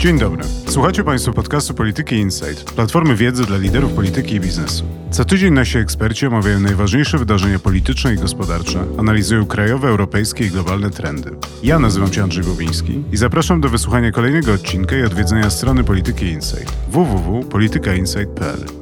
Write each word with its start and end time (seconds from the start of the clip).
Dzień 0.00 0.18
dobry. 0.18 0.44
Słuchacie 0.66 1.04
Państwo 1.04 1.32
podcastu 1.32 1.74
Polityki 1.74 2.14
Insight, 2.14 2.72
platformy 2.72 3.16
wiedzy 3.16 3.44
dla 3.44 3.56
liderów 3.56 3.92
polityki 3.92 4.34
i 4.34 4.40
biznesu. 4.40 4.84
Co 5.10 5.24
tydzień 5.24 5.54
nasi 5.54 5.78
eksperci 5.78 6.26
omawiają 6.26 6.60
najważniejsze 6.60 7.18
wydarzenia 7.18 7.58
polityczne 7.58 8.14
i 8.14 8.16
gospodarcze, 8.16 8.84
analizują 8.98 9.46
krajowe, 9.46 9.88
europejskie 9.88 10.46
i 10.46 10.50
globalne 10.50 10.90
trendy. 10.90 11.30
Ja 11.62 11.78
nazywam 11.78 12.12
się 12.12 12.22
Andrzej 12.22 12.44
Bobiński 12.44 13.02
i 13.12 13.16
zapraszam 13.16 13.60
do 13.60 13.68
wysłuchania 13.68 14.12
kolejnego 14.12 14.52
odcinka 14.52 14.96
i 14.96 15.02
odwiedzenia 15.02 15.50
strony 15.50 15.84
Polityki 15.84 16.26
Insight 16.26 16.72
www.politykainsight.pl. 16.88 18.79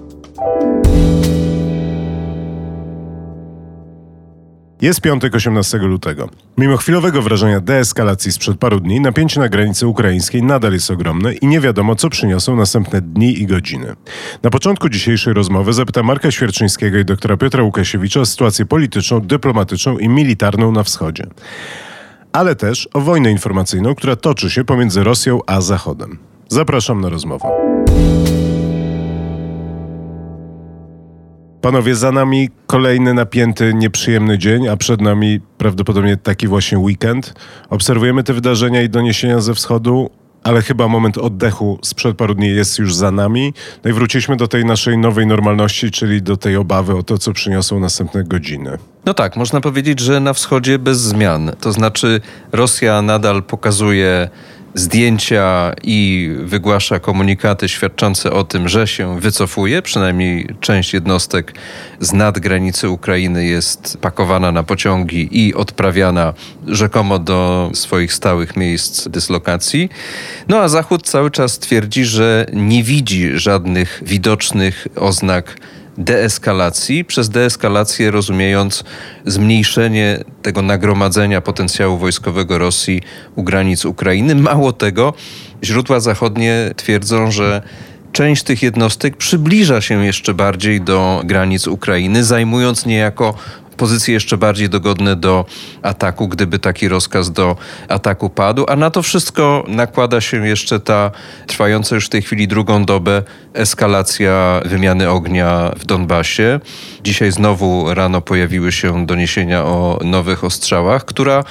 Jest 4.80 5.00
piątek 5.00 5.34
18 5.34 5.78
lutego. 5.78 6.28
Mimo 6.58 6.76
chwilowego 6.76 7.22
wrażenia 7.22 7.60
deeskalacji 7.60 8.32
sprzed 8.32 8.58
paru 8.58 8.80
dni, 8.80 9.00
napięcie 9.00 9.40
na 9.40 9.48
granicy 9.48 9.86
ukraińskiej 9.86 10.42
nadal 10.42 10.72
jest 10.72 10.90
ogromne 10.90 11.34
i 11.34 11.46
nie 11.46 11.60
wiadomo, 11.60 11.96
co 11.96 12.10
przyniosą 12.10 12.56
następne 12.56 13.00
dni 13.00 13.42
i 13.42 13.46
godziny. 13.46 13.94
Na 14.42 14.50
początku 14.50 14.88
dzisiejszej 14.88 15.34
rozmowy 15.34 15.72
zapytam 15.72 16.06
Marka 16.06 16.30
Świerczyńskiego 16.30 16.98
i 16.98 17.04
doktora 17.04 17.36
Piotra 17.36 17.62
Łukasiewicza 17.62 18.20
o 18.20 18.26
sytuację 18.26 18.66
polityczną, 18.66 19.20
dyplomatyczną 19.20 19.98
i 19.98 20.08
militarną 20.08 20.72
na 20.72 20.82
wschodzie. 20.82 21.26
Ale 22.32 22.56
też 22.56 22.88
o 22.94 23.00
wojnę 23.00 23.30
informacyjną, 23.30 23.94
która 23.94 24.16
toczy 24.16 24.50
się 24.50 24.64
pomiędzy 24.64 25.04
Rosją 25.04 25.40
a 25.46 25.60
Zachodem. 25.60 26.18
Zapraszam 26.48 27.00
na 27.00 27.08
rozmowę. 27.08 27.48
Panowie, 31.60 31.94
za 31.94 32.12
nami 32.12 32.50
kolejny 32.66 33.14
napięty, 33.14 33.74
nieprzyjemny 33.74 34.38
dzień, 34.38 34.68
a 34.68 34.76
przed 34.76 35.00
nami 35.00 35.40
prawdopodobnie 35.58 36.16
taki 36.16 36.48
właśnie 36.48 36.78
weekend. 36.78 37.34
Obserwujemy 37.70 38.22
te 38.22 38.32
wydarzenia 38.32 38.82
i 38.82 38.88
doniesienia 38.88 39.40
ze 39.40 39.54
wschodu, 39.54 40.10
ale 40.42 40.62
chyba 40.62 40.88
moment 40.88 41.18
oddechu 41.18 41.78
sprzed 41.82 42.16
paru 42.16 42.34
dni 42.34 42.48
jest 42.48 42.78
już 42.78 42.94
za 42.94 43.10
nami. 43.10 43.54
No 43.84 43.90
i 43.90 43.92
wróciliśmy 43.92 44.36
do 44.36 44.48
tej 44.48 44.64
naszej 44.64 44.98
nowej 44.98 45.26
normalności, 45.26 45.90
czyli 45.90 46.22
do 46.22 46.36
tej 46.36 46.56
obawy 46.56 46.96
o 46.96 47.02
to, 47.02 47.18
co 47.18 47.32
przyniosą 47.32 47.80
następne 47.80 48.24
godziny. 48.24 48.78
No 49.04 49.14
tak, 49.14 49.36
można 49.36 49.60
powiedzieć, 49.60 50.00
że 50.00 50.20
na 50.20 50.32
wschodzie 50.32 50.78
bez 50.78 51.00
zmian. 51.00 51.52
To 51.60 51.72
znaczy, 51.72 52.20
Rosja 52.52 53.02
nadal 53.02 53.42
pokazuje 53.42 54.28
zdjęcia 54.74 55.74
i 55.82 56.30
wygłasza 56.38 56.98
komunikaty 56.98 57.68
świadczące 57.68 58.32
o 58.32 58.44
tym, 58.44 58.68
że 58.68 58.86
się 58.86 59.20
wycofuje. 59.20 59.82
Przynajmniej 59.82 60.48
część 60.60 60.94
jednostek 60.94 61.54
z 62.00 62.12
nadgranicy 62.12 62.88
Ukrainy 62.88 63.44
jest 63.44 63.98
pakowana 64.00 64.52
na 64.52 64.62
pociągi 64.62 65.28
i 65.32 65.54
odprawiana 65.54 66.34
rzekomo 66.66 67.18
do 67.18 67.70
swoich 67.74 68.12
stałych 68.12 68.56
miejsc 68.56 69.08
dyslokacji. 69.08 69.88
No 70.48 70.58
a 70.58 70.68
Zachód 70.68 71.02
cały 71.02 71.30
czas 71.30 71.58
twierdzi, 71.58 72.04
że 72.04 72.46
nie 72.52 72.82
widzi 72.82 73.30
żadnych 73.34 74.02
widocznych 74.06 74.86
oznak 74.96 75.56
deeskalacji, 75.98 77.04
przez 77.04 77.28
deeskalację 77.28 78.10
rozumiejąc 78.10 78.84
zmniejszenie 79.26 80.24
tego 80.42 80.62
nagromadzenia 80.62 81.40
potencjału 81.40 81.98
wojskowego 81.98 82.58
Rosji 82.58 83.02
u 83.34 83.42
granic 83.42 83.84
Ukrainy. 83.84 84.34
Mało 84.34 84.72
tego, 84.72 85.14
źródła 85.64 86.00
zachodnie 86.00 86.70
twierdzą, 86.76 87.30
że 87.30 87.62
część 88.12 88.42
tych 88.42 88.62
jednostek 88.62 89.16
przybliża 89.16 89.80
się 89.80 90.04
jeszcze 90.04 90.34
bardziej 90.34 90.80
do 90.80 91.22
granic 91.24 91.66
Ukrainy, 91.66 92.24
zajmując 92.24 92.86
niejako 92.86 93.34
pozycje 93.78 94.14
jeszcze 94.14 94.36
bardziej 94.36 94.68
dogodne 94.68 95.16
do 95.16 95.44
ataku, 95.82 96.28
gdyby 96.28 96.58
taki 96.58 96.88
rozkaz 96.88 97.32
do 97.32 97.56
ataku 97.88 98.30
padł. 98.30 98.64
A 98.68 98.76
na 98.76 98.90
to 98.90 99.02
wszystko 99.02 99.64
nakłada 99.68 100.20
się 100.20 100.46
jeszcze 100.46 100.80
ta 100.80 101.10
trwająca 101.46 101.94
już 101.94 102.06
w 102.06 102.08
tej 102.08 102.22
chwili 102.22 102.48
drugą 102.48 102.84
dobę 102.84 103.22
eskalacja 103.54 104.60
wymiany 104.64 105.10
ognia 105.10 105.72
w 105.76 105.84
Donbasie. 105.84 106.60
Dzisiaj 107.04 107.32
znowu 107.32 107.94
rano 107.94 108.20
pojawiły 108.20 108.72
się 108.72 109.06
doniesienia 109.06 109.64
o 109.64 109.98
nowych 110.04 110.44
ostrzałach, 110.44 111.04
która 111.04 111.44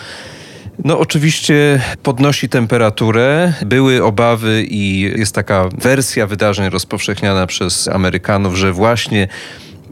no, 0.84 1.00
oczywiście 1.00 1.82
podnosi 2.04 2.50
temperaturę. 2.50 3.54
Były 3.66 4.04
obawy 4.04 4.64
i 4.70 5.00
jest 5.02 5.36
taka 5.36 5.70
wersja 5.78 6.28
wydarzeń 6.28 6.70
rozpowszechniana 6.70 7.48
przez 7.48 7.88
Amerykanów, 7.88 8.56
że 8.56 8.74
właśnie 8.74 9.28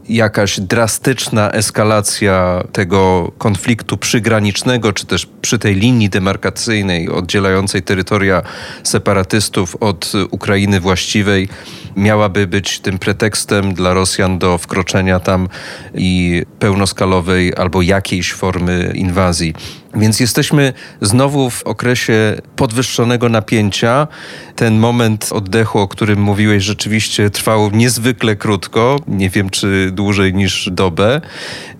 jakaś 0.08 0.60
drastyczna 0.60 1.50
eskalacja 1.50 2.64
tego 2.72 3.32
konfliktu 3.38 3.98
przygranicznego, 3.98 4.92
czy 4.92 5.06
też 5.06 5.26
przy 5.42 5.58
tej 5.58 5.74
linii 5.74 6.08
demarkacyjnej 6.08 7.08
oddzielającej 7.08 7.82
terytoria 7.82 8.42
separatystów 8.82 9.76
od 9.80 10.12
Ukrainy 10.30 10.80
właściwej 10.80 11.48
miałaby 11.96 12.46
być 12.46 12.80
tym 12.80 12.98
pretekstem 12.98 13.74
dla 13.74 13.94
Rosjan 13.94 14.38
do 14.38 14.58
wkroczenia 14.58 15.20
tam 15.20 15.48
i 15.94 16.42
pełnoskalowej 16.58 17.56
albo 17.56 17.82
jakiejś 17.82 18.32
formy 18.32 18.92
inwazji. 18.94 19.54
Więc 19.96 20.20
jesteśmy 20.20 20.72
znowu 21.00 21.50
w 21.50 21.62
okresie 21.62 22.40
podwyższonego 22.56 23.28
napięcia. 23.28 24.08
Ten 24.56 24.78
moment 24.78 25.28
oddechu, 25.32 25.78
o 25.78 25.88
którym 25.88 26.20
mówiłeś, 26.20 26.64
rzeczywiście 26.64 27.30
trwał 27.30 27.70
niezwykle 27.70 28.36
krótko. 28.36 29.00
Nie 29.08 29.30
wiem, 29.30 29.50
czy 29.50 29.90
dłużej 29.92 30.34
niż 30.34 30.68
dobę. 30.72 31.20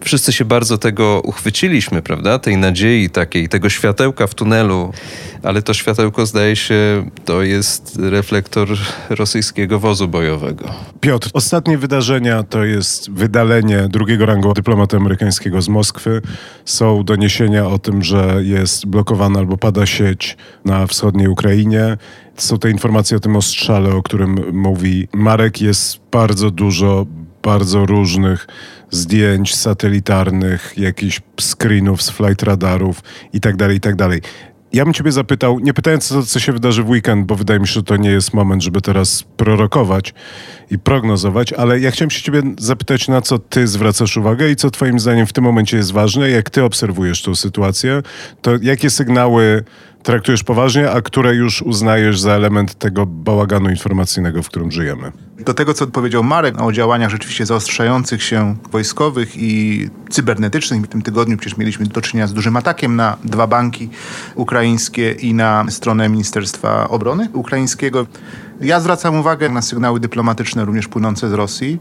Wszyscy 0.05 0.33
się 0.33 0.45
bardzo 0.45 0.79
tego 0.79 1.21
uchwyciliśmy, 1.25 2.03
prawda? 2.03 2.39
Tej 2.39 2.57
nadziei 2.57 3.11
takiej, 3.11 3.49
tego 3.49 3.69
światełka 3.69 4.27
w 4.27 4.35
tunelu. 4.35 4.93
Ale 5.43 5.63
to 5.63 5.75
światełko, 5.75 6.27
zdaje 6.27 6.57
się, 6.57 7.11
to 7.25 7.43
jest 7.43 7.99
reflektor 8.03 8.69
rosyjskiego 9.11 9.79
wozu 9.79 10.09
bojowego. 10.09 10.75
Piotr, 11.01 11.31
ostatnie 11.33 11.79
wydarzenia 11.79 12.43
to 12.43 12.65
jest 12.65 13.11
wydalenie 13.11 13.89
drugiego 13.89 14.27
rangu 14.27 14.55
dyplomata 14.55 14.97
amerykańskiego 14.97 15.63
z 15.63 15.69
Moskwy. 15.69 16.23
Są 16.65 17.05
doniesienia 17.05 17.67
o 17.67 17.79
tym, 17.79 18.03
że 18.07 18.41
jest 18.43 18.87
blokowana 18.87 19.39
albo 19.39 19.57
pada 19.57 19.87
sieć 19.87 20.37
na 20.65 20.87
wschodniej 20.87 21.29
Ukrainie. 21.29 21.97
Są 22.37 22.59
te 22.59 22.71
informacje 22.71 23.17
o 23.17 23.21
tym 23.21 23.37
ostrzale, 23.37 23.95
o 23.95 24.03
którym 24.03 24.37
mówi 24.53 25.09
Marek. 25.13 25.61
Jest 25.61 26.01
bardzo 26.13 26.51
dużo 26.51 27.07
bardzo 27.43 27.87
różnych 27.87 28.47
zdjęć 28.91 29.55
satelitarnych, 29.55 30.75
jakichś 30.77 31.21
screenów 31.41 32.03
z 32.03 32.11
flight 32.11 32.43
radarów 32.43 33.03
i 33.33 33.41
tak 33.41 33.57
Ja 34.77 34.85
bym 34.85 34.95
ciebie 34.95 35.13
zapytał, 35.13 35.59
nie 35.59 35.75
pytając 35.75 36.09
co, 36.09 36.23
co 36.23 36.41
się 36.41 36.53
wydarzy 36.53 36.83
w 36.83 36.89
weekend, 36.89 37.27
bo 37.27 37.37
wydaje 37.37 37.61
mi 37.61 37.67
się, 37.67 37.73
że 37.73 37.83
to 37.83 37.97
nie 37.97 38.11
jest 38.11 38.35
moment, 38.35 38.63
żeby 38.63 38.81
teraz 38.81 39.23
prorokować 39.37 40.15
i 40.71 40.79
prognozować, 40.79 41.53
ale 41.53 41.81
ja 41.81 41.91
chciałem 41.91 42.11
się 42.11 42.23
ciebie 42.23 42.43
zapytać, 42.59 43.09
na 43.09 43.21
co 43.23 43.39
ty 43.39 43.67
zwracasz 43.67 44.17
uwagę 44.17 44.51
i 44.51 44.57
co 44.57 44.71
twoim 44.71 45.01
zdaniem 45.01 45.27
w 45.27 45.33
tym 45.33 45.45
momencie 45.45 45.77
jest 45.77 45.93
ważne, 45.93 46.31
jak 46.31 46.51
ty 46.51 46.65
obserwujesz 46.65 47.23
tę 47.23 47.37
sytuację, 47.37 48.03
to 48.43 48.51
jakie 48.63 48.91
sygnały 48.91 49.65
traktujesz 50.03 50.45
poważnie, 50.45 50.91
a 50.91 51.03
które 51.03 51.35
już 51.35 51.63
uznajesz 51.63 52.21
za 52.21 52.33
element 52.33 52.75
tego 52.75 53.07
bałaganu 53.07 53.71
informacyjnego, 53.71 54.43
w 54.43 54.49
którym 54.49 54.73
żyjemy. 54.73 55.13
Do 55.39 55.55
tego, 55.55 55.75
co 55.75 55.87
powiedział 55.87 56.25
Marek 56.25 56.61
o 56.63 56.73
działaniach 56.73 57.11
rzeczywiście 57.11 57.47
zaostrzających 57.47 58.23
się 58.23 58.57
wojskowych 58.73 59.37
i 59.37 59.89
cybernetycznych. 60.11 60.83
W 60.83 60.89
tym 60.89 61.03
tygodniu 61.03 61.37
przecież 61.37 61.59
mieliśmy 61.59 61.87
do 61.87 62.01
czynienia 62.01 62.27
z 62.27 62.33
dużym 62.33 62.57
atakiem 62.57 62.97
na 62.97 63.17
dwa 63.25 63.47
banki 63.47 63.91
ukraińskie 64.35 65.13
i 65.13 65.35
na 65.35 65.65
stronę 65.69 66.09
Ministerstwa 66.09 66.89
Obrony 66.89 67.29
Ukraińskiego. 67.33 68.07
Ja 68.61 68.81
zwracam 68.81 69.17
uwagę 69.17 69.49
na 69.49 69.63
sygnały 69.63 70.01
dyplomatyczne 70.01 70.65
również 70.65 70.89
płynące 70.89 71.29
z 71.29 71.33
Rosji. 71.33 71.79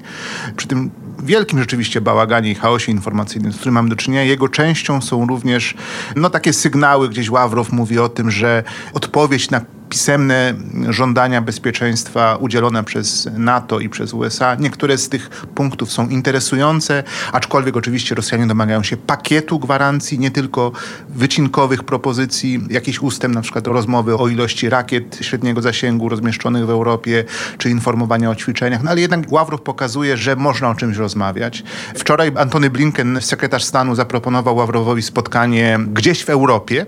Przy 0.55 0.67
tym 0.67 0.91
wielkim 1.23 1.59
rzeczywiście 1.59 2.01
bałaganie 2.01 2.51
i 2.51 2.55
chaosie 2.55 2.91
informacyjnym, 2.91 3.53
z 3.53 3.55
którym 3.55 3.73
mamy 3.73 3.89
do 3.89 3.95
czynienia, 3.95 4.23
jego 4.23 4.49
częścią 4.49 5.01
są 5.01 5.27
również 5.27 5.75
no, 6.15 6.29
takie 6.29 6.53
sygnały, 6.53 7.09
gdzieś 7.09 7.29
Ławrow 7.29 7.71
mówi 7.71 7.99
o 7.99 8.09
tym, 8.09 8.31
że 8.31 8.63
odpowiedź 8.93 9.49
na 9.49 9.61
pisemne 9.95 10.53
żądania 10.89 11.41
bezpieczeństwa 11.41 12.35
udzielone 12.35 12.83
przez 12.83 13.29
NATO 13.37 13.79
i 13.79 13.89
przez 13.89 14.13
USA. 14.13 14.55
Niektóre 14.55 14.97
z 14.97 15.09
tych 15.09 15.29
punktów 15.29 15.91
są 15.91 16.09
interesujące, 16.09 17.03
aczkolwiek 17.31 17.77
oczywiście 17.77 18.15
Rosjanie 18.15 18.47
domagają 18.47 18.83
się 18.83 18.97
pakietu 18.97 19.59
gwarancji, 19.59 20.19
nie 20.19 20.31
tylko 20.31 20.71
wycinkowych 21.09 21.83
propozycji, 21.83 22.61
jakiś 22.69 23.01
ustęp, 23.01 23.35
na 23.35 23.41
przykład 23.41 23.67
rozmowy 23.67 24.17
o 24.17 24.27
ilości 24.27 24.69
rakiet 24.69 25.17
średniego 25.21 25.61
zasięgu 25.61 26.09
rozmieszczonych 26.09 26.65
w 26.65 26.69
Europie, 26.69 27.23
czy 27.57 27.69
informowania 27.69 28.29
o 28.29 28.35
ćwiczeniach. 28.35 28.83
No 28.83 28.91
ale 28.91 29.01
jednak 29.01 29.31
Ławrow 29.31 29.61
pokazuje, 29.61 30.17
że 30.17 30.35
można 30.35 30.69
o 30.69 30.75
czymś 30.75 30.97
rozmawiać. 30.97 31.63
Wczoraj 31.95 32.31
Antony 32.37 32.69
Blinken, 32.69 33.19
sekretarz 33.21 33.63
stanu, 33.63 33.95
zaproponował 33.95 34.55
Ławrowowi 34.55 35.01
spotkanie 35.01 35.79
gdzieś 35.93 36.25
w 36.25 36.29
Europie. 36.29 36.85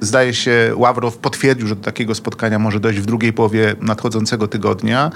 Zdaje 0.00 0.34
się, 0.34 0.72
Ławrow 0.76 1.18
potwierdził, 1.18 1.68
że 1.68 1.76
do 1.76 1.84
takiego 1.84 2.14
spotkania 2.14 2.49
spotkania 2.50 2.58
może 2.58 2.80
dojść 2.80 3.00
w 3.00 3.06
drugiej 3.06 3.32
połowie 3.32 3.74
nadchodzącego 3.80 4.48
tygodnia. 4.48 5.10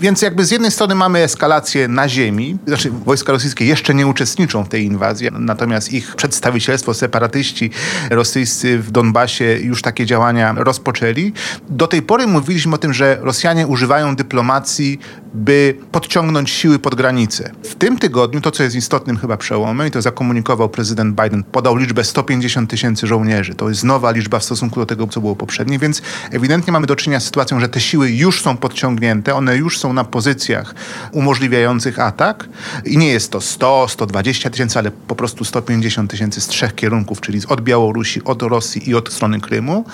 Więc 0.00 0.22
jakby 0.22 0.44
z 0.44 0.50
jednej 0.50 0.70
strony 0.70 0.94
mamy 0.94 1.18
eskalację 1.18 1.88
na 1.88 2.08
ziemi, 2.08 2.58
znaczy 2.66 2.90
wojska 2.90 3.32
rosyjskie 3.32 3.64
jeszcze 3.64 3.94
nie 3.94 4.06
uczestniczą 4.06 4.64
w 4.64 4.68
tej 4.68 4.84
inwazji, 4.84 5.28
natomiast 5.32 5.92
ich 5.92 6.16
przedstawicielstwo, 6.16 6.94
separatyści 6.94 7.70
rosyjscy 8.10 8.78
w 8.78 8.90
Donbasie 8.90 9.58
już 9.62 9.82
takie 9.82 10.06
działania 10.06 10.54
rozpoczęli. 10.56 11.32
Do 11.68 11.86
tej 11.86 12.02
pory 12.02 12.26
mówiliśmy 12.26 12.74
o 12.74 12.78
tym, 12.78 12.92
że 12.92 13.18
Rosjanie 13.20 13.66
używają 13.66 14.16
dyplomacji, 14.16 14.98
by 15.34 15.76
podciągnąć 15.92 16.50
siły 16.50 16.78
pod 16.78 16.94
granicę. 16.94 17.50
W 17.62 17.74
tym 17.74 17.98
tygodniu 17.98 18.40
to, 18.40 18.50
co 18.50 18.62
jest 18.62 18.76
istotnym 18.76 19.16
chyba 19.16 19.36
przełomem, 19.36 19.88
i 19.88 19.90
to 19.90 20.02
zakomunikował 20.02 20.68
prezydent 20.68 21.20
Biden, 21.22 21.44
podał 21.44 21.76
liczbę 21.76 22.04
150 22.04 22.70
tysięcy 22.70 23.06
żołnierzy. 23.06 23.54
To 23.54 23.68
jest 23.68 23.84
nowa 23.84 24.10
liczba 24.10 24.38
w 24.38 24.44
stosunku 24.44 24.80
do 24.80 24.86
tego, 24.86 25.06
co 25.06 25.20
było 25.20 25.36
poprzednie, 25.36 25.78
więc 25.78 26.02
ewidentnie 26.30 26.63
mamy 26.72 26.86
do 26.86 26.96
czynienia 26.96 27.20
z 27.20 27.24
sytuacją, 27.24 27.60
że 27.60 27.68
te 27.68 27.80
siły 27.80 28.10
już 28.10 28.42
są 28.42 28.56
podciągnięte, 28.56 29.34
one 29.34 29.56
już 29.56 29.78
są 29.78 29.92
na 29.92 30.04
pozycjach 30.04 30.74
umożliwiających 31.12 31.98
atak 31.98 32.48
i 32.84 32.98
nie 32.98 33.08
jest 33.08 33.30
to 33.30 33.40
100, 33.40 33.88
120 33.88 34.50
tysięcy, 34.50 34.78
ale 34.78 34.90
po 34.90 35.14
prostu 35.14 35.44
150 35.44 36.10
tysięcy 36.10 36.40
z 36.40 36.46
trzech 36.46 36.74
kierunków, 36.74 37.20
czyli 37.20 37.40
od 37.48 37.60
Białorusi, 37.60 38.24
od 38.24 38.42
Rosji 38.42 38.90
i 38.90 38.94
od 38.94 39.12
strony 39.12 39.40
Krymu. 39.40 39.84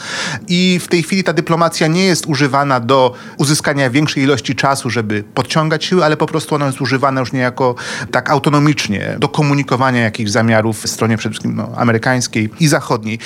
I 0.48 0.80
w 0.82 0.88
tej 0.88 1.02
chwili 1.02 1.24
ta 1.24 1.32
dyplomacja 1.32 1.86
nie 1.86 2.04
jest 2.04 2.26
używana 2.26 2.80
do 2.80 3.14
uzyskania 3.36 3.90
większej 3.90 4.22
ilości 4.22 4.54
czasu, 4.54 4.90
żeby 4.90 5.24
podciągać 5.34 5.84
siły, 5.84 6.04
ale 6.04 6.16
po 6.16 6.26
prostu 6.26 6.54
ona 6.54 6.66
jest 6.66 6.80
używana 6.80 7.20
już 7.20 7.32
niejako 7.32 7.74
tak 8.10 8.30
autonomicznie 8.30 9.16
do 9.18 9.28
komunikowania 9.28 10.00
jakichś 10.00 10.30
zamiarów 10.30 10.82
w 10.82 10.88
stronie 10.88 11.16
przede 11.16 11.32
wszystkim 11.32 11.56
no, 11.56 11.72
amerykańskiej 11.76 12.50
i 12.60 12.68
zachodniej. 12.68 13.18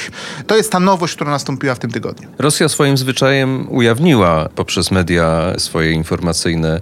To 0.46 0.56
jest 0.56 0.72
ta 0.72 0.80
nowość, 0.80 1.14
która 1.14 1.30
nastąpiła 1.30 1.74
w 1.74 1.78
tym 1.78 1.90
tygodniu. 1.90 2.28
Rosja 2.38 2.68
swoim 2.68 2.96
zwyczajem 2.96 3.33
ujawniła 3.68 4.48
poprzez 4.54 4.90
media 4.90 5.52
swoje 5.58 5.92
informacyjne 5.92 6.80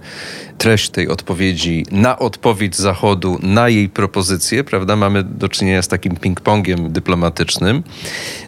treść 0.62 0.90
tej 0.90 1.08
odpowiedzi 1.08 1.86
na 1.90 2.18
odpowiedź 2.18 2.76
Zachodu 2.76 3.38
na 3.42 3.68
jej 3.68 3.88
propozycję, 3.88 4.64
prawda? 4.64 4.96
Mamy 4.96 5.24
do 5.24 5.48
czynienia 5.48 5.82
z 5.82 5.88
takim 5.88 6.16
ping-pongiem 6.16 6.88
dyplomatycznym. 6.88 7.82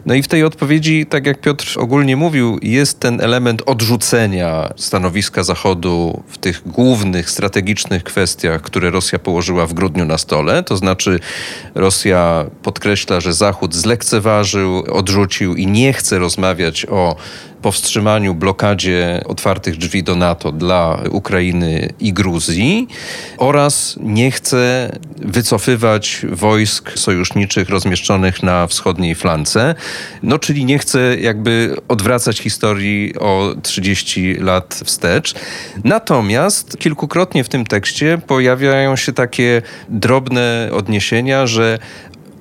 No 0.05 0.13
i 0.13 0.23
w 0.23 0.27
tej 0.27 0.43
odpowiedzi, 0.43 1.05
tak 1.05 1.25
jak 1.25 1.41
Piotr 1.41 1.75
ogólnie 1.79 2.17
mówił, 2.17 2.59
jest 2.61 2.99
ten 2.99 3.21
element 3.21 3.61
odrzucenia 3.65 4.69
stanowiska 4.75 5.43
Zachodu 5.43 6.23
w 6.27 6.37
tych 6.37 6.61
głównych, 6.65 7.29
strategicznych 7.29 8.03
kwestiach, 8.03 8.61
które 8.61 8.91
Rosja 8.91 9.19
położyła 9.19 9.65
w 9.65 9.73
grudniu 9.73 10.05
na 10.05 10.17
stole. 10.17 10.63
To 10.63 10.77
znaczy 10.77 11.19
Rosja 11.75 12.45
podkreśla, 12.63 13.19
że 13.19 13.33
Zachód 13.33 13.75
zlekceważył, 13.75 14.83
odrzucił 14.91 15.55
i 15.55 15.67
nie 15.67 15.93
chce 15.93 16.19
rozmawiać 16.19 16.85
o 16.85 17.15
powstrzymaniu, 17.65 18.35
blokadzie 18.35 19.21
otwartych 19.25 19.77
drzwi 19.77 20.03
do 20.03 20.15
NATO 20.15 20.51
dla 20.51 20.99
Ukrainy 21.11 21.93
i 22.05 22.13
Gruzji 22.13 22.87
oraz 23.37 23.95
nie 23.99 24.31
chce 24.31 24.91
wycofywać 25.17 26.25
wojsk 26.31 26.91
sojuszniczych 26.99 27.69
rozmieszczonych 27.69 28.43
na 28.43 28.67
wschodniej 28.67 29.15
flance. 29.15 29.75
No, 30.23 30.39
czyli 30.39 30.65
nie 30.65 30.79
chce 30.79 31.17
jakby 31.19 31.75
odwracać 31.87 32.39
historii 32.39 33.15
o 33.19 33.55
30 33.63 34.33
lat 34.33 34.81
wstecz. 34.85 35.33
Natomiast 35.83 36.77
kilkukrotnie 36.77 37.43
w 37.43 37.49
tym 37.49 37.65
tekście 37.65 38.17
pojawiają 38.27 38.95
się 38.95 39.13
takie 39.13 39.61
drobne 39.89 40.69
odniesienia, 40.73 41.47
że 41.47 41.79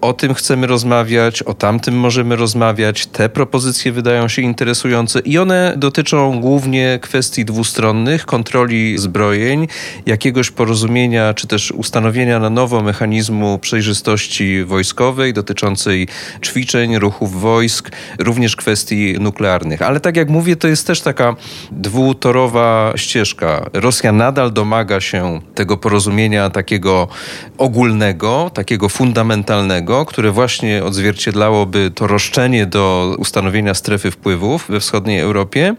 o 0.05 0.13
tym 0.13 0.35
chcemy 0.35 0.67
rozmawiać, 0.67 1.43
o 1.43 1.55
tamtym 1.55 1.99
możemy 1.99 2.37
rozmawiać. 2.37 3.07
Te 3.07 3.29
propozycje 3.29 3.93
wydają 3.93 4.29
się 4.29 4.43
interesujące 4.43 5.21
i 5.21 5.39
one 5.39 5.75
dotyczą 5.77 6.41
głównie 6.41 6.99
kwestii 7.03 7.45
dwustronnych, 7.45 8.27
kontroli 8.27 8.99
zbrojeń, 8.99 9.69
jakiegoś 10.07 10.51
porozumienia 10.51 11.35
czy 11.35 11.47
też 11.47 11.71
ustanowienia 11.71 12.39
na 12.39 12.51
nowo 12.51 12.83
mechanizmu 12.83 13.59
przejrzystości 13.59 14.65
wojskowej 14.65 15.33
dotyczącej 15.33 16.09
ćwiczeń, 16.45 16.99
ruchów 16.99 17.41
wojsk, 17.41 17.91
również 18.19 18.57
kwestii 18.57 19.17
nuklearnych. 19.21 19.83
Ale 19.83 20.01
tak 20.01 20.17
jak 20.17 20.29
mówię, 20.29 20.57
to 20.57 20.69
jest 20.69 20.87
też 20.87 21.01
taka 21.01 21.37
dwutorowa 21.73 22.93
ścieżka. 22.97 23.71
Rosja 23.73 24.13
nadal 24.13 24.53
domaga 24.53 25.01
się 25.01 25.41
tego 25.55 25.77
porozumienia 25.77 26.51
takiego 26.51 27.09
ogólnego, 27.59 28.51
takiego 28.55 28.89
fundamentalnego, 28.89 29.94
które 30.05 30.31
właśnie 30.31 30.85
odzwierciedlałoby 30.85 31.91
to 31.95 32.07
roszczenie 32.07 32.67
do 32.67 33.15
ustanowienia 33.19 33.75
strefy 33.75 34.11
wpływów 34.11 34.67
we 34.69 34.81
wschodniej 34.81 35.21
Europie. 35.21 35.75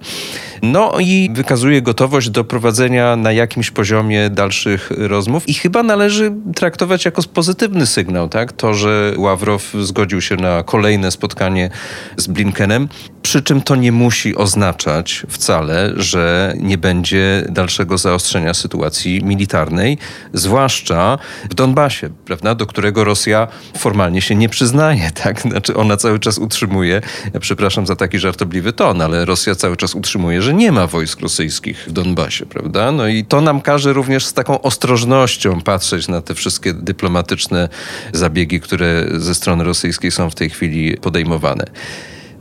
No 0.61 0.93
i 0.99 1.29
wykazuje 1.33 1.81
gotowość 1.81 2.29
do 2.29 2.43
prowadzenia 2.43 3.15
na 3.15 3.31
jakimś 3.31 3.71
poziomie 3.71 4.29
dalszych 4.29 4.91
rozmów 4.97 5.49
i 5.49 5.53
chyba 5.53 5.83
należy 5.83 6.31
traktować 6.55 7.05
jako 7.05 7.21
pozytywny 7.33 7.85
sygnał, 7.85 8.29
tak? 8.29 8.53
To, 8.53 8.73
że 8.73 9.13
Ławrow 9.17 9.73
zgodził 9.81 10.21
się 10.21 10.35
na 10.35 10.63
kolejne 10.63 11.11
spotkanie 11.11 11.69
z 12.17 12.27
Blinkenem, 12.27 12.89
przy 13.21 13.43
czym 13.43 13.61
to 13.61 13.75
nie 13.75 13.91
musi 13.91 14.35
oznaczać 14.35 15.25
wcale, 15.29 15.93
że 15.95 16.53
nie 16.59 16.77
będzie 16.77 17.45
dalszego 17.49 17.97
zaostrzenia 17.97 18.53
sytuacji 18.53 19.23
militarnej, 19.23 19.97
zwłaszcza 20.33 21.17
w 21.49 21.53
Donbasie, 21.53 22.09
prawda, 22.25 22.55
do 22.55 22.65
którego 22.65 23.03
Rosja 23.03 23.47
formalnie 23.77 23.94
się 24.21 24.35
nie 24.35 24.49
przyznaje, 24.49 25.11
tak? 25.23 25.41
Znaczy 25.41 25.75
ona 25.75 25.97
cały 25.97 26.19
czas 26.19 26.37
utrzymuje, 26.37 27.01
ja 27.33 27.39
przepraszam 27.39 27.87
za 27.87 27.95
taki 27.95 28.19
żartobliwy 28.19 28.73
ton, 28.73 29.01
ale 29.01 29.25
Rosja 29.25 29.55
cały 29.55 29.77
czas 29.77 29.95
utrzymuje, 29.95 30.41
że 30.41 30.53
nie 30.53 30.71
ma 30.71 30.87
wojsk 30.87 31.19
rosyjskich 31.19 31.85
w 31.87 31.91
Donbasie, 31.91 32.45
prawda? 32.45 32.91
No 32.91 33.07
i 33.07 33.25
to 33.25 33.41
nam 33.41 33.61
każe 33.61 33.93
również 33.93 34.25
z 34.25 34.33
taką 34.33 34.61
ostrożnością 34.61 35.61
patrzeć 35.61 36.07
na 36.07 36.21
te 36.21 36.35
wszystkie 36.35 36.73
dyplomatyczne 36.73 37.69
zabiegi, 38.13 38.59
które 38.59 39.05
ze 39.13 39.35
strony 39.35 39.63
rosyjskiej 39.63 40.11
są 40.11 40.29
w 40.29 40.35
tej 40.35 40.49
chwili 40.49 40.97
podejmowane 40.97 41.65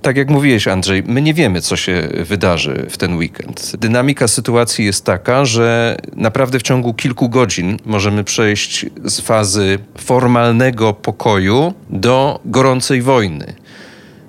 tak 0.04 0.16
jak 0.16 0.30
mówiłeś, 0.30 0.68
Andrzej, 0.68 1.02
my 1.06 1.22
nie 1.22 1.34
wiemy, 1.34 1.60
co 1.60 1.76
się 1.76 2.08
wydarzy 2.24 2.86
w 2.90 2.98
ten 2.98 3.16
weekend. 3.16 3.72
Dynamika 3.78 4.28
sytuacji 4.28 4.84
jest 4.84 5.04
taka, 5.04 5.44
że 5.44 5.96
naprawdę 6.16 6.58
w 6.58 6.62
ciągu 6.62 6.94
kilku 6.94 7.28
godzin 7.28 7.76
możemy 7.84 8.24
przejść 8.24 8.86
z 9.04 9.20
fazy 9.20 9.78
formalnego 9.98 10.92
pokoju 10.92 11.74
do 11.90 12.40
gorącej 12.44 13.02
wojny. 13.02 13.54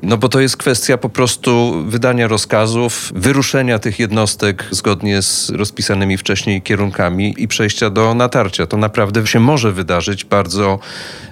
No 0.01 0.17
bo 0.17 0.29
to 0.29 0.39
jest 0.39 0.57
kwestia 0.57 0.97
po 0.97 1.09
prostu 1.09 1.83
wydania 1.87 2.27
rozkazów, 2.27 3.11
wyruszenia 3.15 3.79
tych 3.79 3.99
jednostek 3.99 4.65
zgodnie 4.71 5.21
z 5.21 5.49
rozpisanymi 5.49 6.17
wcześniej 6.17 6.61
kierunkami 6.61 7.35
i 7.37 7.47
przejścia 7.47 7.89
do 7.89 8.13
natarcia. 8.13 8.67
To 8.67 8.77
naprawdę 8.77 9.27
się 9.27 9.39
może 9.39 9.71
wydarzyć 9.71 10.25
bardzo 10.25 10.79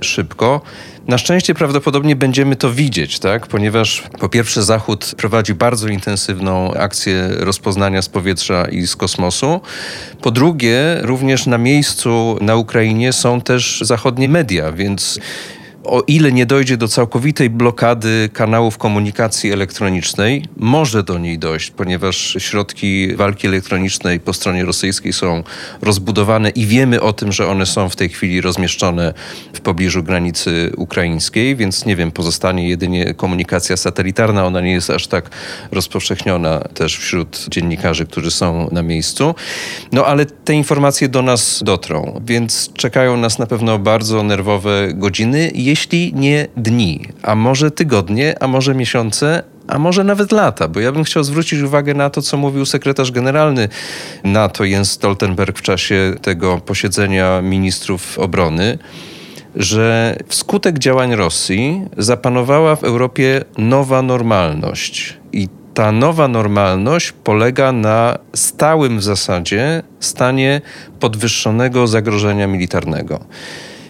szybko. 0.02 0.62
Na 1.08 1.18
szczęście 1.18 1.54
prawdopodobnie 1.54 2.16
będziemy 2.16 2.56
to 2.56 2.72
widzieć, 2.72 3.20
tak? 3.20 3.48
ponieważ 3.48 4.04
po 4.20 4.30
pierwsze 4.30 4.64
Zachód 4.64 5.16
prowadzi 5.18 5.54
bardzo 5.54 5.88
intensywną 5.88 6.74
akcję 6.74 7.28
rozpoznania 7.38 8.02
z 8.02 8.10
powietrza 8.10 8.66
i 8.66 8.88
z 8.88 8.96
kosmosu. 8.96 9.62
Po 10.22 10.32
drugie, 10.32 10.98
również 11.02 11.46
na 11.46 11.58
miejscu 11.58 12.38
na 12.42 12.56
Ukrainie 12.56 13.14
są 13.14 13.42
też 13.42 13.82
zachodnie 13.82 14.30
media, 14.30 14.72
więc 14.72 15.20
o 15.84 16.04
ile 16.08 16.32
nie 16.32 16.46
dojdzie 16.46 16.78
do 16.78 16.88
całkowitej 16.88 17.50
blokady 17.50 18.30
kanałów 18.34 18.78
komunikacji 18.78 19.52
elektronicznej, 19.52 20.46
może 20.58 21.04
do 21.04 21.18
niej 21.18 21.40
dojść, 21.40 21.72
ponieważ 21.72 22.36
środki 22.40 23.16
walki 23.16 23.48
elektronicznej 23.48 24.20
po 24.20 24.34
stronie 24.34 24.66
rosyjskiej 24.66 25.14
są 25.14 25.44
rozbudowane 25.82 26.50
i 26.50 26.66
wiemy 26.66 27.02
o 27.02 27.14
tym, 27.14 27.32
że 27.32 27.48
one 27.48 27.66
są 27.66 27.90
w 27.90 27.96
tej 27.96 28.10
chwili 28.10 28.42
rozmieszczone 28.42 29.14
w 29.54 29.62
pobliżu 29.62 30.04
granicy 30.04 30.72
ukraińskiej, 30.78 31.56
więc 31.56 31.86
nie 31.86 31.96
wiem, 31.96 32.12
pozostanie 32.12 32.70
jedynie 32.70 33.14
komunikacja 33.14 33.78
satelitarna. 33.78 34.46
Ona 34.46 34.62
nie 34.62 34.72
jest 34.72 34.90
aż 34.90 35.08
tak 35.08 35.30
rozpowszechniona 35.72 36.60
też 36.60 36.98
wśród 36.98 37.46
dziennikarzy, 37.50 38.06
którzy 38.06 38.32
są 38.32 38.70
na 38.72 38.84
miejscu. 38.84 39.36
No 39.92 40.06
ale 40.06 40.26
te 40.26 40.54
informacje 40.54 41.10
do 41.10 41.22
nas 41.22 41.64
dotrą, 41.64 42.22
więc 42.26 42.74
czekają 42.74 43.18
nas 43.18 43.40
na 43.40 43.46
pewno 43.46 43.80
bardzo 43.80 44.24
nerwowe 44.24 44.94
godziny 44.94 45.52
jeśli 45.74 46.14
nie 46.14 46.48
dni, 46.58 47.02
a 47.22 47.36
może 47.36 47.72
tygodnie, 47.72 48.36
a 48.40 48.48
może 48.48 48.76
miesiące, 48.76 49.44
a 49.68 49.80
może 49.80 50.04
nawet 50.04 50.32
lata, 50.32 50.68
bo 50.68 50.80
ja 50.80 50.92
bym 50.92 51.04
chciał 51.04 51.24
zwrócić 51.24 51.62
uwagę 51.62 51.94
na 51.94 52.10
to, 52.10 52.22
co 52.22 52.38
mówił 52.38 52.66
sekretarz 52.66 53.12
generalny 53.12 53.70
NATO 54.24 54.64
Jens 54.64 54.92
Stoltenberg 54.92 55.60
w 55.60 55.62
czasie 55.62 56.16
tego 56.22 56.58
posiedzenia 56.58 57.42
ministrów 57.42 58.20
obrony, 58.20 58.78
że 59.56 60.16
wskutek 60.28 60.80
działań 60.80 61.16
Rosji 61.16 61.82
zapanowała 61.98 62.76
w 62.76 62.84
Europie 62.84 63.44
nowa 63.58 64.02
normalność. 64.02 65.18
I 65.32 65.48
ta 65.74 65.92
nowa 65.92 66.28
normalność 66.28 67.12
polega 67.12 67.72
na 67.72 68.18
stałym 68.34 69.00
w 69.00 69.04
zasadzie 69.04 69.84
stanie 70.00 70.62
podwyższonego 71.00 71.88
zagrożenia 71.88 72.48
militarnego. 72.48 73.20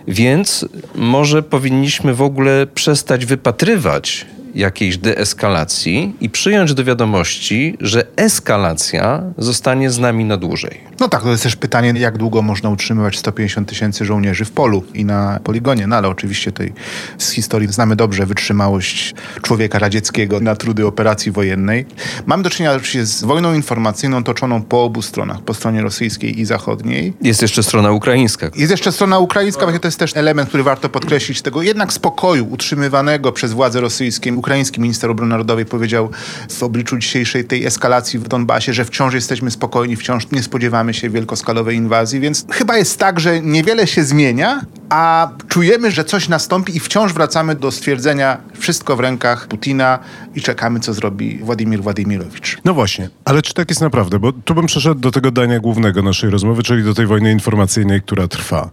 Więc 0.08 0.66
może 0.96 1.44
powinniśmy 1.44 2.14
w 2.14 2.22
ogóle 2.22 2.68
przestać 2.74 3.26
wypatrywać 3.26 4.26
jakiejś 4.56 4.98
deeskalacji 4.98 6.16
i 6.22 6.30
przyjąć 6.30 6.74
do 6.74 6.84
wiadomości, 6.84 7.78
że 7.82 8.06
eskalacja 8.16 9.24
zostanie 9.38 9.90
z 9.90 10.00
nami 10.00 10.26
na 10.26 10.38
dłużej. 10.38 10.82
No 11.00 11.10
tak, 11.10 11.24
to 11.24 11.32
jest 11.32 11.44
też 11.44 11.56
pytanie, 11.56 11.94
jak 11.98 12.18
długo 12.18 12.42
można 12.42 12.70
utrzymywać 12.70 13.18
150 13.18 13.70
tysięcy 13.70 14.06
żołnierzy 14.06 14.46
w 14.46 14.52
polu 14.52 14.84
i 14.94 15.06
na 15.06 15.40
poligonie. 15.44 15.88
No 15.88 15.96
ale 15.96 16.08
oczywiście 16.08 16.52
tej 16.52 16.74
z 17.18 17.32
historii 17.32 17.68
znamy 17.74 17.96
dobrze 17.96 18.26
wytrzymałość 18.26 19.14
człowieka 19.42 19.80
radzieckiego 19.80 20.40
na 20.40 20.56
trudy 20.56 20.88
operacji 20.88 21.32
wojennej. 21.32 21.86
Mamy 22.26 22.44
do 22.44 22.50
czynienia 22.50 22.76
oczywiście 22.76 23.06
z 23.06 23.24
wojną 23.24 23.54
informacyjną 23.54 24.24
toczoną 24.24 24.62
po 24.62 24.84
obu 24.84 25.02
stronach, 25.02 25.42
po 25.42 25.54
stronie 25.54 25.82
rosyjskiej 25.82 26.40
i 26.40 26.46
zachodniej. 26.46 27.14
Jest 27.22 27.42
jeszcze 27.42 27.64
strona 27.64 27.92
ukraińska. 27.92 28.50
Jest 28.56 28.72
jeszcze 28.72 28.92
strona 28.92 29.20
ukraińska, 29.20 29.80
to 29.80 29.88
jest 29.88 30.00
też 30.00 30.18
element, 30.18 30.50
który 30.50 30.64
warto 30.64 30.90
podkreślić, 30.90 31.42
tego 31.42 31.62
jednak 31.62 31.94
spokoju 31.94 32.48
utrzymywanego 32.52 33.32
przez 33.32 33.54
władze 33.54 33.82
rosyjskie. 33.82 34.32
Ukraiński 34.44 34.82
minister 34.82 35.10
obrony 35.10 35.30
narodowej 35.30 35.66
powiedział 35.66 36.10
w 36.50 36.64
obliczu 36.64 36.98
dzisiejszej 36.98 37.46
tej 37.46 37.66
eskalacji 37.66 38.20
w 38.20 38.28
Donbasie, 38.28 38.74
że 38.74 38.86
wciąż 38.86 39.14
jesteśmy 39.14 39.52
spokojni, 39.52 39.96
wciąż 39.96 40.32
nie 40.32 40.44
spodziewamy 40.44 40.94
się 40.94 41.10
wielkoskalowej 41.10 41.78
inwazji, 41.78 42.20
więc 42.20 42.46
chyba 42.52 42.78
jest 42.78 43.00
tak, 43.00 43.20
że 43.20 43.42
niewiele 43.42 43.88
się 43.88 44.04
zmienia, 44.04 44.62
a 44.90 45.30
czujemy, 45.48 45.92
że 45.92 46.04
coś 46.04 46.30
nastąpi 46.30 46.78
i 46.78 46.80
wciąż 46.80 47.14
wracamy 47.14 47.56
do 47.56 47.72
stwierdzenia 47.72 48.38
wszystko 48.60 48.96
w 48.96 49.00
rękach 49.00 49.48
Putina 49.48 50.00
i 50.36 50.42
czekamy, 50.42 50.80
co 50.80 50.94
zrobi 50.94 51.38
Władimir 51.38 51.82
Władimirowicz. 51.82 52.58
No 52.66 52.74
właśnie, 52.74 53.10
ale 53.26 53.42
czy 53.42 53.54
tak 53.54 53.70
jest 53.70 53.82
naprawdę? 53.82 54.20
Bo 54.20 54.32
tu 54.32 54.56
bym 54.56 54.66
przeszedł 54.66 55.00
do 55.00 55.12
tego 55.12 55.32
dania 55.32 55.60
głównego 55.60 56.02
naszej 56.02 56.30
rozmowy, 56.30 56.64
czyli 56.64 56.84
do 56.84 56.94
tej 56.94 57.06
wojny 57.06 57.32
informacyjnej, 57.32 58.02
która 58.02 58.28
trwa. 58.28 58.70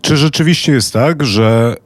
Czy 0.00 0.16
rzeczywiście 0.16 0.72
jest 0.72 0.92
tak, 0.92 1.24
że 1.24 1.76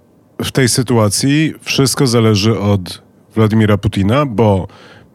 w 0.43 0.53
tej 0.53 0.69
sytuacji 0.69 1.55
wszystko 1.61 2.07
zależy 2.07 2.59
od 2.59 3.03
Władimira 3.35 3.79
Putina, 3.79 4.27
bo 4.27 4.69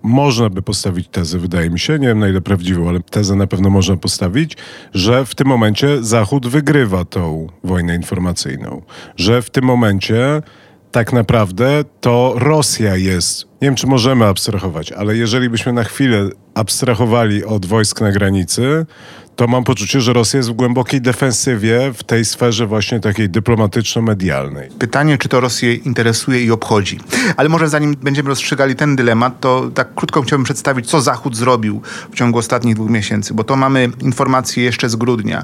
można 0.03 0.49
by 0.49 0.61
postawić 0.61 1.07
tezę, 1.07 1.39
wydaje 1.39 1.69
mi 1.69 1.79
się, 1.79 1.99
nie 1.99 2.07
wiem 2.07 2.19
na 2.19 2.29
ile 2.29 2.41
prawdziwą, 2.41 2.89
ale 2.89 2.99
tezę 2.99 3.35
na 3.35 3.47
pewno 3.47 3.69
można 3.69 3.97
postawić, 3.97 4.57
że 4.93 5.25
w 5.25 5.35
tym 5.35 5.47
momencie 5.47 6.03
Zachód 6.03 6.47
wygrywa 6.47 7.05
tą 7.05 7.47
wojnę 7.63 7.95
informacyjną. 7.95 8.81
Że 9.15 9.41
w 9.41 9.49
tym 9.49 9.65
momencie 9.65 10.41
tak 10.91 11.13
naprawdę 11.13 11.83
to 12.01 12.33
Rosja 12.35 12.95
jest, 12.95 13.47
nie 13.61 13.67
wiem 13.67 13.75
czy 13.75 13.87
możemy 13.87 14.25
abstrahować, 14.25 14.91
ale 14.91 15.17
jeżeli 15.17 15.49
byśmy 15.49 15.73
na 15.73 15.83
chwilę 15.83 16.29
abstrahowali 16.53 17.45
od 17.45 17.65
wojsk 17.65 18.01
na 18.01 18.11
granicy, 18.11 18.85
to 19.37 19.47
mam 19.47 19.63
poczucie, 19.63 20.01
że 20.01 20.13
Rosja 20.13 20.37
jest 20.37 20.49
w 20.49 20.53
głębokiej 20.53 21.01
defensywie 21.01 21.93
w 21.93 22.03
tej 22.03 22.25
sferze 22.25 22.67
właśnie 22.67 22.99
takiej 22.99 23.29
dyplomatyczno-medialnej. 23.29 24.69
Pytanie, 24.79 25.17
czy 25.17 25.29
to 25.29 25.39
Rosję 25.39 25.73
interesuje 25.73 26.43
i 26.43 26.51
obchodzi. 26.51 26.99
Ale 27.37 27.49
może 27.49 27.69
zanim 27.69 27.95
będziemy 27.95 28.29
rozstrzygali 28.29 28.75
ten 28.75 28.95
dylemat, 28.95 29.39
to 29.39 29.71
tak 29.73 29.95
krótko 29.95 30.21
chciałbym 30.21 30.43
przedstawić, 30.43 30.89
co 30.89 31.01
Zachód 31.01 31.35
zrobił 31.35 31.81
w 32.11 32.15
ciągu 32.15 32.39
ostatnich 32.39 32.75
dwóch 32.75 32.89
miesięcy, 32.89 33.33
bo 33.33 33.43
to 33.43 33.55
mamy 33.55 33.89
informacje 34.01 34.63
jeszcze 34.63 34.89
z 34.89 34.95
grudnia 34.95 35.43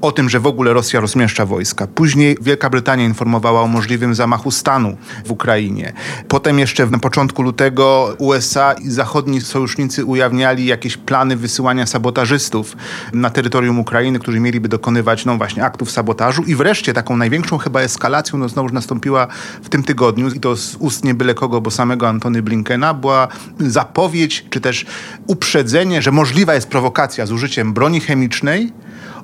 o 0.00 0.12
tym, 0.12 0.28
że 0.28 0.40
w 0.40 0.46
ogóle 0.46 0.72
Rosja 0.72 1.00
rozmieszcza 1.00 1.46
wojska. 1.46 1.86
Później 1.86 2.36
Wielka 2.40 2.70
Brytania 2.70 3.04
informowała 3.04 3.62
o 3.62 3.66
możliwym 3.66 4.14
zamachu 4.14 4.50
stanu 4.50 4.96
w 5.24 5.30
Ukrainie. 5.30 5.92
Potem 6.28 6.58
jeszcze 6.58 6.86
na 6.86 6.98
początku 6.98 7.42
lutego 7.50 8.14
USA 8.18 8.72
i 8.72 8.90
zachodni 8.90 9.40
sojusznicy 9.40 10.04
ujawniali 10.04 10.66
jakieś 10.66 10.96
plany 10.96 11.36
wysyłania 11.36 11.86
sabotażystów 11.86 12.76
na 13.12 13.30
terytorium 13.30 13.78
Ukrainy, 13.78 14.18
którzy 14.18 14.40
mieliby 14.40 14.68
dokonywać 14.68 15.24
no 15.24 15.36
właśnie 15.36 15.64
aktów 15.64 15.90
sabotażu. 15.90 16.42
I 16.42 16.54
wreszcie 16.54 16.92
taką 16.92 17.16
największą 17.16 17.58
chyba 17.58 17.80
eskalacją 17.80 18.38
no 18.38 18.48
znowu 18.48 18.68
nastąpiła 18.68 19.26
w 19.62 19.68
tym 19.68 19.82
tygodniu 19.82 20.28
i 20.28 20.40
to 20.40 20.56
z 20.56 20.76
ust 20.76 21.04
nie 21.04 21.14
byle 21.14 21.34
kogo, 21.34 21.60
bo 21.60 21.70
samego 21.70 22.08
Antony 22.08 22.42
Blinkena 22.42 22.94
była 22.94 23.28
zapowiedź 23.58 24.44
czy 24.50 24.60
też 24.60 24.86
uprzedzenie, 25.26 26.02
że 26.02 26.12
możliwa 26.12 26.54
jest 26.54 26.68
prowokacja 26.68 27.26
z 27.26 27.32
użyciem 27.32 27.72
broni 27.72 28.00
chemicznej 28.00 28.72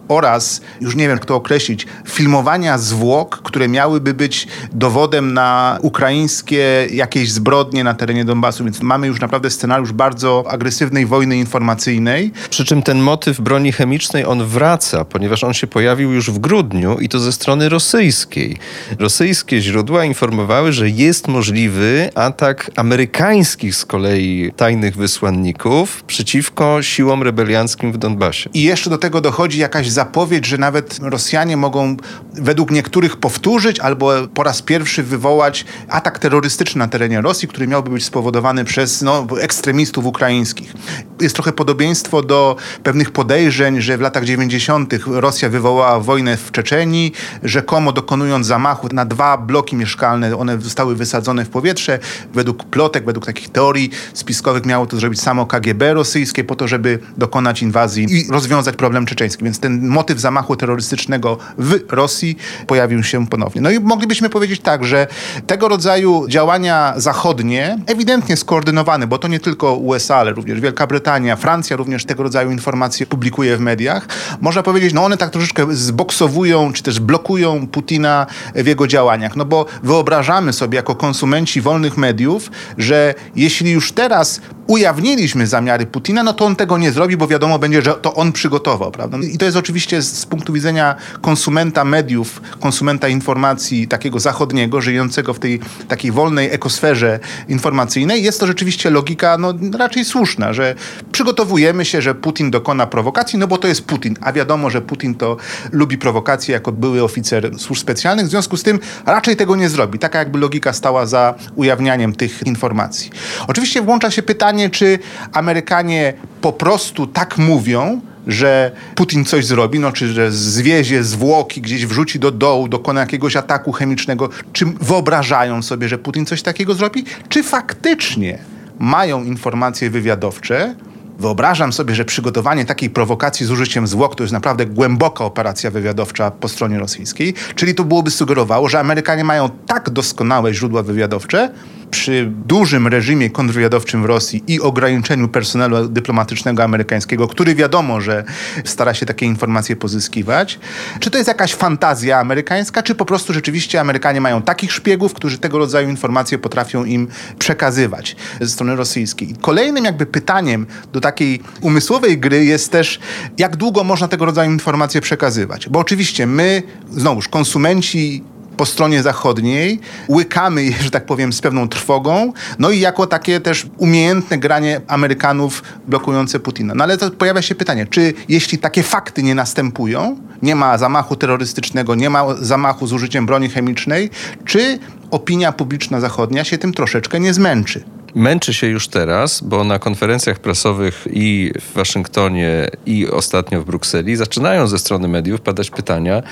oraz, 0.08 0.60
już 0.80 0.96
nie 0.96 1.08
wiem 1.08 1.18
kto 1.18 1.34
określić, 1.34 1.86
filmowania 2.08 2.78
zwłok, 2.78 3.40
które 3.42 3.68
miałyby 3.68 4.14
być 4.14 4.48
dowodem 4.72 5.34
na 5.34 5.78
ukraińskie 5.82 6.86
jakieś 6.90 7.32
zbrodnie 7.32 7.84
na 7.84 7.94
terenie 7.94 8.24
Donbasu. 8.24 8.64
Więc 8.64 8.82
mamy 8.82 9.06
już 9.06 9.20
naprawdę 9.20 9.50
scenariusz 9.50 9.92
bardzo 9.92 10.44
agresywnej 10.48 11.06
wojny 11.06 11.36
informacyjnej. 11.36 12.32
Przy 12.50 12.64
czym 12.64 12.82
ten 12.82 12.98
motyw 12.98 13.40
broni 13.40 13.72
chemicznej, 13.72 14.24
on 14.24 14.44
wraca, 14.46 15.04
ponieważ 15.04 15.44
on 15.44 15.54
się 15.54 15.66
pojawił 15.66 16.12
już 16.12 16.30
w 16.30 16.38
grudniu 16.38 16.98
i 16.98 17.08
to 17.08 17.18
ze 17.18 17.32
strony 17.32 17.68
rosyjskiej. 17.68 18.56
Rosyjskie 18.98 19.60
źródła 19.60 20.04
informowały, 20.04 20.72
że 20.72 20.90
jest 20.90 21.28
możliwy 21.28 22.10
atak 22.14 22.70
amerykańskich 22.76 23.76
z 23.76 23.84
kolei 23.84 24.52
tajnych 24.56 24.96
wysłanników 24.96 26.04
przeciwko 26.04 26.82
siłom 26.82 27.22
rebelianckim 27.22 27.92
w 27.92 27.98
Donbasie. 27.98 28.50
I 28.54 28.62
jeszcze 28.62 28.90
do 28.90 28.98
tego 28.98 29.20
dochodzi 29.20 29.58
jakaś 29.58 29.90
zapowiedź, 29.96 30.46
że 30.46 30.58
nawet 30.58 30.98
Rosjanie 31.02 31.56
mogą 31.56 31.96
według 32.34 32.70
niektórych 32.70 33.16
powtórzyć 33.16 33.80
albo 33.80 34.12
po 34.34 34.42
raz 34.42 34.62
pierwszy 34.62 35.02
wywołać 35.02 35.64
atak 35.88 36.18
terrorystyczny 36.18 36.78
na 36.78 36.88
terenie 36.88 37.20
Rosji, 37.20 37.48
który 37.48 37.66
miałby 37.66 37.90
być 37.90 38.04
spowodowany 38.04 38.64
przez 38.64 39.02
no, 39.02 39.26
ekstremistów 39.40 40.06
ukraińskich. 40.06 40.72
Jest 41.20 41.34
trochę 41.34 41.52
podobieństwo 41.52 42.22
do 42.22 42.56
pewnych 42.82 43.10
podejrzeń, 43.10 43.80
że 43.80 43.98
w 43.98 44.00
latach 44.00 44.24
90. 44.24 44.94
Rosja 45.06 45.48
wywołała 45.48 46.00
wojnę 46.00 46.36
w 46.36 46.50
Czeczenii, 46.50 47.12
rzekomo 47.42 47.92
dokonując 47.92 48.46
zamachu 48.46 48.88
na 48.92 49.04
dwa 49.04 49.38
bloki 49.38 49.76
mieszkalne, 49.76 50.36
one 50.36 50.60
zostały 50.60 50.96
wysadzone 50.96 51.44
w 51.44 51.48
powietrze. 51.48 51.98
Według 52.34 52.64
plotek, 52.64 53.04
według 53.04 53.26
takich 53.26 53.48
teorii 53.48 53.90
spiskowych 54.14 54.66
miało 54.66 54.86
to 54.86 54.96
zrobić 54.96 55.20
samo 55.20 55.46
KGB 55.46 55.94
rosyjskie 55.94 56.44
po 56.44 56.56
to, 56.56 56.68
żeby 56.68 56.98
dokonać 57.16 57.62
inwazji 57.62 58.06
i 58.10 58.32
rozwiązać 58.32 58.76
problem 58.76 59.06
czeczeński. 59.06 59.44
Więc 59.44 59.60
ten 59.60 59.85
motyw 59.88 60.20
zamachu 60.20 60.56
terrorystycznego 60.56 61.38
w 61.58 61.78
Rosji 61.88 62.36
pojawił 62.66 63.02
się 63.02 63.26
ponownie. 63.26 63.60
No 63.60 63.70
i 63.70 63.80
moglibyśmy 63.80 64.28
powiedzieć 64.28 64.60
tak, 64.60 64.84
że 64.84 65.06
tego 65.46 65.68
rodzaju 65.68 66.28
działania 66.28 66.94
zachodnie, 66.96 67.78
ewidentnie 67.86 68.36
skoordynowane, 68.36 69.06
bo 69.06 69.18
to 69.18 69.28
nie 69.28 69.40
tylko 69.40 69.74
USA, 69.74 70.16
ale 70.16 70.32
również 70.32 70.60
Wielka 70.60 70.86
Brytania, 70.86 71.36
Francja 71.36 71.76
również 71.76 72.04
tego 72.04 72.22
rodzaju 72.22 72.50
informacje 72.50 73.06
publikuje 73.06 73.56
w 73.56 73.60
mediach, 73.60 74.08
można 74.40 74.62
powiedzieć, 74.62 74.92
no 74.92 75.04
one 75.04 75.16
tak 75.16 75.30
troszeczkę 75.30 75.66
zboksowują, 75.70 76.72
czy 76.72 76.82
też 76.82 77.00
blokują 77.00 77.66
Putina 77.66 78.26
w 78.54 78.66
jego 78.66 78.86
działaniach. 78.86 79.36
No 79.36 79.44
bo 79.44 79.66
wyobrażamy 79.82 80.52
sobie 80.52 80.76
jako 80.76 80.94
konsumenci 80.94 81.60
wolnych 81.60 81.96
mediów, 81.96 82.50
że 82.78 83.14
jeśli 83.36 83.70
już 83.70 83.92
teraz 83.92 84.40
ujawniliśmy 84.66 85.46
zamiary 85.46 85.86
Putina, 85.86 86.22
no 86.22 86.32
to 86.32 86.44
on 86.44 86.56
tego 86.56 86.78
nie 86.78 86.92
zrobi, 86.92 87.16
bo 87.16 87.26
wiadomo 87.26 87.58
będzie, 87.58 87.82
że 87.82 87.94
to 87.94 88.14
on 88.14 88.32
przygotował, 88.32 88.90
prawda? 88.90 89.18
I 89.32 89.38
to 89.38 89.44
jest 89.44 89.56
oczywiście 89.56 90.02
z 90.02 90.26
punktu 90.26 90.52
widzenia 90.52 90.96
konsumenta 91.20 91.84
mediów, 91.84 92.40
konsumenta 92.60 93.08
informacji 93.08 93.88
takiego 93.88 94.20
zachodniego, 94.20 94.80
żyjącego 94.80 95.34
w 95.34 95.38
tej 95.38 95.60
takiej 95.88 96.12
wolnej 96.12 96.54
ekosferze 96.54 97.20
informacyjnej, 97.48 98.22
jest 98.22 98.40
to 98.40 98.46
rzeczywiście 98.46 98.90
logika 98.90 99.38
no, 99.38 99.54
raczej 99.78 100.04
słuszna, 100.04 100.52
że 100.52 100.74
przygotowujemy 101.12 101.84
się, 101.84 102.02
że 102.02 102.14
Putin 102.14 102.50
dokona 102.50 102.86
prowokacji, 102.86 103.38
no 103.38 103.46
bo 103.46 103.58
to 103.58 103.68
jest 103.68 103.84
Putin, 103.84 104.16
a 104.20 104.32
wiadomo, 104.32 104.70
że 104.70 104.82
Putin 104.82 105.14
to 105.14 105.36
lubi 105.72 105.98
prowokacje 105.98 106.52
jako 106.52 106.72
były 106.72 107.02
oficer 107.02 107.58
służb 107.58 107.82
specjalnych, 107.82 108.26
w 108.26 108.30
związku 108.30 108.56
z 108.56 108.62
tym 108.62 108.78
raczej 109.06 109.36
tego 109.36 109.56
nie 109.56 109.68
zrobi. 109.68 109.98
Taka 109.98 110.18
jakby 110.18 110.38
logika 110.38 110.72
stała 110.72 111.06
za 111.06 111.34
ujawnianiem 111.54 112.14
tych 112.14 112.46
informacji. 112.46 113.10
Oczywiście 113.46 113.82
włącza 113.82 114.10
się 114.10 114.22
pytanie, 114.22 114.55
czy 114.70 114.98
Amerykanie 115.32 116.14
po 116.40 116.52
prostu 116.52 117.06
tak 117.06 117.38
mówią, 117.38 118.00
że 118.26 118.72
Putin 118.94 119.24
coś 119.24 119.46
zrobi, 119.46 119.78
no, 119.78 119.92
czy 119.92 120.08
że 120.12 120.32
zwiezie 120.32 121.04
zwłoki 121.04 121.60
gdzieś 121.60 121.86
wrzuci 121.86 122.18
do 122.18 122.30
dołu, 122.30 122.68
dokona 122.68 123.00
jakiegoś 123.00 123.36
ataku 123.36 123.72
chemicznego, 123.72 124.28
czy 124.52 124.64
wyobrażają 124.80 125.62
sobie, 125.62 125.88
że 125.88 125.98
Putin 125.98 126.26
coś 126.26 126.42
takiego 126.42 126.74
zrobi, 126.74 127.04
czy 127.28 127.42
faktycznie 127.42 128.38
mają 128.78 129.24
informacje 129.24 129.90
wywiadowcze, 129.90 130.74
Wyobrażam 131.18 131.72
sobie, 131.72 131.94
że 131.94 132.04
przygotowanie 132.04 132.64
takiej 132.64 132.90
prowokacji 132.90 133.46
z 133.46 133.50
użyciem 133.50 133.86
zwłok 133.86 134.14
to 134.16 134.24
jest 134.24 134.32
naprawdę 134.32 134.66
głęboka 134.66 135.24
operacja 135.24 135.70
wywiadowcza 135.70 136.30
po 136.30 136.48
stronie 136.48 136.78
rosyjskiej, 136.78 137.34
czyli 137.54 137.74
to 137.74 137.84
byłoby 137.84 138.10
sugerowało, 138.10 138.68
że 138.68 138.80
Amerykanie 138.80 139.24
mają 139.24 139.50
tak 139.66 139.90
doskonałe 139.90 140.54
źródła 140.54 140.82
wywiadowcze, 140.82 141.50
przy 141.96 142.32
dużym 142.46 142.86
reżimie 142.86 143.30
kontrwywiadowczym 143.30 144.02
w 144.02 144.04
Rosji 144.04 144.44
i 144.46 144.60
ograniczeniu 144.60 145.28
personelu 145.28 145.88
dyplomatycznego 145.88 146.64
amerykańskiego, 146.64 147.28
który 147.28 147.54
wiadomo, 147.54 148.00
że 148.00 148.24
stara 148.64 148.94
się 148.94 149.06
takie 149.06 149.26
informacje 149.26 149.76
pozyskiwać, 149.76 150.58
czy 151.00 151.10
to 151.10 151.18
jest 151.18 151.28
jakaś 151.28 151.54
fantazja 151.54 152.18
amerykańska, 152.18 152.82
czy 152.82 152.94
po 152.94 153.04
prostu 153.04 153.32
rzeczywiście 153.32 153.80
Amerykanie 153.80 154.20
mają 154.20 154.42
takich 154.42 154.72
szpiegów, 154.72 155.14
którzy 155.14 155.38
tego 155.38 155.58
rodzaju 155.58 155.88
informacje 155.88 156.38
potrafią 156.38 156.84
im 156.84 157.08
przekazywać 157.38 158.16
ze 158.40 158.48
strony 158.48 158.76
rosyjskiej. 158.76 159.34
Kolejnym 159.40 159.84
jakby 159.84 160.06
pytaniem 160.06 160.66
do 160.92 161.00
takiej 161.00 161.40
umysłowej 161.60 162.18
gry 162.18 162.44
jest 162.44 162.72
też, 162.72 162.98
jak 163.38 163.56
długo 163.56 163.84
można 163.84 164.08
tego 164.08 164.24
rodzaju 164.24 164.50
informacje 164.50 165.00
przekazywać. 165.00 165.68
Bo 165.68 165.78
oczywiście 165.78 166.26
my, 166.26 166.62
znowuż 166.90 167.28
konsumenci 167.28 168.24
po 168.56 168.66
stronie 168.66 169.02
zachodniej, 169.02 169.80
łykamy 170.08 170.64
je, 170.64 170.72
że 170.82 170.90
tak 170.90 171.06
powiem, 171.06 171.32
z 171.32 171.40
pewną 171.40 171.68
trwogą, 171.68 172.32
no 172.58 172.70
i 172.70 172.80
jako 172.80 173.06
takie 173.06 173.40
też 173.40 173.66
umiejętne 173.76 174.38
granie 174.38 174.80
Amerykanów 174.86 175.62
blokujące 175.86 176.40
Putina. 176.40 176.74
No 176.74 176.84
ale 176.84 176.98
to 176.98 177.10
pojawia 177.10 177.42
się 177.42 177.54
pytanie, 177.54 177.86
czy 177.90 178.14
jeśli 178.28 178.58
takie 178.58 178.82
fakty 178.82 179.22
nie 179.22 179.34
następują, 179.34 180.16
nie 180.42 180.54
ma 180.54 180.78
zamachu 180.78 181.16
terrorystycznego, 181.16 181.94
nie 181.94 182.10
ma 182.10 182.34
zamachu 182.34 182.86
z 182.86 182.92
użyciem 182.92 183.26
broni 183.26 183.48
chemicznej, 183.48 184.10
czy 184.44 184.78
opinia 185.10 185.52
publiczna 185.52 186.00
zachodnia 186.00 186.44
się 186.44 186.58
tym 186.58 186.72
troszeczkę 186.72 187.20
nie 187.20 187.34
zmęczy? 187.34 187.84
męczy 188.16 188.54
się 188.54 188.66
już 188.66 188.88
teraz, 188.88 189.40
bo 189.40 189.64
na 189.64 189.78
konferencjach 189.78 190.38
prasowych 190.38 191.08
i 191.10 191.52
w 191.60 191.74
Waszyngtonie, 191.74 192.68
i 192.86 193.08
ostatnio 193.08 193.62
w 193.62 193.64
Brukseli 193.64 194.16
zaczynają 194.16 194.66
ze 194.66 194.78
strony 194.78 195.08
mediów 195.08 195.40
padać 195.40 195.70
pytania, 195.70 196.22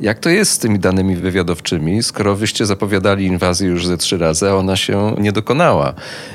jak 0.00 0.18
to 0.18 0.30
jest 0.30 0.52
z 0.52 0.58
tymi 0.58 0.78
danymi 0.78 1.16
wywiadowczymi, 1.16 2.02
skoro 2.02 2.36
wyście 2.36 2.66
zapowiadali 2.66 3.26
inwazję 3.26 3.68
już 3.68 3.86
ze 3.86 3.96
trzy 3.96 4.18
razy, 4.18 4.48
a 4.48 4.54
ona 4.54 4.76
się 4.76 5.16
nie 5.18 5.32
dokonała? 5.32 5.94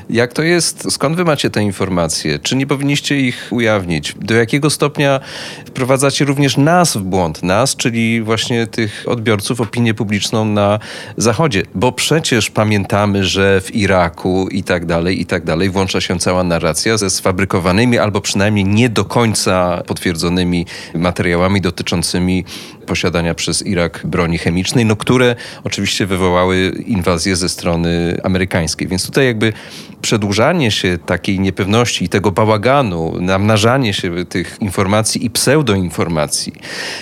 Jak 0.09 0.33
to 0.33 0.43
jest? 0.43 0.91
Skąd 0.91 1.15
wy 1.15 1.25
macie 1.25 1.49
te 1.49 1.63
informacje? 1.63 2.39
Czy 2.39 2.55
nie 2.55 2.67
powinniście 2.67 3.19
ich 3.19 3.47
ujawnić? 3.51 4.15
Do 4.21 4.33
jakiego 4.35 4.69
stopnia 4.69 5.19
wprowadzacie 5.65 6.25
również 6.25 6.57
nas 6.57 6.97
w 6.97 7.01
błąd? 7.01 7.43
Nas, 7.43 7.75
czyli 7.75 8.21
właśnie 8.21 8.67
tych 8.67 9.03
odbiorców, 9.07 9.61
opinię 9.61 9.93
publiczną 9.93 10.45
na 10.45 10.79
Zachodzie. 11.17 11.63
Bo 11.75 11.91
przecież 11.91 12.49
pamiętamy, 12.49 13.23
że 13.23 13.61
w 13.61 13.75
Iraku 13.75 14.47
i 14.51 14.63
tak 14.63 14.85
dalej, 14.85 15.21
i 15.21 15.25
tak 15.25 15.45
dalej 15.45 15.69
włącza 15.69 16.01
się 16.01 16.19
cała 16.19 16.43
narracja 16.43 16.97
ze 16.97 17.09
sfabrykowanymi 17.09 17.97
albo 17.97 18.21
przynajmniej 18.21 18.65
nie 18.65 18.89
do 18.89 19.05
końca 19.05 19.83
potwierdzonymi 19.87 20.65
materiałami 20.93 21.61
dotyczącymi 21.61 22.45
posiadania 22.85 23.33
przez 23.35 23.50
Irak 23.61 24.01
broni 24.03 24.37
chemicznej, 24.37 24.85
no 24.85 24.95
które 24.95 25.35
oczywiście 25.63 26.05
wywołały 26.05 26.83
inwazję 26.85 27.35
ze 27.35 27.49
strony 27.49 28.17
amerykańskiej. 28.23 28.87
Więc 28.87 29.05
tutaj 29.05 29.25
jakby 29.25 29.53
przedłużanie 30.01 30.71
się 30.71 30.97
takiej 31.05 31.39
niepewności 31.39 32.05
i 32.05 32.09
tego 32.09 32.31
bałaganu, 32.31 33.17
namnażanie 33.19 33.93
się 33.93 34.25
tych 34.25 34.57
informacji 34.61 35.25
i 35.25 35.29
pseudoinformacji, 35.29 36.53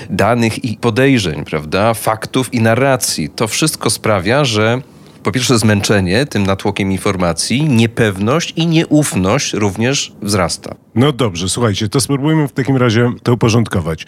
danych 0.09 0.65
i 0.65 0.77
podejrzeń, 0.77 1.45
prawda, 1.45 1.93
faktów 1.93 2.53
i 2.53 2.61
narracji, 2.61 3.29
to 3.29 3.47
wszystko 3.47 3.89
sprawia, 3.89 4.45
że 4.45 4.81
po 5.23 5.31
pierwsze 5.31 5.59
zmęczenie 5.59 6.25
tym 6.25 6.45
natłokiem 6.45 6.91
informacji, 6.91 7.63
niepewność 7.63 8.53
i 8.55 8.67
nieufność 8.67 9.53
również 9.53 10.13
wzrasta. 10.21 10.75
No 10.95 11.11
dobrze, 11.11 11.49
słuchajcie, 11.49 11.89
to 11.89 12.01
spróbujmy 12.01 12.47
w 12.47 12.51
takim 12.51 12.77
razie 12.77 13.11
to 13.23 13.33
uporządkować. 13.33 14.05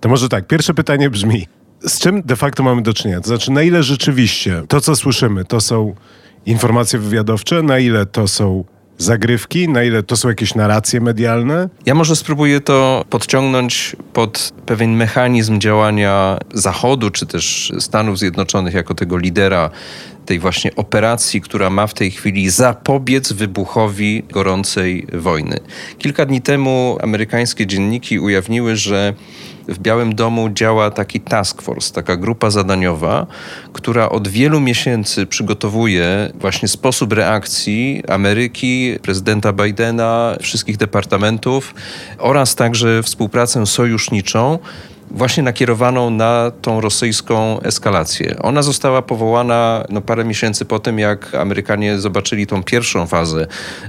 To 0.00 0.08
może 0.08 0.28
tak, 0.28 0.46
pierwsze 0.46 0.74
pytanie 0.74 1.10
brzmi, 1.10 1.46
z 1.86 1.98
czym 1.98 2.22
de 2.22 2.36
facto 2.36 2.62
mamy 2.62 2.82
do 2.82 2.94
czynienia? 2.94 3.20
To 3.20 3.28
znaczy, 3.28 3.50
na 3.50 3.62
ile 3.62 3.82
rzeczywiście 3.82 4.62
to, 4.68 4.80
co 4.80 4.96
słyszymy, 4.96 5.44
to 5.44 5.60
są 5.60 5.94
informacje 6.46 6.98
wywiadowcze, 6.98 7.62
na 7.62 7.78
ile 7.78 8.06
to 8.06 8.28
są 8.28 8.64
zagrywki, 8.98 9.68
na 9.68 9.82
ile 9.82 10.02
to 10.02 10.16
są 10.16 10.28
jakieś 10.28 10.54
narracje 10.54 11.00
medialne? 11.00 11.68
Ja 11.86 11.94
może 11.94 12.16
spróbuję 12.16 12.60
to 12.60 13.04
podciągnąć 13.10 13.96
pod 14.12 14.52
pewien 14.66 14.96
mechanizm 14.96 15.60
działania 15.60 16.38
Zachodu, 16.54 17.10
czy 17.10 17.26
też 17.26 17.72
Stanów 17.78 18.18
Zjednoczonych 18.18 18.74
jako 18.74 18.94
tego 18.94 19.18
lidera 19.18 19.70
tej 20.26 20.38
właśnie 20.38 20.76
operacji, 20.76 21.40
która 21.40 21.70
ma 21.70 21.86
w 21.86 21.94
tej 21.94 22.10
chwili 22.10 22.50
zapobiec 22.50 23.32
wybuchowi 23.32 24.22
gorącej 24.30 25.06
wojny. 25.12 25.60
Kilka 25.98 26.26
dni 26.26 26.40
temu 26.40 26.98
amerykańskie 27.02 27.66
dzienniki 27.66 28.18
ujawniły, 28.18 28.76
że 28.76 29.14
w 29.68 29.78
Białym 29.78 30.14
Domu 30.14 30.50
działa 30.50 30.90
taki 30.90 31.20
task 31.20 31.62
force, 31.62 31.94
taka 31.94 32.16
grupa 32.16 32.50
zadaniowa, 32.50 33.26
która 33.72 34.08
od 34.08 34.28
wielu 34.28 34.60
miesięcy 34.60 35.26
przygotowuje 35.26 36.32
właśnie 36.34 36.68
sposób 36.68 37.12
reakcji 37.12 38.02
Ameryki, 38.08 38.98
prezydenta 39.02 39.52
Bidena, 39.52 40.36
wszystkich 40.40 40.76
departamentów 40.76 41.74
oraz 42.18 42.54
także 42.54 43.02
współpracę 43.02 43.66
sojuszniczą 43.66 44.58
właśnie 45.14 45.42
nakierowaną 45.42 46.10
na 46.10 46.52
tą 46.62 46.80
rosyjską 46.80 47.60
eskalację. 47.60 48.36
Ona 48.42 48.62
została 48.62 49.02
powołana 49.02 49.84
no, 49.90 50.00
parę 50.00 50.24
miesięcy 50.24 50.64
po 50.64 50.78
tym, 50.78 50.98
jak 50.98 51.34
Amerykanie 51.34 51.98
zobaczyli 51.98 52.46
tą 52.46 52.62
pierwszą 52.62 53.06
fazę 53.06 53.46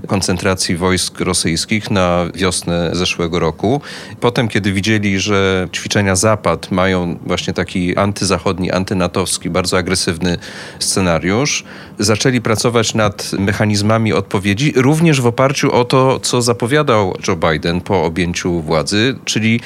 koncentracji 0.08 0.76
wojsk 0.76 1.20
rosyjskich 1.20 1.92
na 1.92 2.26
wiosnę 2.36 2.90
zeszłego 2.94 3.40
roku. 3.40 3.82
Potem, 4.20 4.48
kiedy 4.48 4.74
widzieli, 4.74 5.20
że 5.20 5.68
ćwiczenia 5.74 6.16
Zapad 6.16 6.72
mają 6.72 7.18
właśnie 7.26 7.54
taki 7.54 7.98
antyzachodni, 7.98 8.72
antynatowski, 8.72 9.50
bardzo 9.50 9.78
agresywny 9.78 10.38
scenariusz, 10.80 11.64
zaczęli 12.00 12.42
pracować 12.42 12.94
nad 12.94 13.32
mechanizmami 13.40 14.14
odpowiedzi, 14.14 14.74
również 14.76 15.22
w 15.22 15.28
oparciu 15.28 15.72
o 15.72 15.86
to, 15.86 16.20
co 16.20 16.42
zapowiadał 16.42 17.14
Joe 17.28 17.36
Biden 17.36 17.82
po 17.82 18.04
objęciu 18.04 18.62
władzy, 18.62 19.16
czyli 19.26 19.60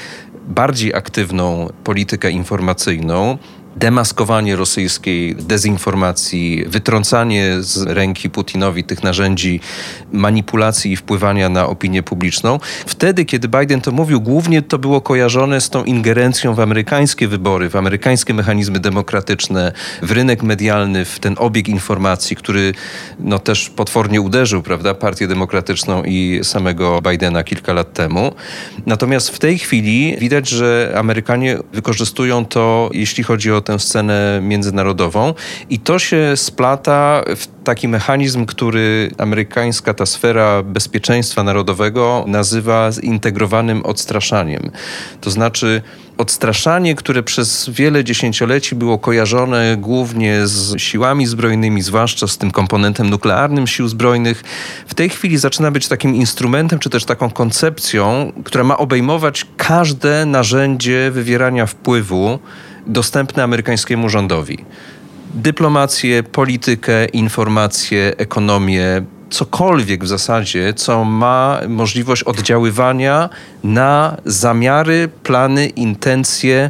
bardziej 0.48 0.94
aktywną 0.94 1.68
politykę 1.84 2.32
informacyjną, 2.32 3.38
demaskowanie 3.80 4.56
rosyjskiej 4.56 5.36
dezinformacji, 5.36 6.66
wytrącanie 6.68 7.56
z 7.60 7.82
ręki 7.82 8.30
Putinowi 8.30 8.84
tych 8.84 9.04
narzędzi 9.04 9.60
manipulacji 10.12 10.92
i 10.92 10.96
wpływania 10.96 11.50
na 11.50 11.68
opinię 11.68 12.04
publiczną. 12.04 12.60
Wtedy, 12.86 13.26
kiedy 13.26 13.48
Biden 13.48 13.82
to 13.82 13.92
mówił, 13.92 14.22
głównie 14.22 14.62
to 14.62 14.80
było 14.80 15.02
kojarzone 15.02 15.62
z 15.62 15.70
tą 15.70 15.84
ingerencją 15.84 16.54
w 16.54 16.60
amerykańskie 16.60 17.28
wybory, 17.28 17.70
w 17.70 17.76
amerykańskie 17.76 18.34
mechanizmy 18.34 18.80
demokratyczne, 18.80 19.72
w 20.02 20.12
rynek 20.12 20.44
medialny, 20.44 21.06
w 21.06 21.20
ten 21.20 21.36
obieg 21.40 21.68
informacji, 21.68 22.36
który 22.36 22.74
no, 23.20 23.40
też 23.40 23.70
potwornie 23.70 24.22
uderzył, 24.22 24.64
prawda, 24.64 24.94
Partię 24.94 25.28
Demokratyczną 25.28 26.04
i 26.04 26.40
samego 26.44 27.02
Bidena 27.02 27.44
kilka 27.44 27.74
lat 27.74 27.94
temu. 27.94 28.34
Natomiast 28.86 29.30
w 29.30 29.40
tej 29.40 29.60
chwili 29.60 30.18
widać, 30.20 30.50
że 30.50 30.94
Amerykanie 30.96 31.58
wykorzystują 31.74 32.46
to, 32.46 32.90
jeśli 32.94 33.24
chodzi 33.24 33.52
o 33.52 33.62
tę 33.68 33.80
scenę 33.80 34.40
międzynarodową 34.42 35.34
i 35.70 35.80
to 35.80 36.00
się 36.00 36.34
splata 36.36 37.24
w 37.36 37.48
taki 37.64 37.88
mechanizm, 37.88 38.46
który 38.46 39.12
amerykańska 39.18 39.94
ta 39.94 40.06
sfera 40.06 40.64
bezpieczeństwa 40.64 41.44
narodowego 41.44 42.26
nazywa 42.28 42.92
zintegrowanym 42.92 43.86
odstraszaniem. 43.86 44.72
To 45.22 45.32
znaczy 45.32 45.82
odstraszanie, 46.18 46.96
które 46.96 47.24
przez 47.24 47.70
wiele 47.70 48.04
dziesięcioleci 48.04 48.76
było 48.76 49.00
kojarzone 49.00 49.78
głównie 49.80 50.48
z 50.48 50.82
siłami 50.82 51.28
zbrojnymi, 51.28 51.82
zwłaszcza 51.82 52.28
z 52.28 52.38
tym 52.38 52.52
komponentem 52.52 53.10
nuklearnym 53.10 53.68
sił 53.68 53.88
zbrojnych, 53.88 54.44
w 54.88 54.94
tej 54.94 55.10
chwili 55.10 55.38
zaczyna 55.38 55.72
być 55.72 55.88
takim 55.88 56.16
instrumentem, 56.16 56.80
czy 56.80 56.90
też 56.90 57.06
taką 57.06 57.30
koncepcją, 57.30 58.32
która 58.44 58.64
ma 58.64 58.78
obejmować 58.78 59.46
każde 59.58 60.26
narzędzie 60.26 61.12
wywierania 61.12 61.66
wpływu 61.66 62.40
dostępne 62.88 63.44
amerykańskiemu 63.44 64.10
rządowi. 64.10 64.58
Dyplomację, 65.34 66.24
politykę, 66.24 67.06
informacje, 67.06 68.14
ekonomię, 68.18 69.02
cokolwiek 69.30 70.04
w 70.04 70.08
zasadzie, 70.08 70.74
co 70.74 71.04
ma 71.04 71.60
możliwość 71.68 72.24
oddziaływania 72.24 73.30
na 73.64 74.18
zamiary, 74.26 75.10
plany, 75.24 75.68
intencje 75.68 76.70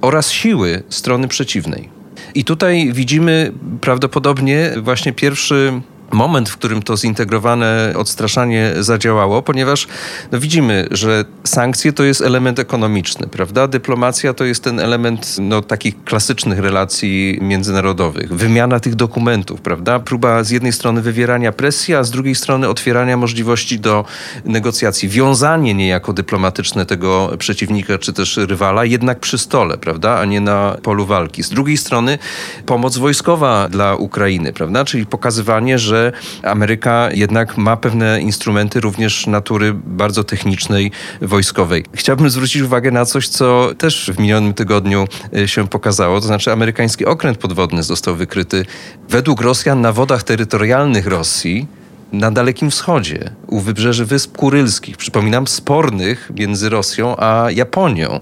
oraz 0.00 0.30
siły 0.30 0.82
strony 0.88 1.28
przeciwnej. 1.28 1.88
I 2.34 2.44
tutaj 2.44 2.92
widzimy 2.92 3.52
prawdopodobnie 3.80 4.70
właśnie 4.82 5.12
pierwszy 5.12 5.80
moment, 6.12 6.48
w 6.48 6.56
którym 6.56 6.82
to 6.82 6.96
zintegrowane 6.96 7.92
odstraszanie 7.96 8.72
zadziałało, 8.80 9.42
ponieważ 9.42 9.86
no 10.32 10.40
widzimy, 10.40 10.88
że 10.90 11.24
sankcje 11.44 11.92
to 11.92 12.04
jest 12.04 12.20
element 12.20 12.58
ekonomiczny, 12.58 13.26
prawda? 13.26 13.68
Dyplomacja 13.68 14.34
to 14.34 14.44
jest 14.44 14.64
ten 14.64 14.80
element 14.80 15.36
no, 15.40 15.62
takich 15.62 16.04
klasycznych 16.04 16.58
relacji 16.58 17.38
międzynarodowych. 17.40 18.34
Wymiana 18.34 18.80
tych 18.80 18.94
dokumentów, 18.94 19.60
prawda? 19.60 20.00
Próba 20.00 20.44
z 20.44 20.50
jednej 20.50 20.72
strony 20.72 21.02
wywierania 21.02 21.52
presji, 21.52 21.94
a 21.94 22.04
z 22.04 22.10
drugiej 22.10 22.34
strony 22.34 22.68
otwierania 22.68 23.16
możliwości 23.16 23.80
do 23.80 24.04
negocjacji. 24.44 25.08
Wiązanie 25.08 25.74
niejako 25.74 26.12
dyplomatyczne 26.12 26.86
tego 26.86 27.32
przeciwnika 27.38 27.98
czy 27.98 28.12
też 28.12 28.36
rywala, 28.36 28.84
jednak 28.84 29.20
przy 29.20 29.38
stole, 29.38 29.78
prawda? 29.78 30.18
A 30.18 30.24
nie 30.24 30.40
na 30.40 30.76
polu 30.82 31.06
walki. 31.06 31.42
Z 31.42 31.48
drugiej 31.50 31.76
strony 31.76 32.18
pomoc 32.66 32.96
wojskowa 32.98 33.68
dla 33.68 33.96
Ukrainy, 33.96 34.52
prawda? 34.52 34.84
Czyli 34.84 35.06
pokazywanie, 35.06 35.78
że 35.78 35.97
że 35.98 36.12
Ameryka 36.42 37.08
jednak 37.12 37.56
ma 37.56 37.76
pewne 37.76 38.20
instrumenty 38.20 38.80
również 38.80 39.26
natury 39.26 39.74
bardzo 39.74 40.24
technicznej, 40.24 40.90
wojskowej. 41.20 41.84
Chciałbym 41.94 42.30
zwrócić 42.30 42.62
uwagę 42.62 42.90
na 42.90 43.04
coś, 43.04 43.28
co 43.28 43.70
też 43.78 44.10
w 44.14 44.18
minionym 44.18 44.54
tygodniu 44.54 45.08
e, 45.36 45.48
się 45.48 45.68
pokazało, 45.68 46.20
to 46.20 46.26
znaczy 46.26 46.52
amerykański 46.52 47.04
okręt 47.04 47.38
podwodny 47.38 47.82
został 47.82 48.14
wykryty 48.14 48.64
według 49.08 49.40
Rosjan 49.40 49.80
na 49.80 49.92
wodach 49.92 50.22
terytorialnych 50.22 51.06
Rosji 51.06 51.66
na 52.12 52.30
Dalekim 52.30 52.70
Wschodzie, 52.70 53.30
u 53.46 53.60
wybrzeży 53.60 54.04
Wysp 54.04 54.36
Kurylskich, 54.36 54.96
przypominam, 54.96 55.46
spornych 55.46 56.30
między 56.34 56.68
Rosją 56.68 57.16
a 57.16 57.46
Japonią. 57.50 58.20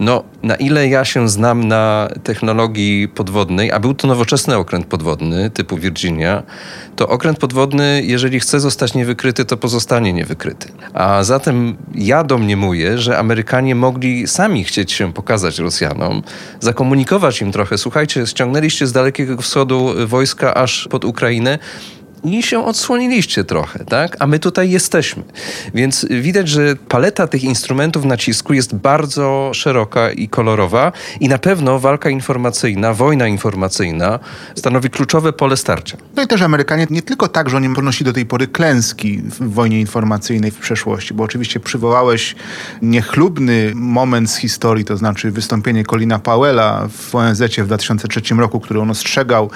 No, 0.00 0.24
na 0.42 0.54
ile 0.54 0.88
ja 0.88 1.04
się 1.04 1.28
znam 1.28 1.68
na 1.68 2.08
technologii 2.24 3.08
podwodnej, 3.08 3.72
a 3.72 3.80
był 3.80 3.94
to 3.94 4.08
nowoczesny 4.08 4.56
okręt 4.56 4.86
podwodny 4.86 5.50
typu 5.50 5.76
Virginia, 5.76 6.42
to 6.96 7.08
okręt 7.08 7.38
podwodny, 7.38 8.02
jeżeli 8.04 8.40
chce 8.40 8.60
zostać 8.60 8.94
niewykryty, 8.94 9.44
to 9.44 9.56
pozostanie 9.56 10.12
niewykryty. 10.12 10.72
A 10.94 11.22
zatem 11.22 11.76
ja 11.94 12.24
domniemuję, 12.24 12.98
że 12.98 13.18
Amerykanie 13.18 13.74
mogli 13.74 14.26
sami 14.26 14.64
chcieć 14.64 14.92
się 14.92 15.12
pokazać 15.12 15.58
Rosjanom, 15.58 16.22
zakomunikować 16.60 17.42
im 17.42 17.52
trochę, 17.52 17.78
słuchajcie, 17.78 18.26
ściągnęliście 18.26 18.86
z 18.86 18.92
Dalekiego 18.92 19.42
Wschodu 19.42 19.94
wojska 20.06 20.54
aż 20.54 20.88
pod 20.90 21.04
Ukrainę, 21.04 21.58
i 22.24 22.42
się 22.42 22.64
odsłoniliście 22.64 23.44
trochę, 23.44 23.84
tak? 23.84 24.16
A 24.18 24.26
my 24.26 24.38
tutaj 24.38 24.70
jesteśmy. 24.70 25.22
Więc 25.74 26.06
widać, 26.10 26.48
że 26.48 26.76
paleta 26.76 27.26
tych 27.26 27.44
instrumentów 27.44 28.04
nacisku 28.04 28.52
jest 28.52 28.74
bardzo 28.74 29.50
szeroka 29.54 30.10
i 30.10 30.28
kolorowa 30.28 30.92
i 31.20 31.28
na 31.28 31.38
pewno 31.38 31.78
walka 31.78 32.10
informacyjna, 32.10 32.94
wojna 32.94 33.26
informacyjna 33.26 34.18
stanowi 34.54 34.90
kluczowe 34.90 35.32
pole 35.32 35.56
starcia. 35.56 35.96
No 36.16 36.22
i 36.22 36.26
też 36.26 36.42
Amerykanie 36.42 36.86
nie 36.90 37.02
tylko 37.02 37.28
tak, 37.28 37.50
że 37.50 37.56
oni 37.56 37.74
ponosili 37.74 38.04
do 38.04 38.12
tej 38.12 38.26
pory 38.26 38.46
klęski 38.46 39.18
w 39.18 39.54
wojnie 39.54 39.80
informacyjnej 39.80 40.50
w 40.50 40.58
przeszłości, 40.58 41.14
bo 41.14 41.24
oczywiście 41.24 41.60
przywołałeś 41.60 42.34
niechlubny 42.82 43.72
moment 43.74 44.30
z 44.30 44.36
historii, 44.36 44.84
to 44.84 44.96
znaczy 44.96 45.30
wystąpienie 45.30 45.84
Colina 45.84 46.18
Powella 46.18 46.88
w 46.92 47.14
ONZ 47.14 47.42
w 47.42 47.66
2003 47.66 48.34
roku, 48.34 48.60
który 48.60 48.80
on 48.80 48.90
ostrzegał 48.90 49.50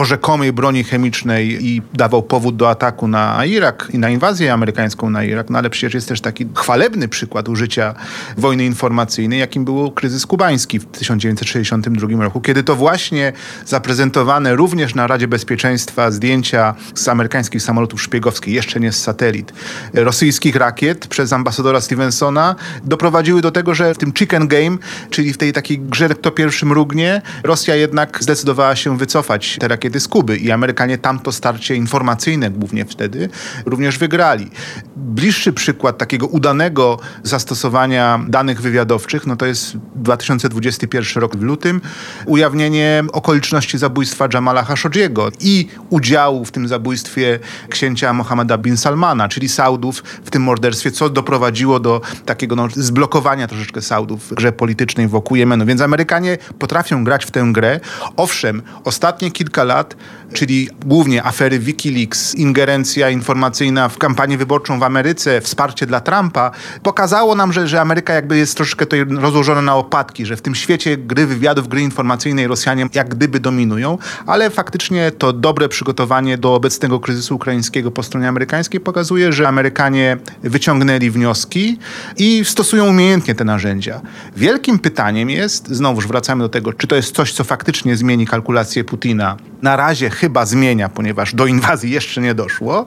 o 0.00 0.04
rzekomej 0.04 0.52
broni 0.52 0.84
chemicznej 0.84 1.66
i 1.66 1.82
dawał 1.94 2.22
powód 2.22 2.56
do 2.56 2.70
ataku 2.70 3.08
na 3.08 3.44
Irak 3.44 3.88
i 3.92 3.98
na 3.98 4.10
inwazję 4.10 4.52
amerykańską 4.52 5.10
na 5.10 5.24
Irak, 5.24 5.50
no 5.50 5.58
ale 5.58 5.70
przecież 5.70 5.94
jest 5.94 6.08
też 6.08 6.20
taki 6.20 6.46
chwalebny 6.54 7.08
przykład 7.08 7.48
użycia 7.48 7.94
wojny 8.36 8.64
informacyjnej, 8.64 9.40
jakim 9.40 9.64
był 9.64 9.90
kryzys 9.90 10.26
kubański 10.26 10.78
w 10.78 10.86
1962 10.86 12.24
roku, 12.24 12.40
kiedy 12.40 12.62
to 12.62 12.76
właśnie 12.76 13.32
zaprezentowane 13.66 14.56
również 14.56 14.94
na 14.94 15.06
Radzie 15.06 15.28
Bezpieczeństwa 15.28 16.10
zdjęcia 16.10 16.74
z 16.94 17.08
amerykańskich 17.08 17.62
samolotów 17.62 18.02
szpiegowskich, 18.02 18.54
jeszcze 18.54 18.80
nie 18.80 18.92
z 18.92 19.02
satelit, 19.02 19.52
rosyjskich 19.94 20.56
rakiet 20.56 21.06
przez 21.06 21.32
ambasadora 21.32 21.80
Stevensona 21.80 22.54
doprowadziły 22.84 23.42
do 23.42 23.50
tego, 23.50 23.74
że 23.74 23.94
w 23.94 23.98
tym 23.98 24.12
chicken 24.12 24.48
game, 24.48 24.76
czyli 25.10 25.32
w 25.32 25.38
tej 25.38 25.52
takiej 25.52 25.78
grze 25.78 26.08
kto 26.08 26.30
pierwszy 26.30 26.66
mrugnie, 26.66 27.22
Rosja 27.42 27.74
jednak 27.74 28.18
zdecydowała 28.22 28.76
się 28.76 28.98
wycofać 28.98 29.56
te 29.60 29.68
rakiety 29.68 29.89
rakiety 29.90 30.00
z 30.00 30.08
Kuby 30.08 30.36
i 30.36 30.50
Amerykanie 30.50 30.98
tamto 30.98 31.32
starcie 31.32 31.76
informacyjne 31.76 32.50
głównie 32.50 32.84
wtedy 32.84 33.28
również 33.66 33.98
wygrali. 33.98 34.50
Bliższy 34.96 35.52
przykład 35.52 35.98
takiego 35.98 36.26
udanego 36.26 36.98
zastosowania 37.22 38.20
danych 38.28 38.60
wywiadowczych, 38.60 39.26
no 39.26 39.36
to 39.36 39.46
jest 39.46 39.76
2021 39.94 41.20
rok 41.20 41.36
w 41.36 41.42
lutym, 41.42 41.80
ujawnienie 42.26 43.04
okoliczności 43.12 43.78
zabójstwa 43.78 44.28
Jamala 44.34 44.62
Khashoggiego 44.62 45.28
i 45.40 45.68
udziału 45.90 46.44
w 46.44 46.50
tym 46.52 46.68
zabójstwie 46.68 47.38
księcia 47.68 48.12
Mohammeda 48.12 48.58
bin 48.58 48.76
Salmana, 48.76 49.28
czyli 49.28 49.48
Saudów 49.48 50.02
w 50.24 50.30
tym 50.30 50.42
morderstwie, 50.42 50.90
co 50.90 51.10
doprowadziło 51.10 51.80
do 51.80 52.00
takiego 52.26 52.56
no, 52.56 52.68
zblokowania 52.70 53.48
troszeczkę 53.48 53.82
Saudów 53.82 54.30
w 54.30 54.34
grze 54.34 54.52
politycznej 54.52 55.08
wokół 55.08 55.36
Jemenu. 55.36 55.66
Więc 55.66 55.80
Amerykanie 55.80 56.38
potrafią 56.58 57.04
grać 57.04 57.24
w 57.24 57.30
tę 57.30 57.50
grę. 57.52 57.80
Owszem, 58.16 58.62
ostatnie 58.84 59.30
kilka 59.30 59.64
lat 59.64 59.69
lat, 59.70 59.96
czyli 60.32 60.68
głównie 60.86 61.24
afery 61.24 61.58
Wikileaks, 61.58 62.34
ingerencja 62.34 63.10
informacyjna 63.10 63.88
w 63.88 63.98
kampanię 63.98 64.38
wyborczą 64.38 64.80
w 64.80 64.82
Ameryce, 64.82 65.40
wsparcie 65.40 65.86
dla 65.86 66.00
Trumpa, 66.00 66.50
pokazało 66.82 67.34
nam, 67.34 67.52
że, 67.52 67.68
że 67.68 67.80
Ameryka 67.80 68.14
jakby 68.14 68.36
jest 68.36 68.56
troszkę 68.56 68.86
to 68.86 68.96
rozłożona 69.08 69.62
na 69.62 69.76
opadki, 69.76 70.26
że 70.26 70.36
w 70.36 70.42
tym 70.42 70.54
świecie 70.54 70.96
gry 70.96 71.26
wywiadów, 71.26 71.68
gry 71.68 71.80
informacyjnej 71.80 72.46
Rosjanie 72.46 72.86
jak 72.94 73.08
gdyby 73.08 73.40
dominują, 73.40 73.98
ale 74.26 74.50
faktycznie 74.50 75.10
to 75.10 75.32
dobre 75.32 75.68
przygotowanie 75.68 76.38
do 76.38 76.54
obecnego 76.54 77.00
kryzysu 77.00 77.36
ukraińskiego 77.36 77.90
po 77.90 78.02
stronie 78.02 78.28
amerykańskiej 78.28 78.80
pokazuje, 78.80 79.32
że 79.32 79.48
Amerykanie 79.48 80.16
wyciągnęli 80.42 81.10
wnioski 81.10 81.78
i 82.16 82.44
stosują 82.44 82.86
umiejętnie 82.86 83.34
te 83.34 83.44
narzędzia. 83.44 84.00
Wielkim 84.36 84.78
pytaniem 84.78 85.30
jest, 85.30 85.68
znowuż 85.68 86.06
wracamy 86.06 86.42
do 86.42 86.48
tego, 86.48 86.72
czy 86.72 86.86
to 86.86 86.96
jest 86.96 87.14
coś, 87.14 87.32
co 87.32 87.44
faktycznie 87.44 87.96
zmieni 87.96 88.26
kalkulację 88.26 88.84
Putina 88.84 89.36
na 89.62 89.76
razie 89.76 90.10
chyba 90.10 90.46
zmienia, 90.46 90.88
ponieważ 90.88 91.34
do 91.34 91.46
inwazji 91.46 91.90
jeszcze 91.90 92.20
nie 92.20 92.34
doszło. 92.34 92.86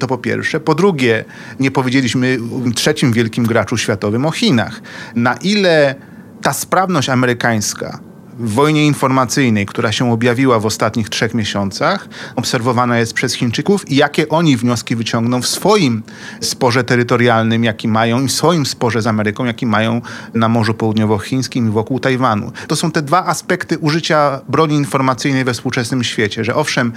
To 0.00 0.06
po 0.06 0.18
pierwsze. 0.18 0.60
Po 0.60 0.74
drugie, 0.74 1.24
nie 1.60 1.70
powiedzieliśmy 1.70 2.38
trzecim 2.74 3.12
wielkim 3.12 3.46
graczu 3.46 3.76
światowym 3.76 4.26
o 4.26 4.30
Chinach. 4.30 4.82
Na 5.14 5.34
ile 5.34 5.94
ta 6.42 6.52
sprawność 6.52 7.08
amerykańska 7.08 7.98
wojnie 8.38 8.86
informacyjnej, 8.86 9.66
która 9.66 9.92
się 9.92 10.12
objawiła 10.12 10.60
w 10.60 10.66
ostatnich 10.66 11.08
trzech 11.08 11.34
miesiącach, 11.34 12.08
obserwowana 12.36 12.98
jest 12.98 13.12
przez 13.12 13.34
Chińczyków 13.34 13.90
i 13.90 13.96
jakie 13.96 14.28
oni 14.28 14.56
wnioski 14.56 14.96
wyciągną 14.96 15.42
w 15.42 15.46
swoim 15.46 16.02
sporze 16.40 16.84
terytorialnym, 16.84 17.64
jaki 17.64 17.88
mają, 17.88 18.22
i 18.22 18.28
w 18.28 18.32
swoim 18.32 18.66
sporze 18.66 19.02
z 19.02 19.06
Ameryką, 19.06 19.44
jaki 19.44 19.66
mają 19.66 20.00
na 20.34 20.48
Morzu 20.48 20.74
Południowochińskim 20.74 21.68
i 21.68 21.70
wokół 21.70 22.00
Tajwanu. 22.00 22.52
To 22.68 22.76
są 22.76 22.90
te 22.90 23.02
dwa 23.02 23.26
aspekty 23.26 23.78
użycia 23.78 24.40
broni 24.48 24.74
informacyjnej 24.76 25.44
we 25.44 25.52
współczesnym 25.52 26.04
świecie, 26.04 26.44
że 26.44 26.54
owszem, 26.54 26.92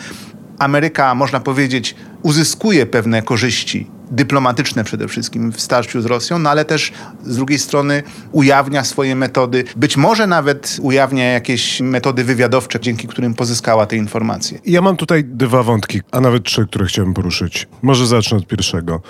Ameryka, 0.59 1.15
można 1.15 1.39
powiedzieć, 1.39 1.95
uzyskuje 2.23 2.85
pewne 2.85 3.21
korzyści 3.21 3.87
dyplomatyczne 4.11 4.83
przede 4.83 5.07
wszystkim 5.07 5.51
w 5.51 5.61
starciu 5.61 6.01
z 6.01 6.05
Rosją, 6.05 6.39
no 6.39 6.49
ale 6.49 6.65
też 6.65 6.91
z 7.23 7.35
drugiej 7.35 7.59
strony 7.59 8.03
ujawnia 8.31 8.83
swoje 8.83 9.15
metody, 9.15 9.63
być 9.75 9.97
może 9.97 10.27
nawet 10.27 10.77
ujawnia 10.81 11.25
jakieś 11.25 11.81
metody 11.81 12.23
wywiadowcze, 12.23 12.79
dzięki 12.79 13.07
którym 13.07 13.33
pozyskała 13.33 13.85
te 13.85 13.95
informacje. 13.95 14.59
Ja 14.65 14.81
mam 14.81 14.97
tutaj 14.97 15.23
dwa 15.23 15.63
wątki, 15.63 16.01
a 16.11 16.21
nawet 16.21 16.43
trzy, 16.43 16.65
które 16.67 16.85
chciałbym 16.85 17.13
poruszyć. 17.13 17.67
Może 17.81 18.07
zacznę 18.07 18.37
od 18.37 18.47
pierwszego. 18.47 19.01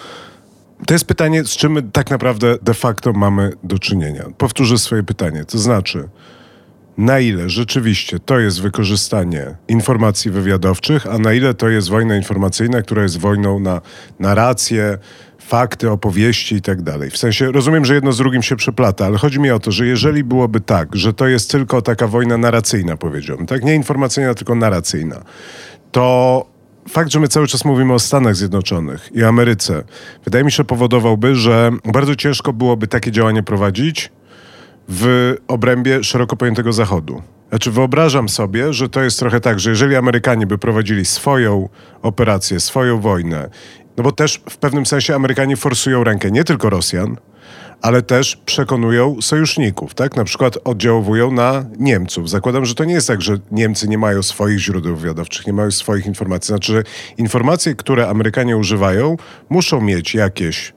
To 0.86 0.94
jest 0.94 1.06
pytanie, 1.06 1.44
z 1.44 1.50
czym 1.50 1.72
my 1.72 1.84
tak 1.84 2.10
naprawdę 2.10 2.56
de 2.62 2.74
facto 2.74 3.14
mamy 3.14 3.52
do 3.64 3.80
czynienia. 3.80 4.24
Powtórzę 4.38 4.78
swoje 4.78 5.04
pytanie. 5.04 5.46
To 5.46 5.58
znaczy, 5.58 6.10
na 6.98 7.20
ile 7.20 7.50
rzeczywiście 7.50 8.20
to 8.20 8.40
jest 8.40 8.62
wykorzystanie 8.62 9.56
informacji 9.68 10.32
wywiadowczych, 10.32 11.08
a 11.08 11.18
na 11.18 11.34
ile 11.34 11.54
to 11.54 11.70
jest 11.70 11.90
wojna 11.90 12.16
informacyjna, 12.16 12.82
która 12.82 13.04
jest 13.04 13.20
wojną 13.20 13.60
na 13.60 13.82
narrację, 14.20 14.98
fakty, 15.40 15.92
opowieści 15.92 16.56
i 16.56 16.62
tak 16.62 16.82
dalej. 16.82 17.10
W 17.10 17.18
sensie 17.18 17.52
rozumiem, 17.52 17.86
że 17.86 17.94
jedno 17.94 18.12
z 18.12 18.18
drugim 18.18 18.44
się 18.44 18.56
przeplata, 18.56 19.06
ale 19.06 19.18
chodzi 19.18 19.40
mi 19.40 19.52
o 19.52 19.60
to, 19.60 19.72
że 19.72 19.88
jeżeli 19.88 20.24
byłoby 20.24 20.60
tak, 20.60 20.96
że 20.96 21.14
to 21.14 21.28
jest 21.28 21.52
tylko 21.52 21.82
taka 21.82 22.08
wojna 22.08 22.38
narracyjna, 22.38 22.98
powiedziałbym, 22.98 23.46
tak 23.46 23.64
nie 23.64 23.76
informacyjna, 23.76 24.34
tylko 24.34 24.56
narracyjna, 24.56 25.24
to 25.92 26.46
fakt, 26.90 27.12
że 27.12 27.20
my 27.20 27.28
cały 27.28 27.48
czas 27.48 27.66
mówimy 27.66 27.94
o 27.94 28.00
Stanach 28.00 28.36
Zjednoczonych 28.36 29.10
i 29.14 29.24
Ameryce, 29.24 29.84
wydaje 30.26 30.44
mi 30.44 30.52
się 30.52 30.64
powodowałby, 30.64 31.36
że 31.36 31.72
bardzo 31.86 32.16
ciężko 32.16 32.54
byłoby 32.54 32.88
takie 32.88 33.12
działanie 33.12 33.44
prowadzić, 33.44 34.12
w 34.88 35.36
obrębie 35.48 36.04
szeroko 36.04 36.38
pojętego 36.38 36.74
Zachodu. 36.74 37.22
Znaczy 37.50 37.72
wyobrażam 37.72 38.30
sobie, 38.30 38.74
że 38.74 38.90
to 38.90 39.04
jest 39.04 39.20
trochę 39.20 39.40
tak, 39.40 39.60
że 39.60 39.70
jeżeli 39.70 39.96
Amerykanie 39.96 40.48
by 40.48 40.58
prowadzili 40.58 41.06
swoją 41.06 41.70
operację, 42.02 42.60
swoją 42.60 43.02
wojnę, 43.02 43.50
no 43.98 44.04
bo 44.04 44.12
też 44.12 44.42
w 44.50 44.58
pewnym 44.58 44.86
sensie 44.86 45.16
Amerykanie 45.16 45.58
forsują 45.58 46.04
rękę 46.04 46.32
nie 46.32 46.44
tylko 46.44 46.70
Rosjan, 46.70 47.18
ale 47.82 48.02
też 48.02 48.36
przekonują 48.46 49.22
sojuszników, 49.22 49.94
tak? 49.94 50.16
Na 50.16 50.24
przykład 50.24 50.58
oddziałowują 50.64 51.32
na 51.32 51.66
Niemców. 51.80 52.30
Zakładam, 52.30 52.66
że 52.66 52.76
to 52.76 52.86
nie 52.86 52.94
jest 52.94 53.08
tak, 53.08 53.22
że 53.22 53.38
Niemcy 53.52 53.88
nie 53.88 53.98
mają 53.98 54.24
swoich 54.24 54.60
źródeł 54.60 54.96
wywiadowczych, 54.96 55.48
nie 55.48 55.54
mają 55.54 55.72
swoich 55.72 56.06
informacji. 56.06 56.48
Znaczy, 56.48 56.74
że 56.74 56.84
informacje, 57.18 57.76
które 57.76 58.10
Amerykanie 58.10 58.58
używają, 58.58 59.18
muszą 59.50 59.82
mieć 59.82 60.16
jakieś 60.16 60.74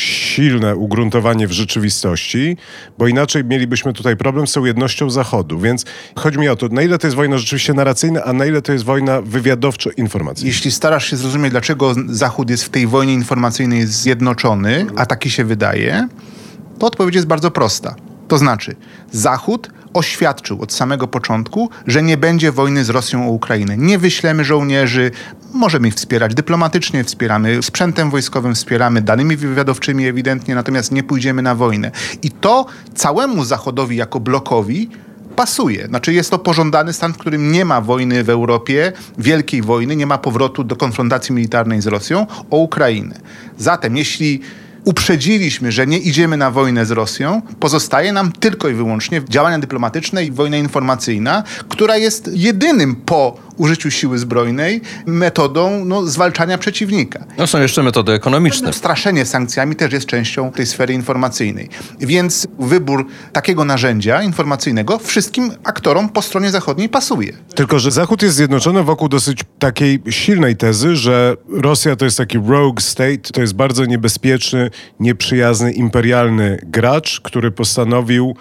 silne 0.00 0.76
ugruntowanie 0.76 1.46
w 1.46 1.52
rzeczywistości, 1.52 2.56
bo 2.98 3.08
inaczej 3.08 3.44
mielibyśmy 3.44 3.92
tutaj 3.92 4.16
problem 4.16 4.46
z 4.46 4.52
tą 4.52 4.64
jednością 4.64 5.10
Zachodu. 5.10 5.58
Więc 5.58 5.84
chodzi 6.16 6.38
mi 6.38 6.48
o 6.48 6.56
to, 6.56 6.68
na 6.68 6.82
ile 6.82 6.98
to 6.98 7.06
jest 7.06 7.16
wojna 7.16 7.38
rzeczywiście 7.38 7.74
narracyjna, 7.74 8.24
a 8.24 8.32
na 8.32 8.46
ile 8.46 8.62
to 8.62 8.72
jest 8.72 8.84
wojna 8.84 9.22
wywiadowczo-informacyjna. 9.22 10.48
Jeśli 10.48 10.70
starasz 10.70 11.10
się 11.10 11.16
zrozumieć, 11.16 11.50
dlaczego 11.50 11.94
Zachód 12.06 12.50
jest 12.50 12.64
w 12.64 12.68
tej 12.68 12.86
wojnie 12.86 13.14
informacyjnej 13.14 13.86
zjednoczony, 13.86 14.86
a 14.96 15.06
taki 15.06 15.30
się 15.30 15.44
wydaje, 15.44 16.08
to 16.78 16.86
odpowiedź 16.86 17.14
jest 17.14 17.26
bardzo 17.26 17.50
prosta. 17.50 17.94
To 18.30 18.38
znaczy, 18.38 18.76
Zachód 19.12 19.70
oświadczył 19.94 20.62
od 20.62 20.72
samego 20.72 21.08
początku, 21.08 21.70
że 21.86 22.02
nie 22.02 22.16
będzie 22.16 22.52
wojny 22.52 22.84
z 22.84 22.90
Rosją 22.90 23.28
o 23.28 23.30
Ukrainę. 23.30 23.76
Nie 23.76 23.98
wyślemy 23.98 24.44
żołnierzy, 24.44 25.10
możemy 25.54 25.88
ich 25.88 25.94
wspierać 25.94 26.34
dyplomatycznie, 26.34 27.04
wspieramy 27.04 27.62
sprzętem 27.62 28.10
wojskowym, 28.10 28.54
wspieramy 28.54 29.02
danymi 29.02 29.36
wywiadowczymi 29.36 30.06
ewidentnie, 30.06 30.54
natomiast 30.54 30.92
nie 30.92 31.02
pójdziemy 31.02 31.42
na 31.42 31.54
wojnę. 31.54 31.90
I 32.22 32.30
to 32.30 32.66
całemu 32.94 33.44
Zachodowi 33.44 33.96
jako 33.96 34.20
blokowi 34.20 34.90
pasuje. 35.36 35.86
Znaczy 35.86 36.12
jest 36.12 36.30
to 36.30 36.38
pożądany 36.38 36.92
stan, 36.92 37.12
w 37.12 37.18
którym 37.18 37.52
nie 37.52 37.64
ma 37.64 37.80
wojny 37.80 38.24
w 38.24 38.30
Europie, 38.30 38.92
wielkiej 39.18 39.62
wojny, 39.62 39.96
nie 39.96 40.06
ma 40.06 40.18
powrotu 40.18 40.64
do 40.64 40.76
konfrontacji 40.76 41.34
militarnej 41.34 41.80
z 41.80 41.86
Rosją 41.86 42.26
o 42.50 42.56
Ukrainę. 42.56 43.20
Zatem 43.58 43.96
jeśli 43.96 44.40
uprzedziliśmy, 44.84 45.72
że 45.72 45.86
nie 45.86 45.98
idziemy 45.98 46.36
na 46.36 46.50
wojnę 46.50 46.86
z 46.86 46.90
Rosją, 46.90 47.42
pozostaje 47.60 48.12
nam 48.12 48.32
tylko 48.32 48.68
i 48.68 48.74
wyłącznie 48.74 49.22
działania 49.28 49.58
dyplomatyczne 49.58 50.24
i 50.24 50.30
wojna 50.30 50.56
informacyjna, 50.56 51.42
która 51.68 51.96
jest 51.96 52.30
jedynym 52.34 52.96
po 52.96 53.49
użyciu 53.56 53.90
siły 53.90 54.18
zbrojnej 54.18 54.80
metodą 55.06 55.84
no, 55.84 56.06
zwalczania 56.06 56.58
przeciwnika. 56.58 57.24
No 57.38 57.46
są 57.46 57.60
jeszcze 57.60 57.82
metody 57.82 58.12
ekonomiczne. 58.12 58.72
Straszenie 58.72 59.26
sankcjami 59.26 59.76
też 59.76 59.92
jest 59.92 60.06
częścią 60.06 60.52
tej 60.52 60.66
sfery 60.66 60.94
informacyjnej. 60.94 61.68
Więc 62.00 62.46
wybór 62.58 63.06
takiego 63.32 63.64
narzędzia 63.64 64.22
informacyjnego 64.22 64.98
wszystkim 64.98 65.52
aktorom 65.64 66.08
po 66.08 66.22
stronie 66.22 66.50
zachodniej 66.50 66.88
pasuje. 66.88 67.32
Tylko, 67.54 67.78
że 67.78 67.90
Zachód 67.90 68.22
jest 68.22 68.36
zjednoczony 68.36 68.82
wokół 68.82 69.08
dosyć 69.08 69.40
takiej 69.58 70.02
silnej 70.10 70.56
tezy, 70.56 70.96
że 70.96 71.36
Rosja 71.48 71.96
to 71.96 72.04
jest 72.04 72.18
taki 72.18 72.38
rogue 72.38 72.80
state, 72.80 73.32
to 73.32 73.40
jest 73.40 73.54
bardzo 73.54 73.84
niebezpieczny, 73.84 74.70
nieprzyjazny, 75.00 75.72
imperialny 75.72 76.58
gracz, 76.62 77.20
który 77.20 77.50
postanowił 77.50 78.34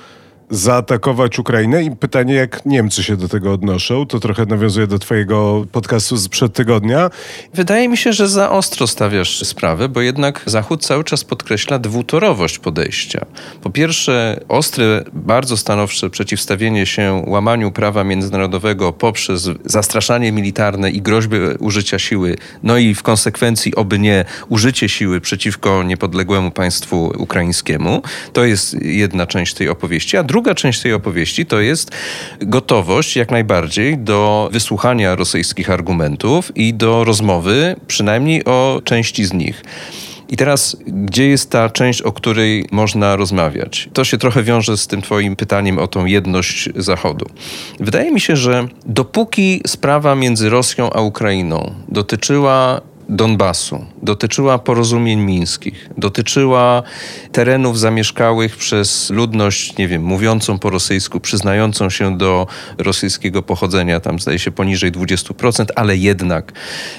zaatakować 0.49 1.39
Ukrainę 1.39 1.83
i 1.83 1.91
pytanie, 1.91 2.33
jak 2.33 2.65
Niemcy 2.65 3.03
się 3.03 3.17
do 3.17 3.27
tego 3.27 3.53
odnoszą. 3.53 4.05
To 4.05 4.19
trochę 4.19 4.45
nawiązuje 4.45 4.87
do 4.87 4.99
twojego 4.99 5.65
podcastu 5.71 6.17
sprzed 6.17 6.53
tygodnia. 6.53 7.09
Wydaje 7.53 7.89
mi 7.89 7.97
się, 7.97 8.13
że 8.13 8.27
za 8.27 8.51
ostro 8.51 8.87
stawiasz 8.87 9.47
sprawę, 9.47 9.89
bo 9.89 10.01
jednak 10.01 10.43
Zachód 10.45 10.85
cały 10.85 11.03
czas 11.03 11.23
podkreśla 11.23 11.79
dwutorowość 11.79 12.59
podejścia. 12.59 13.25
Po 13.61 13.69
pierwsze, 13.69 14.39
ostre, 14.47 15.03
bardzo 15.13 15.57
stanowcze 15.57 16.09
przeciwstawienie 16.09 16.85
się 16.85 17.23
łamaniu 17.27 17.71
prawa 17.71 18.03
międzynarodowego 18.03 18.93
poprzez 18.93 19.49
zastraszanie 19.65 20.31
militarne 20.31 20.91
i 20.91 21.01
groźby 21.01 21.37
użycia 21.59 21.99
siły, 21.99 22.35
no 22.63 22.77
i 22.77 22.95
w 22.95 23.03
konsekwencji 23.03 23.75
oby 23.75 23.99
nie 23.99 24.25
użycie 24.49 24.89
siły 24.89 25.21
przeciwko 25.21 25.83
niepodległemu 25.83 26.51
państwu 26.51 27.13
ukraińskiemu. 27.17 28.01
To 28.33 28.45
jest 28.45 28.83
jedna 28.83 29.27
część 29.27 29.53
tej 29.53 29.69
opowieści, 29.69 30.17
a 30.17 30.23
druga 30.23 30.38
druga 30.39 30.55
część 30.55 30.81
tej 30.81 30.93
opowieści 30.93 31.45
to 31.45 31.59
jest 31.59 31.91
gotowość 32.39 33.15
jak 33.15 33.31
najbardziej 33.31 33.97
do 33.97 34.49
wysłuchania 34.51 35.15
rosyjskich 35.15 35.69
argumentów 35.69 36.51
i 36.57 36.73
do 36.73 37.03
rozmowy 37.03 37.75
przynajmniej 37.87 38.45
o 38.45 38.81
części 38.83 39.25
z 39.25 39.33
nich. 39.33 39.63
I 40.29 40.37
teraz, 40.37 40.77
gdzie 40.87 41.27
jest 41.27 41.51
ta 41.51 41.69
część, 41.69 42.01
o 42.01 42.11
której 42.11 42.65
można 42.71 43.15
rozmawiać? 43.15 43.89
To 43.93 44.03
się 44.03 44.17
trochę 44.17 44.43
wiąże 44.43 44.77
z 44.77 44.87
tym 44.87 45.01
Twoim 45.01 45.35
pytaniem 45.35 45.79
o 45.79 45.87
tą 45.87 46.05
jedność 46.05 46.69
Zachodu. 46.75 47.25
Wydaje 47.79 48.11
mi 48.11 48.21
się, 48.21 48.35
że 48.35 48.67
dopóki 48.85 49.61
sprawa 49.67 50.15
między 50.15 50.49
Rosją 50.49 50.93
a 50.93 51.01
Ukrainą 51.01 51.73
dotyczyła 51.87 52.81
Donbasu, 53.09 53.85
dotyczyła 54.03 54.59
porozumień 54.59 55.19
mińskich, 55.19 55.89
dotyczyła 55.97 56.83
terenów 57.31 57.79
zamieszkałych 57.79 58.57
przez 58.57 59.09
ludność, 59.09 59.77
nie 59.77 59.87
wiem, 59.87 60.03
mówiącą 60.03 60.59
po 60.59 60.69
rosyjsku, 60.69 61.19
przyznającą 61.19 61.89
się 61.89 62.17
do 62.17 62.47
rosyjskiego 62.77 63.41
pochodzenia, 63.41 63.99
tam 63.99 64.19
zdaje 64.19 64.39
się 64.39 64.51
poniżej 64.51 64.91
20%, 64.91 65.65
ale 65.75 65.97
jednak. 65.97 66.51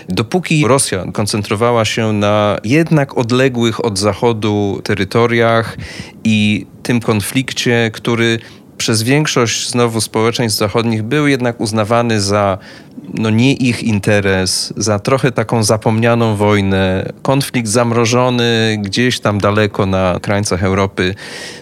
Dopóki 0.09 0.65
Rosja 0.67 1.05
koncentrowała 1.13 1.85
się 1.85 2.13
na 2.13 2.59
jednak 2.65 3.19
odległych 3.19 3.85
od 3.85 3.99
Zachodu 3.99 4.81
terytoriach 4.85 5.77
i 6.25 6.67
tym 6.83 7.01
konflikcie, 7.01 7.91
który 7.93 8.39
przez 8.81 9.03
większość 9.03 9.71
znowu 9.71 10.01
społeczeństw 10.01 10.59
zachodnich 10.59 11.03
był 11.03 11.27
jednak 11.27 11.61
uznawany 11.61 12.21
za 12.21 12.59
no 13.15 13.31
nie 13.31 13.53
ich 13.53 13.83
interes, 13.83 14.73
za 14.77 14.99
trochę 14.99 15.33
taką 15.33 15.63
zapomnianą 15.63 16.37
wojnę, 16.37 17.13
konflikt 17.23 17.69
zamrożony 17.69 18.77
gdzieś 18.79 19.21
tam 19.21 19.41
daleko 19.41 19.87
na 19.87 20.19
krańcach 20.23 20.65
Europy. 20.65 21.15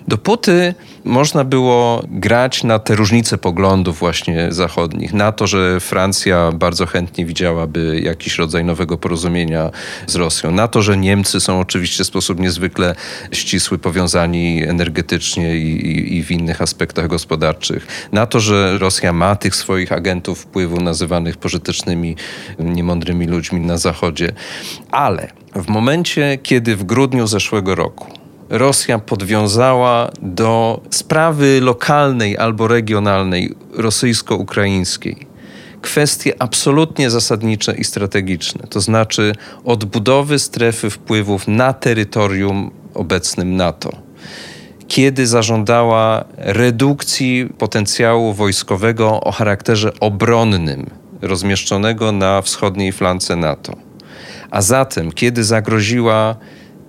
Dopóty 0.09 0.75
można 1.05 1.45
było 1.45 2.03
grać 2.11 2.65
na 2.65 2.79
te 2.79 2.97
różnice 2.97 3.39
poglądów 3.39 3.99
właśnie 3.99 4.53
zachodnich, 4.53 5.13
na 5.13 5.33
to, 5.33 5.47
że 5.47 5.81
Francja 5.81 6.53
bardzo 6.53 6.87
chętnie 6.87 7.27
widziałaby 7.27 8.01
jakiś 8.05 8.39
rodzaj 8.39 8.65
nowego 8.65 8.99
porozumienia 8.99 9.71
z 10.07 10.17
Rosją, 10.17 10.51
na 10.51 10.69
to, 10.69 10.83
że 10.83 10.97
Niemcy 10.97 11.41
są 11.41 11.61
oczywiście 11.61 12.05
w 12.05 12.07
sposób 12.07 12.41
niezwykle 12.41 12.95
ścisły 13.33 13.79
powiązani 13.79 14.65
energetycznie 14.65 15.57
i, 15.57 15.87
i, 15.87 16.17
i 16.17 16.25
w 16.25 16.31
innych 16.31 16.63
aspektach 16.63 17.07
gospodarczych, 17.07 17.87
na 18.13 18.27
to, 18.27 18.41
że 18.41 18.79
Rosja 18.79 19.13
ma 19.13 19.37
tych 19.37 19.57
swoich 19.57 19.93
agentów 19.93 20.41
wpływu 20.41 20.81
nazywanych 20.81 21.37
pożytecznymi, 21.37 22.17
niemądrymi 22.59 23.27
ludźmi 23.27 23.61
na 23.61 23.79
Zachodzie. 23.79 24.33
Ale 24.91 25.31
w 25.55 25.69
momencie, 25.69 26.39
kiedy 26.43 26.77
w 26.77 26.85
grudniu 26.85 27.27
zeszłego 27.27 27.75
roku 27.75 28.18
Rosja 28.51 28.99
podwiązała 28.99 30.11
do 30.23 30.81
sprawy 30.91 31.61
lokalnej 31.61 32.39
albo 32.39 32.69
regionalnej 32.69 33.55
rosyjsko-ukraińskiej 33.73 35.29
kwestie 35.83 36.43
absolutnie 36.43 37.11
zasadnicze 37.11 37.75
i 37.77 37.85
strategiczne, 37.85 38.67
to 38.67 38.81
znaczy 38.81 39.33
odbudowy 39.65 40.39
strefy 40.39 40.91
wpływów 40.91 41.49
na 41.49 41.73
terytorium 41.73 42.71
obecnym 42.95 43.57
NATO. 43.57 43.93
Kiedy 44.89 45.27
zażądała 45.27 46.25
redukcji 46.37 47.49
potencjału 47.59 48.33
wojskowego 48.33 49.21
o 49.21 49.33
charakterze 49.33 49.93
obronnym 50.01 50.91
rozmieszczonego 51.23 52.13
na 52.13 52.43
wschodniej 52.43 52.93
flance 52.93 53.37
NATO. 53.37 53.77
A 54.51 54.63
zatem, 54.63 55.13
kiedy 55.13 55.45
zagroziła 55.45 56.37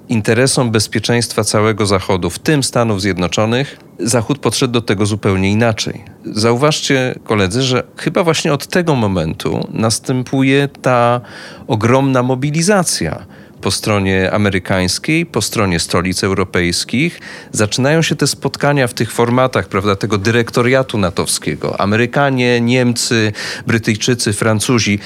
interesom 0.10 0.72
bezpieczeństwa 0.72 1.44
całego 1.44 1.86
Zachodu, 1.86 2.30
w 2.30 2.40
tym 2.40 2.64
Stanów 2.64 3.02
Zjednoczonych, 3.02 3.78
Zachód 4.00 4.40
podszedł 4.40 4.74
do 4.74 4.82
tego 4.82 5.06
zupełnie 5.06 5.52
inaczej. 5.52 6.04
Zauważcie, 6.26 7.16
koledzy, 7.24 7.62
że 7.62 7.84
chyba 7.98 8.24
właśnie 8.24 8.54
od 8.54 8.68
tego 8.68 8.96
momentu 8.96 9.68
następuje 9.74 10.68
ta 10.82 11.22
ogromna 11.68 12.24
mobilizacja 12.24 13.26
po 13.62 13.72
stronie 13.72 14.32
amerykańskiej, 14.32 15.26
po 15.26 15.42
stronie 15.42 15.80
stolic 15.80 16.24
europejskich. 16.24 17.20
Zaczynają 17.52 18.02
się 18.02 18.16
te 18.16 18.28
spotkania 18.28 18.88
w 18.88 18.94
tych 18.94 19.12
formatach, 19.12 19.68
prawda, 19.68 19.96
tego 19.96 20.18
dyrektoriatu 20.18 20.98
natowskiego. 20.98 21.82
Amerykanie, 21.82 22.62
Niemcy, 22.62 23.32
Brytyjczycy, 23.68 24.34
Francuzi. 24.34 25.00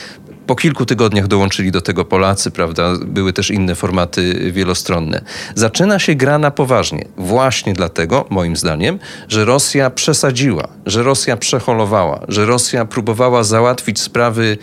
Po 0.47 0.55
kilku 0.55 0.85
tygodniach 0.85 1.27
dołączyli 1.27 1.71
do 1.71 1.81
tego 1.81 2.05
Polacy, 2.05 2.51
prawda? 2.51 2.93
Były 3.05 3.33
też 3.33 3.51
inne 3.51 3.75
formaty 3.75 4.51
wielostronne. 4.51 5.21
Zaczyna 5.55 5.99
się 5.99 6.15
gra 6.15 6.37
na 6.37 6.51
poważnie. 6.51 7.05
Właśnie 7.17 7.73
dlatego, 7.73 8.25
moim 8.29 8.55
zdaniem, 8.55 8.99
że 9.27 9.45
Rosja 9.45 9.89
przesadziła, 9.89 10.67
że 10.85 11.03
Rosja 11.03 11.37
przeholowała, 11.37 12.25
że 12.27 12.45
Rosja 12.45 12.85
próbowała 12.85 13.43
załatwić 13.43 13.99
sprawy 13.99 14.57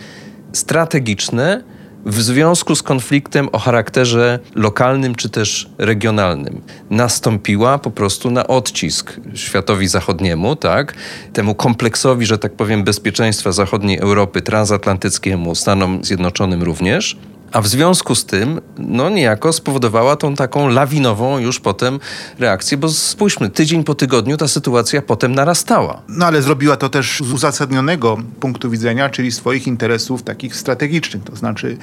strategiczne, 0.53 1.63
w 2.05 2.21
związku 2.21 2.75
z 2.75 2.83
konfliktem 2.83 3.49
o 3.51 3.59
charakterze 3.59 4.39
lokalnym 4.55 5.15
czy 5.15 5.29
też 5.29 5.69
regionalnym. 5.77 6.61
Nastąpiła 6.89 7.77
po 7.77 7.91
prostu 7.91 8.31
na 8.31 8.47
odcisk 8.47 9.19
światowi 9.35 9.87
zachodniemu, 9.87 10.55
tak? 10.55 10.93
temu 11.33 11.55
kompleksowi, 11.55 12.25
że 12.25 12.37
tak 12.37 12.53
powiem, 12.53 12.83
bezpieczeństwa 12.83 13.51
zachodniej 13.51 13.97
Europy, 13.97 14.41
transatlantyckiemu, 14.41 15.55
Stanom 15.55 16.03
Zjednoczonym 16.03 16.63
również. 16.63 17.17
A 17.51 17.61
w 17.61 17.67
związku 17.67 18.15
z 18.15 18.25
tym, 18.25 18.61
no 18.77 19.09
niejako 19.09 19.53
spowodowała 19.53 20.15
tą 20.15 20.35
taką 20.35 20.67
lawinową 20.67 21.39
już 21.39 21.59
potem 21.59 21.99
reakcję, 22.39 22.77
bo 22.77 22.89
spójrzmy, 22.89 23.49
tydzień 23.49 23.83
po 23.83 23.95
tygodniu 23.95 24.37
ta 24.37 24.47
sytuacja 24.47 25.01
potem 25.01 25.35
narastała. 25.35 26.01
No 26.07 26.25
ale 26.25 26.41
zrobiła 26.41 26.77
to 26.77 26.89
też 26.89 27.17
z 27.25 27.33
uzasadnionego 27.33 28.17
punktu 28.39 28.69
widzenia, 28.69 29.09
czyli 29.09 29.31
swoich 29.31 29.67
interesów 29.67 30.23
takich 30.23 30.55
strategicznych, 30.55 31.23
to 31.23 31.35
znaczy 31.35 31.77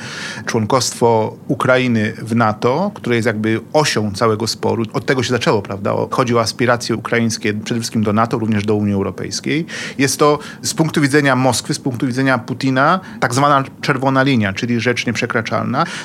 członkostwo 0.47 1.37
Ukrainy 1.49 2.15
w 2.23 2.37
NATO, 2.37 2.91
które 2.95 3.17
jest 3.17 3.27
jakby 3.27 3.61
osią 3.73 4.13
całego 4.13 4.47
sporu. 4.47 4.85
Od 4.93 5.07
tego 5.07 5.23
się 5.23 5.31
zaczęło, 5.31 5.63
prawda? 5.63 5.95
Chodzi 6.11 6.37
o 6.37 6.41
aspiracje 6.41 6.97
ukraińskie 6.97 7.55
przede 7.55 7.81
wszystkim 7.81 8.03
do 8.03 8.13
NATO, 8.13 8.39
również 8.39 8.65
do 8.65 8.75
Unii 8.75 8.95
Europejskiej. 8.95 9.67
Jest 9.99 10.19
to 10.19 10.39
z 10.63 10.75
punktu 10.75 11.01
widzenia 11.01 11.37
Moskwy, 11.37 11.75
z 11.75 11.79
punktu 11.79 12.07
widzenia 12.07 12.39
Putina, 12.39 13.01
tak 13.21 13.35
zwana 13.35 13.65
czerwona 13.81 14.23
linia, 14.23 14.53
czyli 14.53 14.81
rzecz 14.81 15.07
nieprzekraczalna 15.07 15.58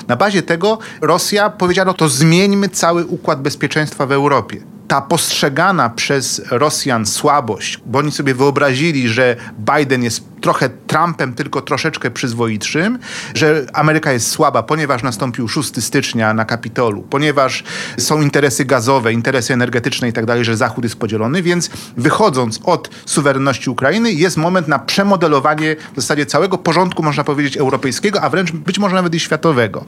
na 0.08 0.16
bazie 0.16 0.42
tego 0.42 0.78
Rosja 1.00 1.50
powiedziano, 1.50 1.94
to 1.94 2.08
zmieńmy 2.08 2.68
cały 2.68 3.04
układ 3.06 3.42
bezpieczeństwa 3.42 4.06
w 4.06 4.12
Europie 4.12 4.73
ta 4.88 5.00
postrzegana 5.00 5.90
przez 5.90 6.42
Rosjan 6.50 7.06
słabość, 7.06 7.80
bo 7.86 7.98
oni 7.98 8.12
sobie 8.12 8.34
wyobrazili, 8.34 9.08
że 9.08 9.36
Biden 9.58 10.02
jest 10.02 10.24
trochę 10.40 10.70
Trumpem, 10.86 11.34
tylko 11.34 11.62
troszeczkę 11.62 12.10
przyzwoitszym, 12.10 12.98
że 13.34 13.66
Ameryka 13.72 14.12
jest 14.12 14.30
słaba, 14.30 14.62
ponieważ 14.62 15.02
nastąpił 15.02 15.48
6 15.48 15.84
stycznia 15.84 16.34
na 16.34 16.44
Kapitolu, 16.44 17.02
ponieważ 17.02 17.64
są 17.98 18.22
interesy 18.22 18.64
gazowe, 18.64 19.12
interesy 19.12 19.54
energetyczne 19.54 20.08
i 20.08 20.12
tak 20.12 20.26
dalej, 20.26 20.44
że 20.44 20.56
Zachód 20.56 20.84
jest 20.84 20.96
podzielony, 20.96 21.42
więc 21.42 21.70
wychodząc 21.96 22.60
od 22.64 22.90
suwerenności 23.06 23.70
Ukrainy 23.70 24.12
jest 24.12 24.36
moment 24.36 24.68
na 24.68 24.78
przemodelowanie 24.78 25.76
w 25.92 25.96
zasadzie 25.96 26.26
całego 26.26 26.58
porządku, 26.58 27.02
można 27.02 27.24
powiedzieć, 27.24 27.56
europejskiego, 27.56 28.22
a 28.22 28.30
wręcz 28.30 28.52
być 28.52 28.78
może 28.78 28.94
nawet 28.94 29.14
i 29.14 29.20
światowego 29.20 29.84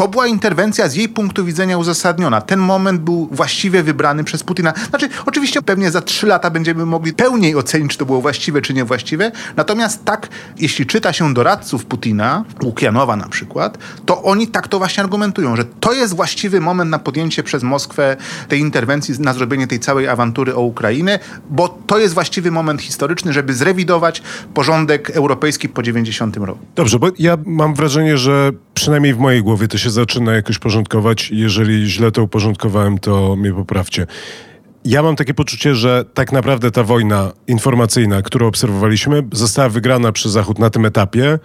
to 0.00 0.08
była 0.08 0.26
interwencja 0.26 0.88
z 0.88 0.94
jej 0.94 1.08
punktu 1.08 1.44
widzenia 1.44 1.78
uzasadniona. 1.78 2.40
Ten 2.40 2.60
moment 2.60 3.00
był 3.00 3.28
właściwie 3.32 3.82
wybrany 3.82 4.24
przez 4.24 4.42
Putina. 4.42 4.72
Znaczy, 4.90 5.08
oczywiście 5.26 5.62
pewnie 5.62 5.90
za 5.90 6.00
trzy 6.00 6.26
lata 6.26 6.50
będziemy 6.50 6.86
mogli 6.86 7.12
pełniej 7.12 7.56
ocenić, 7.56 7.92
czy 7.92 7.98
to 7.98 8.06
było 8.06 8.20
właściwe, 8.20 8.62
czy 8.62 8.74
niewłaściwe. 8.74 9.32
Natomiast 9.56 10.04
tak, 10.04 10.28
jeśli 10.58 10.86
czyta 10.86 11.12
się 11.12 11.34
doradców 11.34 11.84
Putina, 11.84 12.44
Łukianowa 12.64 13.16
na 13.16 13.28
przykład, 13.28 13.78
to 14.06 14.22
oni 14.22 14.48
tak 14.48 14.68
to 14.68 14.78
właśnie 14.78 15.02
argumentują, 15.02 15.56
że 15.56 15.64
to 15.64 15.92
jest 15.92 16.16
właściwy 16.16 16.60
moment 16.60 16.90
na 16.90 16.98
podjęcie 16.98 17.42
przez 17.42 17.62
Moskwę 17.62 18.16
tej 18.48 18.60
interwencji, 18.60 19.14
na 19.18 19.32
zrobienie 19.32 19.66
tej 19.66 19.80
całej 19.80 20.08
awantury 20.08 20.54
o 20.54 20.60
Ukrainę, 20.60 21.18
bo 21.50 21.68
to 21.68 21.98
jest 21.98 22.14
właściwy 22.14 22.50
moment 22.50 22.82
historyczny, 22.82 23.32
żeby 23.32 23.54
zrewidować 23.54 24.22
porządek 24.54 25.10
europejski 25.10 25.68
po 25.68 25.82
90 25.82 26.36
roku. 26.36 26.60
Dobrze, 26.74 26.98
bo 26.98 27.08
ja 27.18 27.38
mam 27.46 27.74
wrażenie, 27.74 28.18
że 28.18 28.52
przynajmniej 28.80 29.14
w 29.14 29.18
mojej 29.18 29.42
głowie 29.42 29.68
to 29.68 29.78
się 29.78 29.90
zaczyna 29.90 30.32
jakoś 30.32 30.58
porządkować. 30.58 31.30
Jeżeli 31.30 31.90
źle 31.90 32.10
to 32.10 32.22
uporządkowałem, 32.22 32.98
to 32.98 33.36
mnie 33.36 33.52
poprawcie. 33.52 34.06
Ja 34.84 35.02
mam 35.02 35.16
takie 35.16 35.34
poczucie, 35.34 35.74
że 35.74 36.04
tak 36.14 36.32
naprawdę 36.32 36.70
ta 36.70 36.82
wojna 36.82 37.32
informacyjna, 37.46 38.22
którą 38.22 38.46
obserwowaliśmy, 38.46 39.22
została 39.32 39.68
wygrana 39.68 40.12
przez 40.12 40.32
Zachód 40.32 40.58
na 40.58 40.70
tym 40.70 40.86
etapie, 40.86 41.38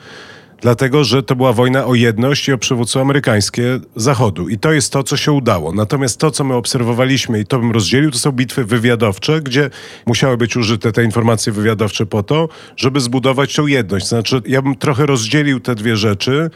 dlatego 0.61 1.03
że 1.03 1.23
to 1.23 1.35
była 1.35 1.53
wojna 1.53 1.85
o 1.85 1.95
jedność 1.95 2.47
i 2.47 2.53
o 2.53 2.57
przywództwo 2.57 3.01
amerykańskie 3.01 3.79
Zachodu. 3.95 4.49
I 4.49 4.59
to 4.59 4.71
jest 4.71 4.93
to, 4.93 5.03
co 5.03 5.17
się 5.17 5.31
udało. 5.31 5.71
Natomiast 5.71 6.19
to, 6.19 6.31
co 6.31 6.43
my 6.43 6.53
obserwowaliśmy, 6.53 7.39
i 7.39 7.45
to 7.45 7.59
bym 7.59 7.71
rozdzielił, 7.71 8.11
to 8.11 8.17
są 8.17 8.31
bitwy 8.31 8.65
wywiadowcze, 8.65 9.41
gdzie 9.41 9.69
musiały 10.05 10.37
być 10.37 10.57
użyte 10.57 10.91
te 10.91 11.03
informacje 11.03 11.53
wywiadowcze 11.53 12.05
po 12.05 12.23
to, 12.23 12.49
żeby 12.77 12.99
zbudować 12.99 13.55
tą 13.55 13.67
jedność. 13.67 14.07
Znaczy, 14.07 14.41
ja 14.45 14.61
bym 14.61 14.75
trochę 14.75 15.05
rozdzielił 15.05 15.59
te 15.59 15.75
dwie 15.75 15.95
rzeczy 15.95 16.49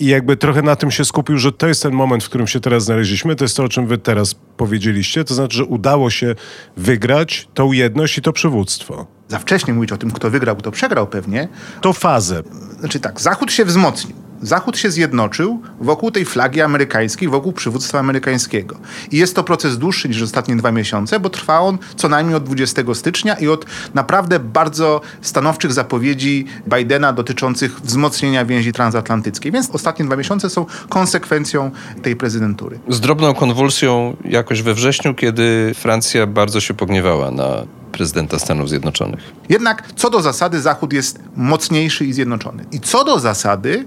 i 0.00 0.06
jakby 0.06 0.36
trochę 0.36 0.62
na 0.62 0.76
tym 0.76 0.90
się 0.90 1.04
skupił, 1.04 1.38
że 1.38 1.52
to 1.52 1.66
jest 1.68 1.82
ten 1.82 1.92
moment, 1.92 2.24
w 2.24 2.28
którym 2.28 2.46
się 2.46 2.60
teraz 2.60 2.84
znaleźliśmy. 2.84 3.36
To 3.36 3.44
jest 3.44 3.56
to, 3.56 3.64
o 3.64 3.68
czym 3.68 3.86
wy 3.86 3.98
teraz 3.98 4.34
powiedzieliście. 4.56 5.24
To 5.24 5.34
znaczy, 5.34 5.56
że 5.56 5.64
udało 5.64 6.10
się 6.10 6.34
wygrać 6.76 7.48
tą 7.54 7.72
jedność 7.72 8.18
i 8.18 8.22
to 8.22 8.32
przywództwo. 8.32 9.06
Za 9.28 9.38
wcześnie 9.38 9.74
mówić 9.74 9.92
o 9.92 9.96
tym, 9.96 10.10
kto 10.10 10.30
wygrał, 10.30 10.56
kto 10.56 10.70
przegrał 10.70 11.06
pewnie. 11.06 11.48
To 11.80 11.92
fazę. 11.92 12.42
Znaczy 12.78 13.00
tak, 13.00 13.20
Zachód 13.20 13.52
się 13.52 13.64
wzmocnił. 13.64 14.25
Zachód 14.42 14.78
się 14.78 14.90
zjednoczył 14.90 15.62
wokół 15.80 16.10
tej 16.10 16.24
flagi 16.24 16.60
amerykańskiej, 16.60 17.28
wokół 17.28 17.52
przywództwa 17.52 17.98
amerykańskiego. 17.98 18.76
I 19.10 19.16
jest 19.16 19.36
to 19.36 19.44
proces 19.44 19.78
dłuższy 19.78 20.08
niż 20.08 20.22
ostatnie 20.22 20.56
dwa 20.56 20.72
miesiące, 20.72 21.20
bo 21.20 21.30
trwa 21.30 21.60
on 21.60 21.78
co 21.96 22.08
najmniej 22.08 22.36
od 22.36 22.44
20 22.44 22.82
stycznia 22.94 23.34
i 23.34 23.48
od 23.48 23.66
naprawdę 23.94 24.38
bardzo 24.38 25.00
stanowczych 25.20 25.72
zapowiedzi 25.72 26.46
Bidena 26.76 27.12
dotyczących 27.12 27.80
wzmocnienia 27.80 28.44
więzi 28.44 28.72
transatlantyckiej. 28.72 29.52
Więc 29.52 29.70
ostatnie 29.70 30.04
dwa 30.04 30.16
miesiące 30.16 30.50
są 30.50 30.66
konsekwencją 30.88 31.70
tej 32.02 32.16
prezydentury. 32.16 32.78
Z 32.88 33.00
drobną 33.00 33.34
konwulsją 33.34 34.16
jakoś 34.24 34.62
we 34.62 34.74
wrześniu, 34.74 35.14
kiedy 35.14 35.72
Francja 35.74 36.26
bardzo 36.26 36.60
się 36.60 36.74
pogniewała 36.74 37.30
na 37.30 37.66
prezydenta 37.92 38.38
Stanów 38.38 38.68
Zjednoczonych. 38.68 39.32
Jednak 39.48 39.88
co 39.96 40.10
do 40.10 40.22
zasady 40.22 40.60
Zachód 40.60 40.92
jest 40.92 41.20
mocniejszy 41.36 42.04
i 42.04 42.12
zjednoczony. 42.12 42.64
I 42.72 42.80
co 42.80 43.04
do 43.04 43.18
zasady 43.18 43.84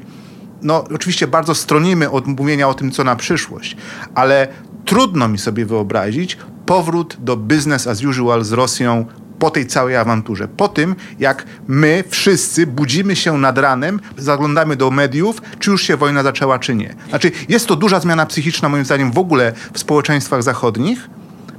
no 0.61 0.83
oczywiście 0.95 1.27
bardzo 1.27 1.55
stronimy 1.55 2.11
od 2.11 2.27
mówienia 2.27 2.69
o 2.69 2.73
tym, 2.73 2.91
co 2.91 3.03
na 3.03 3.15
przyszłość, 3.15 3.77
ale 4.15 4.47
trudno 4.85 5.27
mi 5.27 5.37
sobie 5.37 5.65
wyobrazić 5.65 6.37
powrót 6.65 7.17
do 7.19 7.37
business 7.37 7.87
as 7.87 8.03
usual 8.03 8.43
z 8.43 8.51
Rosją 8.51 9.05
po 9.39 9.49
tej 9.49 9.67
całej 9.67 9.95
awanturze. 9.95 10.47
Po 10.47 10.67
tym, 10.67 10.95
jak 11.19 11.45
my 11.67 12.03
wszyscy 12.09 12.67
budzimy 12.67 13.15
się 13.15 13.37
nad 13.37 13.57
ranem, 13.57 13.99
zaglądamy 14.17 14.75
do 14.75 14.91
mediów, 14.91 15.41
czy 15.59 15.71
już 15.71 15.83
się 15.83 15.97
wojna 15.97 16.23
zaczęła, 16.23 16.59
czy 16.59 16.75
nie. 16.75 16.95
Znaczy, 17.09 17.31
jest 17.49 17.67
to 17.67 17.75
duża 17.75 17.99
zmiana 17.99 18.25
psychiczna, 18.25 18.69
moim 18.69 18.85
zdaniem, 18.85 19.11
w 19.11 19.17
ogóle 19.17 19.53
w 19.73 19.79
społeczeństwach 19.79 20.43
zachodnich 20.43 21.09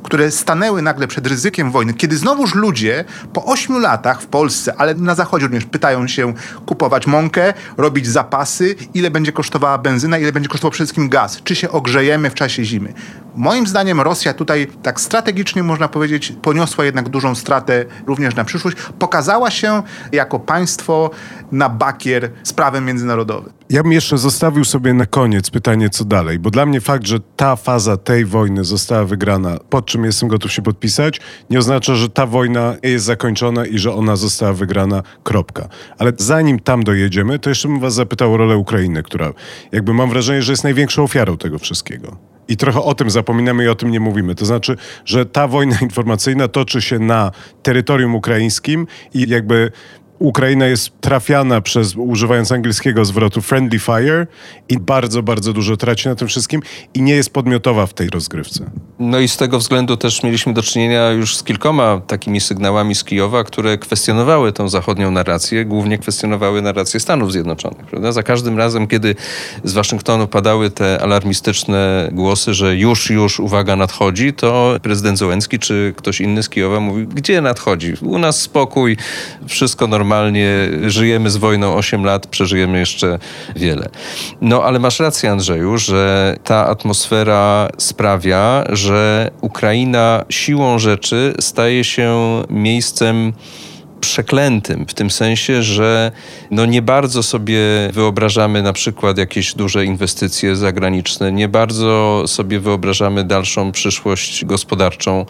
które 0.03 0.31
stanęły 0.31 0.83
nagle 0.83 1.07
przed 1.07 1.27
ryzykiem 1.27 1.71
wojny, 1.71 1.95
kiedy 1.95 2.17
znowuż 2.17 2.55
ludzie 2.55 3.05
po 3.33 3.45
ośmiu 3.45 3.79
latach 3.79 4.23
w 4.23 4.27
Polsce, 4.27 4.75
ale 4.79 4.95
na 4.95 5.15
zachodzie 5.15 5.47
również 5.47 5.65
pytają 5.65 6.09
się 6.09 6.35
kupować 6.67 7.07
mąkę, 7.07 7.55
robić 7.77 8.07
zapasy, 8.07 8.75
ile 8.95 9.11
będzie 9.11 9.33
kosztowała 9.33 9.79
benzyna, 9.79 10.19
ile 10.19 10.33
będzie 10.33 10.49
kosztował 10.49 10.71
przede 10.71 10.87
wszystkim 10.87 11.09
gaz, 11.09 11.43
czy 11.45 11.55
się 11.55 11.71
ogrzejemy 11.71 12.31
w 12.31 12.35
czasie 12.35 12.65
zimy. 12.65 12.93
Moim 13.37 13.67
zdaniem 13.67 14.01
Rosja 14.01 14.35
tutaj 14.35 14.67
tak 14.83 15.01
strategicznie 15.01 15.63
można 15.63 15.89
powiedzieć 15.89 16.33
poniosła 16.43 16.85
jednak 16.85 17.09
dużą 17.09 17.35
stratę 17.35 17.85
również 18.07 18.35
na 18.35 18.45
przyszłość. 18.45 18.77
Pokazała 18.99 19.51
się 19.51 19.83
jako 20.13 20.41
państwo 20.41 21.11
na 21.53 21.69
bakier 21.69 22.31
z 22.43 22.53
prawem 22.53 22.85
międzynarodowym. 22.85 23.53
Ja 23.71 23.83
bym 23.83 23.93
jeszcze 23.93 24.19
zostawił 24.19 24.65
sobie 24.65 24.95
na 24.95 25.07
koniec 25.07 25.51
pytanie, 25.51 25.91
co 25.91 26.05
dalej, 26.05 26.39
bo 26.39 26.51
dla 26.51 26.67
mnie 26.67 26.81
fakt, 26.81 27.07
że 27.07 27.21
ta 27.37 27.57
faza 27.57 27.97
tej 27.97 28.25
wojny 28.25 28.65
została 28.65 29.05
wygrana, 29.05 29.59
pod 29.71 29.87
czym 29.87 30.05
jestem 30.05 30.29
gotów 30.29 30.53
się 30.53 30.63
podpisać, 30.63 31.21
nie 31.51 31.59
oznacza, 31.59 31.95
że 31.95 32.09
ta 32.09 32.27
wojna 32.27 32.75
jest 32.83 33.05
zakończona 33.05 33.67
i 33.67 33.79
że 33.79 33.95
ona 33.95 34.17
została 34.17 34.53
wygrana, 34.53 35.03
kropka. 35.23 35.69
Ale 35.99 36.13
zanim 36.17 36.59
tam 36.59 36.85
dojedziemy, 36.85 37.39
to 37.39 37.49
jeszcze 37.49 37.69
bym 37.69 37.81
was 37.81 37.95
zapytał 37.95 38.35
o 38.35 38.37
rolę 38.37 38.57
Ukrainy, 38.57 39.03
która 39.03 39.33
jakby 39.73 39.95
mam 39.95 40.11
wrażenie, 40.11 40.43
że 40.43 40.53
jest 40.53 40.65
największą 40.65 41.03
ofiarą 41.03 41.37
tego 41.37 41.59
wszystkiego. 41.59 42.30
I 42.51 42.57
trochę 42.57 42.83
o 42.83 42.95
tym 42.95 43.11
zapominamy 43.11 43.65
i 43.65 43.69
o 43.69 43.75
tym 43.75 43.91
nie 43.91 44.01
mówimy. 44.01 44.35
To 44.35 44.47
znaczy, 44.47 44.77
że 45.05 45.27
ta 45.27 45.49
wojna 45.49 45.77
informacyjna 45.89 46.49
toczy 46.49 46.83
się 46.83 46.99
na 46.99 47.33
terytorium 47.63 48.15
ukraińskim 48.15 48.87
i 49.15 49.29
jakby 49.29 49.73
Ukraina 50.21 50.67
jest 50.67 51.01
trafiana 51.01 51.61
przez, 51.61 51.97
używając 51.97 52.53
angielskiego 52.53 53.05
zwrotu, 53.05 53.43
friendly 53.43 53.79
fire 53.79 54.27
i 54.69 54.79
bardzo, 54.79 55.23
bardzo 55.23 55.53
dużo 55.53 55.77
traci 55.77 56.09
na 56.09 56.15
tym 56.15 56.29
wszystkim 56.29 56.63
i 56.95 57.03
nie 57.03 57.15
jest 57.15 57.31
podmiotowa 57.31 57.87
w 57.87 57.95
tej 57.95 58.11
rozgrywce. 58.11 58.71
No 58.99 59.19
i 59.19 59.29
z 59.29 59.37
tego 59.37 59.59
względu 59.59 59.97
też 59.97 60.23
mieliśmy 60.23 60.55
do 60.55 60.63
czynienia 60.63 61.11
już 61.11 61.37
z 61.37 61.43
kilkoma 61.43 62.01
takimi 62.07 62.41
sygnałami 62.41 62.95
z 62.95 63.05
Kijowa, 63.05 63.45
które 63.45 63.79
kwestionowały 63.79 64.53
tą 64.53 64.69
zachodnią 64.69 65.11
narrację, 65.11 65.65
głównie 65.65 65.99
kwestionowały 65.99 66.63
narrację 66.63 67.01
Stanów 67.01 67.33
Zjednoczonych. 67.33 67.87
Prawda? 67.87 68.13
Za 68.13 68.23
każdym 68.23 68.59
razem, 68.59 68.87
kiedy 68.87 69.15
z 69.65 69.73
Waszyngtonu 69.73 70.27
padały 70.27 70.71
te 70.71 71.03
alarmistyczne 71.03 72.09
głosy, 72.13 72.55
że 72.55 72.77
już, 72.77 73.11
już, 73.11 73.41
uwaga, 73.41 73.77
nadchodzi, 73.77 74.33
to 74.33 74.77
prezydent 74.83 75.19
Zołęcki 75.19 75.59
czy 75.59 75.95
ktoś 75.97 76.21
inny 76.21 76.43
z 76.43 76.49
Kijowa 76.49 76.81
mówił, 76.81 77.09
gdzie 77.09 77.41
nadchodzi? 77.41 77.95
U 78.03 78.19
nas 78.19 78.41
spokój, 78.41 78.97
wszystko 79.49 79.87
normalnie 79.87 80.10
normalnie, 80.11 80.69
żyjemy 80.87 81.31
z 81.31 81.37
wojną 81.37 81.75
8 81.75 82.05
lat, 82.05 82.27
przeżyjemy 82.27 82.79
jeszcze 82.79 83.19
wiele. 83.57 83.89
No 84.41 84.65
ale 84.65 84.79
masz 84.79 85.01
rację, 85.01 85.31
Andrzeju, 85.31 85.79
że 85.79 86.37
ta 86.45 86.67
atmosfera 86.67 87.69
sprawia, 87.79 88.65
że 88.69 89.31
Ukraina 89.41 90.25
siłą 90.29 90.79
rzeczy 90.79 91.35
staje 91.41 91.85
się 91.85 92.43
miejscem 92.49 93.33
przeklętym, 94.01 94.87
w 94.87 94.95
tym 94.95 95.11
sensie, 95.11 95.63
że 95.63 96.13
no 96.51 96.67
nie 96.67 96.83
bardzo 96.83 97.23
sobie 97.23 97.59
wyobrażamy 97.93 98.63
na 98.63 98.73
przykład 98.73 99.19
jakieś 99.19 99.55
duże 99.55 99.85
inwestycje 99.85 100.57
zagraniczne, 100.57 101.33
nie 101.33 101.49
bardzo 101.49 102.23
sobie 102.27 102.61
wyobrażamy 102.61 103.25
dalszą 103.25 103.73
przyszłość 103.73 104.45
gospodarczą 104.45 105.27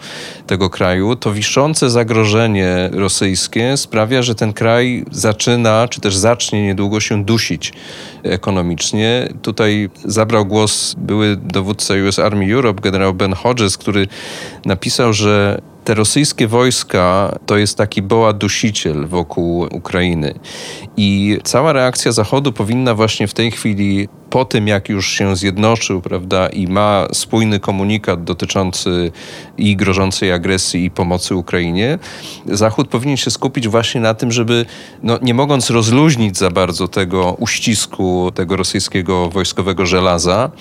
tego 0.47 0.69
kraju. 0.69 1.15
To 1.15 1.33
wiszące 1.33 1.89
zagrożenie 1.89 2.89
rosyjskie 2.93 3.77
sprawia, 3.77 4.21
że 4.21 4.35
ten 4.35 4.53
kraj 4.53 5.05
zaczyna, 5.11 5.87
czy 5.87 6.01
też 6.01 6.15
zacznie 6.15 6.63
niedługo 6.65 6.99
się 6.99 7.25
dusić 7.25 7.73
ekonomicznie. 8.23 9.29
Tutaj 9.41 9.89
zabrał 10.05 10.45
głos 10.45 10.95
były 10.97 11.35
dowódca 11.35 11.93
US 12.07 12.19
Army 12.19 12.53
Europe, 12.53 12.81
generał 12.81 13.13
Ben 13.13 13.33
Hodges, 13.33 13.77
który 13.77 14.07
napisał, 14.65 15.13
że 15.13 15.61
te 15.83 15.93
rosyjskie 15.93 16.47
wojska 16.47 17.35
to 17.45 17.57
jest 17.57 17.77
taki 17.77 18.01
boa 18.01 18.33
dusiciel 18.33 19.07
wokół 19.07 19.67
Ukrainy. 19.71 20.33
I 20.97 21.37
cała 21.43 21.73
reakcja 21.73 22.11
Zachodu 22.11 22.53
powinna 22.53 22.95
właśnie 22.95 23.27
w 23.27 23.33
tej 23.33 23.51
chwili, 23.51 24.07
po 24.29 24.45
tym 24.45 24.67
jak 24.67 24.89
już 24.89 25.07
się 25.07 25.35
zjednoczył, 25.35 26.01
prawda, 26.01 26.47
i 26.47 26.67
ma 26.67 27.07
spójny 27.13 27.59
komunikat 27.59 28.23
dotyczący 28.23 29.11
i 29.57 29.75
grożącej 29.75 30.31
agresji 30.31 30.85
i 30.85 30.91
pomocy 30.91 31.35
Ukrainie, 31.35 31.99
Zachód 32.45 32.87
powinien 32.87 33.17
się 33.17 33.31
skupić 33.31 33.67
właśnie 33.67 34.01
na 34.01 34.13
tym, 34.13 34.31
żeby, 34.31 34.65
no, 35.03 35.19
nie 35.21 35.33
mogąc 35.33 35.69
rozluźnić 35.69 36.37
za 36.37 36.49
bardzo 36.49 36.87
tego 36.87 37.35
uścisku, 37.39 38.31
tego 38.35 38.55
rosyjskiego 38.55 39.29
wojskowego 39.29 39.85
żelaza, 39.85 40.51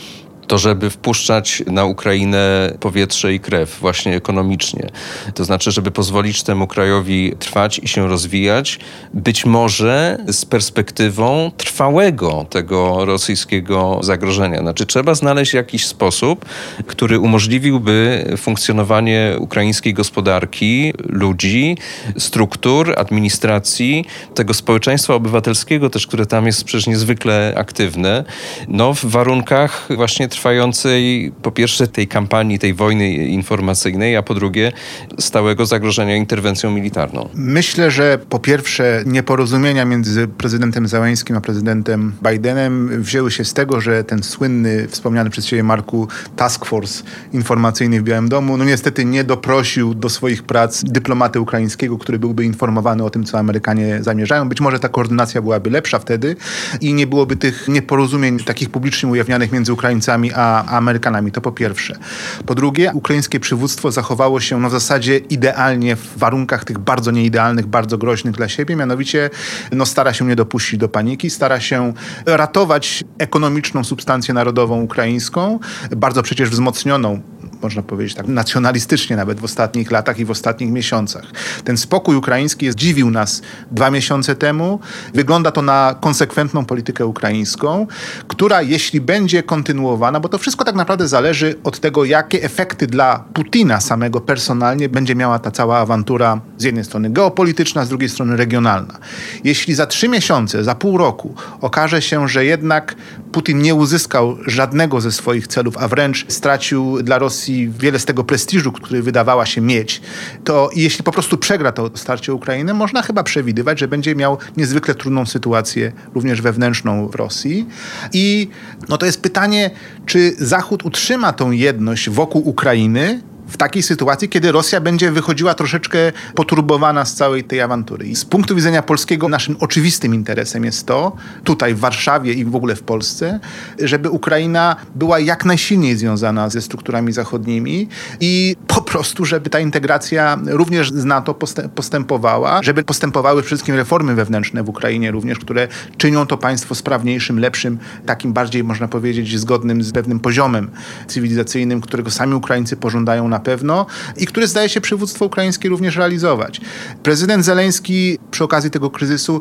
to 0.51 0.59
żeby 0.59 0.91
wpuszczać 0.91 1.63
na 1.67 1.85
Ukrainę 1.85 2.73
powietrze 2.81 3.35
i 3.35 3.41
krew, 3.41 3.79
właśnie 3.81 4.17
ekonomicznie. 4.17 4.89
To 5.35 5.45
znaczy, 5.45 5.71
żeby 5.71 5.91
pozwolić 5.91 6.43
temu 6.43 6.67
krajowi 6.67 7.33
trwać 7.39 7.79
i 7.79 7.89
się 7.89 8.09
rozwijać, 8.09 8.79
być 9.15 9.47
może 9.47 10.19
z 10.29 10.45
perspektywą 10.45 11.51
trwałego 11.57 12.47
tego 12.51 13.05
rosyjskiego 13.05 14.01
zagrożenia. 14.03 14.61
Znaczy, 14.61 14.87
trzeba 14.87 15.15
znaleźć 15.15 15.55
jakiś 15.55 15.87
sposób, 15.87 16.45
który 16.87 17.19
umożliwiłby 17.19 18.25
funkcjonowanie 18.37 19.37
ukraińskiej 19.39 19.95
gospodarki, 19.95 20.93
ludzi, 21.09 21.77
struktur, 22.19 22.95
administracji, 22.99 24.05
tego 24.35 24.55
społeczeństwa 24.55 25.15
obywatelskiego 25.15 25.91
też, 25.91 26.07
które 26.07 26.27
tam 26.27 26.47
jest 26.47 26.65
przecież 26.65 26.87
niezwykle 26.87 27.55
aktywne, 27.57 28.25
no 28.69 28.95
w 28.95 29.05
warunkach 29.05 29.89
właśnie 29.97 30.29
trwającej 30.41 31.33
po 31.43 31.51
pierwsze 31.51 31.87
tej 31.87 32.09
kampanii, 32.09 32.59
tej 32.59 32.75
wojny 32.75 33.15
informacyjnej, 33.15 34.17
a 34.17 34.23
po 34.23 34.35
drugie 34.35 34.73
stałego 35.19 35.67
zagrożenia 35.67 36.17
interwencją 36.17 36.71
militarną. 36.71 37.29
Myślę, 37.35 37.91
że 37.91 38.19
po 38.29 38.39
pierwsze 38.39 39.03
nieporozumienia 39.07 39.85
między 39.85 40.29
prezydentem 40.29 40.89
Załęskim 40.89 41.37
a 41.37 41.41
prezydentem 41.41 42.13
Bidenem 42.31 43.03
wzięły 43.03 43.31
się 43.31 43.45
z 43.45 43.55
tego, 43.55 43.81
że 43.81 44.05
ten 44.05 44.23
słynny, 44.23 44.89
wspomniany 44.89 45.31
przez 45.31 45.47
ciebie 45.47 45.63
Marku, 45.63 46.09
task 46.37 46.65
force 46.65 47.03
informacyjny 47.33 48.01
w 48.01 48.05
Białym 48.05 48.29
Domu, 48.29 48.57
no 48.57 48.65
niestety 48.65 49.05
nie 49.05 49.25
doprosił 49.25 49.95
do 49.95 50.09
swoich 50.09 50.43
prac 50.43 50.83
dyplomaty 50.85 51.41
ukraińskiego, 51.41 51.99
który 51.99 52.19
byłby 52.19 52.45
informowany 52.45 53.05
o 53.05 53.11
tym, 53.11 53.25
co 53.25 53.39
Amerykanie 53.39 53.99
zamierzają. 54.03 54.49
Być 54.49 54.61
może 54.61 54.81
ta 54.81 54.89
koordynacja 54.89 55.43
byłaby 55.43 55.71
lepsza 55.71 55.99
wtedy 55.99 56.37
i 56.81 56.95
nie 56.95 57.07
byłoby 57.07 57.37
tych 57.37 57.69
nieporozumień 57.69 58.39
takich 58.39 58.71
publicznie 58.71 59.09
ujawnianych 59.09 59.53
między 59.53 59.73
Ukraińcami 59.73 60.20
a 60.35 60.65
Amerykanami. 60.65 61.33
To 61.33 61.41
po 61.41 61.53
pierwsze. 61.53 61.99
Po 62.47 62.55
drugie, 62.55 62.91
ukraińskie 62.95 63.41
przywództwo 63.41 63.91
zachowało 63.91 64.41
się 64.41 64.61
no, 64.61 64.69
w 64.69 64.73
zasadzie 64.73 65.17
idealnie 65.17 65.97
w 65.97 66.19
warunkach 66.19 66.65
tych 66.65 66.79
bardzo 66.79 67.11
nieidealnych, 67.11 67.67
bardzo 67.67 67.99
groźnych 67.99 68.35
dla 68.35 68.49
siebie, 68.49 68.77
mianowicie 68.77 69.31
no, 69.73 69.87
stara 69.87 70.13
się 70.13 70.25
nie 70.27 70.37
dopuścić 70.37 70.81
do 70.81 70.89
paniki, 70.89 71.31
stara 71.31 71.61
się 71.61 71.93
ratować 72.27 73.05
ekonomiczną 73.19 73.85
substancję 73.85 74.35
narodową 74.35 74.81
ukraińską, 74.81 75.59
bardzo 75.97 76.23
przecież 76.23 76.51
wzmocnioną 76.51 77.21
można 77.63 77.83
powiedzieć 77.83 78.15
tak 78.15 78.29
nacjonalistycznie 78.29 79.17
nawet 79.17 79.41
w 79.41 79.45
ostatnich 79.45 79.91
latach 79.91 80.19
i 80.19 80.25
w 80.25 80.31
ostatnich 80.31 80.71
miesiącach. 80.71 81.25
Ten 81.65 81.77
spokój 81.77 82.17
ukraiński 82.17 82.73
zdziwił 82.73 83.11
nas 83.11 83.43
dwa 83.71 83.91
miesiące 83.91 84.35
temu. 84.35 84.81
Wygląda 85.15 85.51
to 85.51 85.63
na 85.63 85.97
konsekwentną 86.01 86.65
politykę 86.65 87.07
ukraińską, 87.07 87.87
która 88.29 88.63
jeśli 88.63 89.01
będzie 89.01 89.43
kontynuowana, 89.43 90.21
bo 90.21 90.29
to 90.29 90.39
wszystko 90.39 90.65
tak 90.65 90.75
naprawdę 90.75 91.09
zależy 91.09 91.55
od 91.65 91.81
tego, 91.81 92.05
jakie 92.05 92.43
efekty 92.43 92.87
dla 92.87 93.25
Putina 93.35 93.81
samego 93.81 94.21
personalnie 94.21 94.89
będzie 94.89 95.15
miała 95.15 95.39
ta 95.39 95.51
cała 95.51 95.79
awantura 95.79 96.41
z 96.59 96.65
jednej 96.65 96.85
strony 96.85 97.11
geopolityczna, 97.11 97.85
z 97.85 97.89
drugiej 97.89 98.09
strony 98.09 98.37
regionalna. 98.37 98.99
Jeśli 99.45 99.75
za 99.75 99.87
trzy 99.87 100.09
miesiące, 100.09 100.65
za 100.65 100.75
pół 100.75 100.99
roku 100.99 101.35
okaże 101.61 102.03
się, 102.03 102.29
że 102.29 102.45
jednak 102.45 102.95
Putin 103.33 103.59
nie 103.59 103.75
uzyskał 103.75 104.37
żadnego 104.47 105.01
ze 105.01 105.13
swoich 105.13 105.47
celów, 105.47 105.79
a 105.79 105.89
wręcz 105.89 106.27
stracił 106.29 107.03
dla 107.03 107.19
Rosji 107.19 107.50
Rosji 107.51 107.71
wiele 107.79 107.99
z 107.99 108.05
tego 108.05 108.25
prestiżu, 108.25 108.73
który 108.73 109.03
wydawała 109.03 109.47
się 109.47 109.61
mieć, 109.61 110.01
to 110.45 110.71
jeśli 110.77 111.05
po 111.05 111.13
prostu 111.13 111.39
przegra 111.39 111.73
to 111.73 111.91
starcie 111.95 112.35
Ukrainy, 112.35 112.75
można 112.75 113.03
chyba 113.03 113.23
przewidywać, 113.23 113.79
że 113.79 113.89
będzie 113.89 114.15
miał 114.15 114.39
niezwykle 114.57 114.95
trudną 114.95 115.27
sytuację, 115.27 115.93
również 116.15 116.43
wewnętrzną 116.43 117.09
w 117.09 117.15
Rosji. 117.15 117.67
I 118.13 118.49
no 118.89 118.99
to 118.99 119.07
jest 119.07 119.23
pytanie, 119.23 119.71
czy 120.07 120.35
Zachód 120.39 120.85
utrzyma 120.85 121.33
tą 121.33 121.51
jedność 121.51 122.11
wokół 122.11 122.49
Ukrainy, 122.49 123.23
w 123.51 123.57
takiej 123.57 123.83
sytuacji, 123.83 124.29
kiedy 124.29 124.53
Rosja 124.53 124.81
będzie 124.81 125.13
wychodziła 125.13 125.55
troszeczkę 125.55 125.99
poturbowana 126.35 127.05
z 127.05 127.15
całej 127.15 127.45
tej 127.45 127.61
awantury. 127.61 128.07
I 128.07 128.17
z 128.17 128.25
punktu 128.25 128.57
widzenia 128.57 128.83
polskiego 128.83 129.29
naszym 129.29 129.57
oczywistym 129.61 130.15
interesem 130.15 130.65
jest 130.65 130.87
to, 130.87 131.17
tutaj 131.45 131.75
w 131.75 131.79
Warszawie 131.79 132.33
i 132.33 132.45
w 132.45 132.57
ogóle 132.57 132.77
w 132.77 132.83
Polsce, 132.83 133.41
żeby 133.79 134.11
Ukraina 134.11 134.77
była 134.95 135.19
jak 135.19 135.45
najsilniej 135.45 135.97
związana 135.97 136.49
ze 136.49 136.63
strukturami 136.63 137.13
zachodnimi 137.13 137.89
i 138.21 138.57
po 138.67 138.81
prostu, 138.91 139.25
żeby 139.25 139.51
ta 139.51 139.61
integracja 139.61 140.39
również 140.47 140.93
z 140.93 141.05
NATO 141.05 141.35
postępowała, 141.75 142.63
żeby 142.63 142.83
postępowały 142.83 143.43
wszystkim 143.43 143.75
reformy 143.75 144.15
wewnętrzne 144.15 144.63
w 144.63 144.69
Ukrainie 144.69 145.11
również, 145.11 145.39
które 145.39 145.69
czynią 145.97 146.27
to 146.27 146.37
państwo 146.37 146.75
sprawniejszym, 146.75 147.39
lepszym, 147.39 147.79
takim 148.07 148.33
bardziej, 148.33 148.65
można 148.65 148.89
powiedzieć, 148.89 149.39
zgodnym 149.39 149.83
z 149.83 149.93
pewnym 149.93 150.21
poziomem 150.21 150.71
cywilizacyjnym, 151.07 151.81
którego 151.81 152.11
sami 152.11 152.35
Ukraińcy 152.35 152.77
pożądają 152.77 153.29
na 153.29 153.41
pewno 153.41 153.87
i 154.17 154.27
który 154.27 154.47
zdaje 154.47 154.69
się 154.69 154.81
przywództwo 154.81 155.25
ukraińskie 155.25 155.69
również 155.69 155.97
realizować. 155.97 156.61
Prezydent 157.03 157.45
Zeleński 157.45 158.19
przy 158.31 158.45
okazji 158.45 158.71
tego 158.71 158.91
kryzysu 158.91 159.41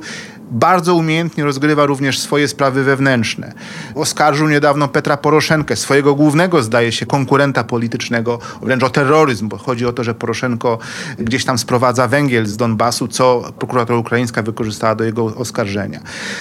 bardzo 0.51 0.95
umiejętnie 0.95 1.43
rozgrywa 1.43 1.85
również 1.85 2.19
swoje 2.19 2.47
sprawy 2.47 2.83
wewnętrzne. 2.83 3.53
Oskarżył 3.95 4.49
niedawno 4.49 4.87
Petra 4.87 5.17
Poroszenkę, 5.17 5.75
swojego 5.75 6.15
głównego, 6.15 6.63
zdaje 6.63 6.91
się, 6.91 7.05
konkurenta 7.05 7.63
politycznego, 7.63 8.39
wręcz 8.61 8.83
o 8.83 8.89
terroryzm, 8.89 9.38
bo 9.47 9.57
chodzi 9.57 9.85
o 9.85 9.93
to, 9.93 10.03
że 10.03 10.13
Poroszenko 10.13 10.77
gdzieś 11.17 11.45
tam 11.45 11.57
sprowadza 11.57 12.07
węgiel 12.07 12.45
z 12.45 12.57
Donbasu, 12.57 13.07
co 13.07 13.43
prokuratura 13.59 13.99
ukraińska 13.99 14.41
wykorzystała 14.41 14.95
do 14.95 15.03
jego 15.03 15.25
oskarżenia. 15.25 15.99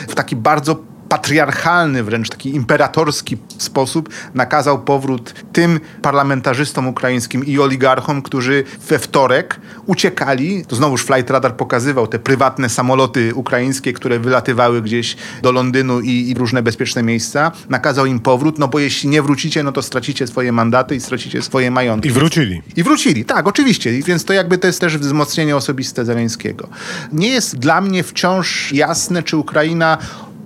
W 0.09 0.14
taki 0.14 0.36
bardzo 0.36 0.76
patriarchalny, 1.09 2.02
wręcz 2.02 2.28
taki 2.28 2.54
imperatorski 2.54 3.36
sposób 3.59 4.09
nakazał 4.34 4.82
powrót 4.82 5.34
tym 5.52 5.80
parlamentarzystom 6.02 6.86
ukraińskim 6.86 7.46
i 7.46 7.59
oligarchom, 7.59 8.22
którzy 8.22 8.64
we 8.88 8.98
wtorek 8.98 9.61
uciekali. 9.86 10.64
To 10.68 10.76
znowuż 10.76 11.04
Flight 11.04 11.30
Radar 11.30 11.56
pokazywał 11.56 12.06
te 12.06 12.18
prywatne 12.18 12.68
samoloty 12.68 13.34
ukraińskie, 13.34 13.92
które 13.92 14.18
wylatywały 14.18 14.82
gdzieś 14.82 15.16
do 15.42 15.52
Londynu 15.52 16.00
i, 16.00 16.30
i 16.30 16.34
różne 16.34 16.62
bezpieczne 16.62 17.02
miejsca. 17.02 17.52
Nakazał 17.68 18.06
im 18.06 18.20
powrót, 18.20 18.59
no 18.59 18.68
bo 18.68 18.78
jeśli 18.78 19.09
nie 19.09 19.22
wrócicie, 19.22 19.62
no 19.62 19.72
to 19.72 19.82
stracicie 19.82 20.26
swoje 20.26 20.52
mandaty 20.52 20.96
i 20.96 21.00
stracicie 21.00 21.42
swoje 21.42 21.70
majątki. 21.70 22.09
I 22.09 22.12
wrócili. 22.12 22.62
I 22.76 22.82
wrócili, 22.82 23.24
tak, 23.24 23.46
oczywiście. 23.46 24.02
Więc 24.02 24.24
to 24.24 24.32
jakby 24.32 24.59
to 24.59 24.66
jest 24.66 24.80
też 24.80 24.98
wzmocnienie 24.98 25.56
osobiste 25.56 26.04
Zeleńskiego. 26.04 26.68
Nie 27.12 27.28
jest 27.28 27.59
dla 27.59 27.80
mnie 27.80 28.02
wciąż 28.02 28.72
jasne, 28.72 29.22
czy 29.22 29.36
Ukraina 29.36 29.98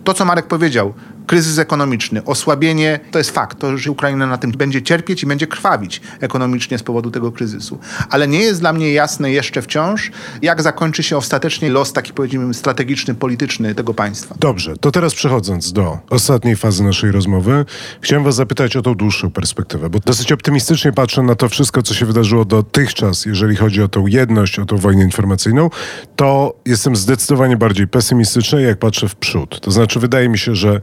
to, 0.05 0.15
co 0.15 0.25
Marek 0.25 0.47
powiedział, 0.47 0.95
kryzys 1.27 1.59
ekonomiczny, 1.59 2.25
osłabienie, 2.25 3.01
to 3.11 3.19
jest 3.19 3.31
fakt, 3.31 3.59
to, 3.59 3.79
że 3.79 3.91
Ukraina 3.91 4.27
na 4.27 4.39
tym 4.39 4.51
będzie 4.51 4.83
cierpieć 4.83 5.23
i 5.23 5.27
będzie 5.27 5.47
krwawić 5.47 6.01
ekonomicznie 6.21 6.79
z 6.79 6.83
powodu 6.83 7.11
tego 7.11 7.33
kryzysu. 7.33 7.79
Ale 8.11 8.29
nie 8.29 8.41
jest 8.41 8.61
dla 8.61 8.73
mnie 8.73 8.93
jasne 8.93 9.33
jeszcze 9.33 9.63
wciąż, 9.63 10.11
jak 10.43 10.63
zakończy 10.63 11.03
się 11.03 11.17
ostatecznie 11.17 11.71
los 11.71 11.93
taki 11.93 12.13
powiedzmy 12.13 12.55
strategiczny, 12.55 13.15
polityczny 13.15 13.75
tego 13.75 13.95
państwa. 13.95 14.35
Dobrze, 14.39 14.77
to 14.77 14.91
teraz 14.91 15.15
przechodząc 15.15 15.73
do 15.73 15.99
ostatniej 16.11 16.57
fazy 16.57 16.85
naszej 16.85 17.13
rozmowy, 17.13 17.65
chciałem 18.01 18.25
was 18.25 18.35
zapytać 18.35 18.77
o 18.77 18.83
tą 18.83 18.95
dłuższą 18.95 19.31
perspektywę, 19.31 19.91
bo 19.91 19.99
dosyć 19.99 20.33
optymistycznie 20.33 20.93
patrzę 20.93 21.23
na 21.23 21.35
to 21.35 21.49
wszystko, 21.49 21.83
co 21.83 21.95
się 21.95 22.07
wydarzyło 22.07 22.45
dotychczas, 22.45 23.27
jeżeli 23.27 23.57
chodzi 23.57 23.83
o 23.83 23.89
tą 23.89 24.07
jedność, 24.07 24.59
o 24.59 24.65
tą 24.65 24.77
wojnę 24.77 25.05
informacyjną, 25.05 25.71
to 26.17 26.55
jestem 26.67 26.97
zdecydowanie 26.97 27.57
bardziej 27.57 27.89
pesymistyczny, 27.89 28.63
jak 28.63 28.79
patrzę 28.79 29.09
w 29.09 29.17
przód. 29.17 29.61
To 29.61 29.71
znaczy, 29.71 30.01
wydaje 30.01 30.29
mi 30.29 30.39
się, 30.39 30.55
że 30.55 30.81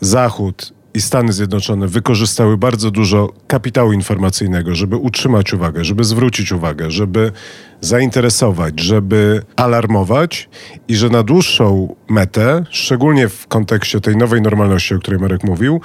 Zachód 0.00 0.72
i 0.94 1.00
Stany 1.00 1.32
Zjednoczone 1.32 1.86
wykorzystały 1.86 2.56
bardzo 2.56 2.90
dużo 2.90 3.32
kapitału 3.46 3.92
informacyjnego, 3.92 4.74
żeby 4.74 4.96
utrzymać 4.96 5.52
uwagę, 5.52 5.84
żeby 5.84 6.04
zwrócić 6.04 6.52
uwagę, 6.52 6.90
żeby 6.90 7.32
zainteresować, 7.80 8.80
żeby 8.80 9.42
alarmować 9.56 10.48
i 10.88 10.96
że 10.96 11.08
na 11.08 11.22
dłuższą 11.22 11.94
metę, 12.08 12.64
szczególnie 12.70 13.28
w 13.28 13.46
kontekście 13.46 14.00
tej 14.00 14.16
nowej 14.16 14.42
normalności, 14.42 14.94
o 14.94 14.98
której 14.98 15.20
Marek 15.20 15.44
mówił, 15.44 15.80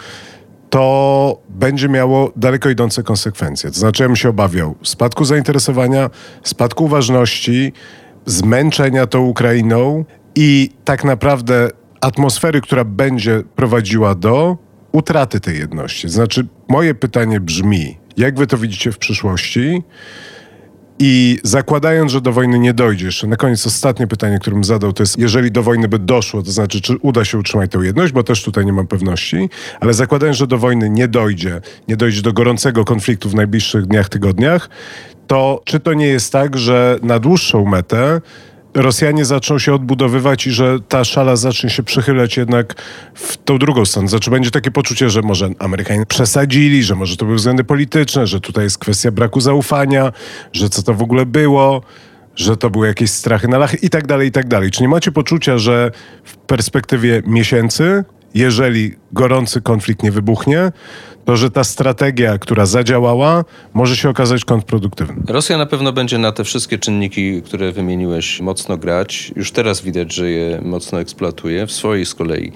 to 0.69 1.41
będzie 1.49 1.89
miało 1.89 2.31
daleko 2.35 2.69
idące 2.69 3.03
konsekwencje. 3.03 3.71
To 3.71 3.79
znaczy, 3.79 4.03
ja 4.03 4.09
bym 4.09 4.15
się 4.15 4.29
obawiał 4.29 4.75
spadku 4.83 5.25
zainteresowania, 5.25 6.09
spadku 6.43 6.85
uważności, 6.85 7.73
zmęczenia 8.25 9.07
tą 9.07 9.21
Ukrainą 9.21 10.05
i 10.35 10.69
tak 10.85 11.03
naprawdę 11.03 11.69
atmosfery, 12.03 12.61
która 12.61 12.83
będzie 12.83 13.43
prowadziła 13.55 14.15
do 14.15 14.57
utraty 14.91 15.39
tej 15.39 15.57
jedności. 15.57 16.09
Znaczy, 16.09 16.47
moje 16.69 16.95
pytanie 16.95 17.39
brzmi, 17.39 17.97
jak 18.17 18.37
wy 18.37 18.47
to 18.47 18.57
widzicie 18.57 18.91
w 18.91 18.97
przyszłości? 18.97 19.83
I 20.99 21.39
zakładając, 21.43 22.11
że 22.11 22.21
do 22.21 22.31
wojny 22.31 22.59
nie 22.59 22.73
dojdzie, 22.73 23.05
jeszcze 23.05 23.27
na 23.27 23.35
koniec 23.35 23.67
ostatnie 23.67 24.07
pytanie, 24.07 24.39
które 24.39 24.53
bym 24.53 24.63
zadał, 24.63 24.93
to 24.93 25.03
jest, 25.03 25.17
jeżeli 25.17 25.51
do 25.51 25.63
wojny 25.63 25.87
by 25.87 25.99
doszło, 25.99 26.43
to 26.43 26.51
znaczy, 26.51 26.81
czy 26.81 26.97
uda 26.97 27.25
się 27.25 27.37
utrzymać 27.37 27.71
tę 27.71 27.79
jedność, 27.79 28.13
bo 28.13 28.23
też 28.23 28.43
tutaj 28.43 28.65
nie 28.65 28.73
mam 28.73 28.87
pewności, 28.87 29.49
ale 29.79 29.93
zakładając, 29.93 30.37
że 30.37 30.47
do 30.47 30.57
wojny 30.57 30.89
nie 30.89 31.07
dojdzie, 31.07 31.61
nie 31.87 31.97
dojdzie 31.97 32.21
do 32.21 32.33
gorącego 32.33 32.85
konfliktu 32.85 33.29
w 33.29 33.35
najbliższych 33.35 33.85
dniach, 33.85 34.09
tygodniach, 34.09 34.69
to 35.27 35.61
czy 35.65 35.79
to 35.79 35.93
nie 35.93 36.07
jest 36.07 36.31
tak, 36.31 36.57
że 36.57 36.99
na 37.01 37.19
dłuższą 37.19 37.65
metę 37.65 38.21
Rosjanie 38.75 39.25
zaczną 39.25 39.59
się 39.59 39.73
odbudowywać 39.73 40.47
i 40.47 40.51
że 40.51 40.79
ta 40.79 41.03
szala 41.03 41.35
zacznie 41.35 41.69
się 41.69 41.83
przychylać 41.83 42.37
jednak 42.37 42.81
w 43.15 43.37
tą 43.37 43.57
drugą 43.57 43.85
stronę. 43.85 44.07
Znaczy 44.07 44.31
będzie 44.31 44.51
takie 44.51 44.71
poczucie, 44.71 45.09
że 45.09 45.21
może 45.21 45.49
Amerykanie 45.59 46.05
przesadzili, 46.05 46.83
że 46.83 46.95
może 46.95 47.17
to 47.17 47.25
były 47.25 47.37
względy 47.37 47.63
polityczne, 47.63 48.27
że 48.27 48.39
tutaj 48.39 48.63
jest 48.63 48.77
kwestia 48.77 49.11
braku 49.11 49.41
zaufania, 49.41 50.11
że 50.53 50.69
co 50.69 50.83
to 50.83 50.93
w 50.93 51.01
ogóle 51.01 51.25
było 51.25 51.81
że 52.35 52.57
to 52.57 52.69
były 52.69 52.87
jakieś 52.87 53.09
strachy 53.09 53.47
na 53.47 53.57
lachy 53.57 53.77
i 53.77 53.89
tak 53.89 54.07
dalej, 54.07 54.27
i 54.27 54.31
tak 54.31 54.47
dalej. 54.47 54.71
Czy 54.71 54.81
nie 54.81 54.87
macie 54.87 55.11
poczucia, 55.11 55.57
że 55.57 55.91
w 56.23 56.37
perspektywie 56.37 57.21
miesięcy, 57.25 58.03
jeżeli 58.33 58.95
gorący 59.11 59.61
konflikt 59.61 60.03
nie 60.03 60.11
wybuchnie, 60.11 60.71
to 61.25 61.37
że 61.37 61.51
ta 61.51 61.63
strategia, 61.63 62.37
która 62.37 62.65
zadziałała, 62.65 63.45
może 63.73 63.97
się 63.97 64.09
okazać 64.09 64.45
kontrproduktywna. 64.45 65.23
Rosja 65.27 65.57
na 65.57 65.65
pewno 65.65 65.93
będzie 65.93 66.17
na 66.17 66.31
te 66.31 66.43
wszystkie 66.43 66.77
czynniki, 66.77 67.41
które 67.41 67.71
wymieniłeś, 67.71 68.41
mocno 68.41 68.77
grać. 68.77 69.31
Już 69.35 69.51
teraz 69.51 69.81
widać, 69.81 70.13
że 70.13 70.29
je 70.29 70.61
mocno 70.61 71.01
eksploatuje 71.01 71.67
w 71.67 71.71
swojej 71.71 72.05
z 72.05 72.15
kolei 72.15 72.51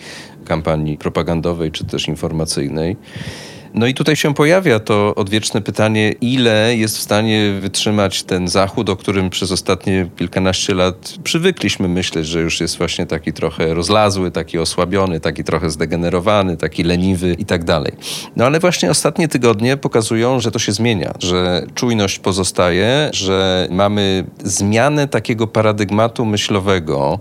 kampanii 0.45 0.97
propagandowej 0.97 1.72
czy 1.72 1.86
też 1.86 2.07
informacyjnej. 2.07 2.97
No 3.74 3.88
i 3.88 3.93
tutaj 3.93 4.15
się 4.15 4.34
pojawia 4.34 4.80
to 4.80 5.15
odwieczne 5.15 5.61
pytanie, 5.61 6.11
ile 6.22 6.76
jest 6.78 6.97
w 6.97 7.01
stanie 7.01 7.53
wytrzymać 7.61 8.24
ten 8.24 8.47
Zachód, 8.47 8.89
o 8.89 8.95
którym 8.95 9.30
przez 9.30 9.51
ostatnie 9.51 10.09
kilkanaście 10.18 10.74
lat 10.74 11.15
przywykliśmy 11.24 11.88
myśleć, 11.88 12.28
że 12.28 12.41
już 12.41 12.61
jest 12.61 12.78
właśnie 12.78 13.05
taki 13.05 13.34
trochę 13.34 13.74
rozlazły, 13.74 14.32
taki 14.32 14.59
osłabiony, 14.59 15.20
taki 15.20 15.43
trochę 15.43 15.70
zdegenerowany, 15.70 16.57
taki 16.57 16.84
leniwy 16.84 17.34
i 17.34 17.45
tak 17.45 17.63
dalej. 17.63 17.91
No 18.36 18.45
ale 18.45 18.59
właśnie 18.59 18.91
ostatnie 18.91 19.28
tygodnie 19.28 19.78
pokazują, 19.78 20.39
że 20.39 20.51
to 20.51 20.59
się 20.59 20.72
zmienia, 20.72 21.13
że 21.20 21.65
czujność 21.76 22.20
pozostaje, 22.20 23.09
że 23.13 23.68
mamy 23.72 24.26
zmianę 24.43 25.07
takiego 25.07 25.47
paradygmatu 25.47 26.26
myślowego, 26.26 27.20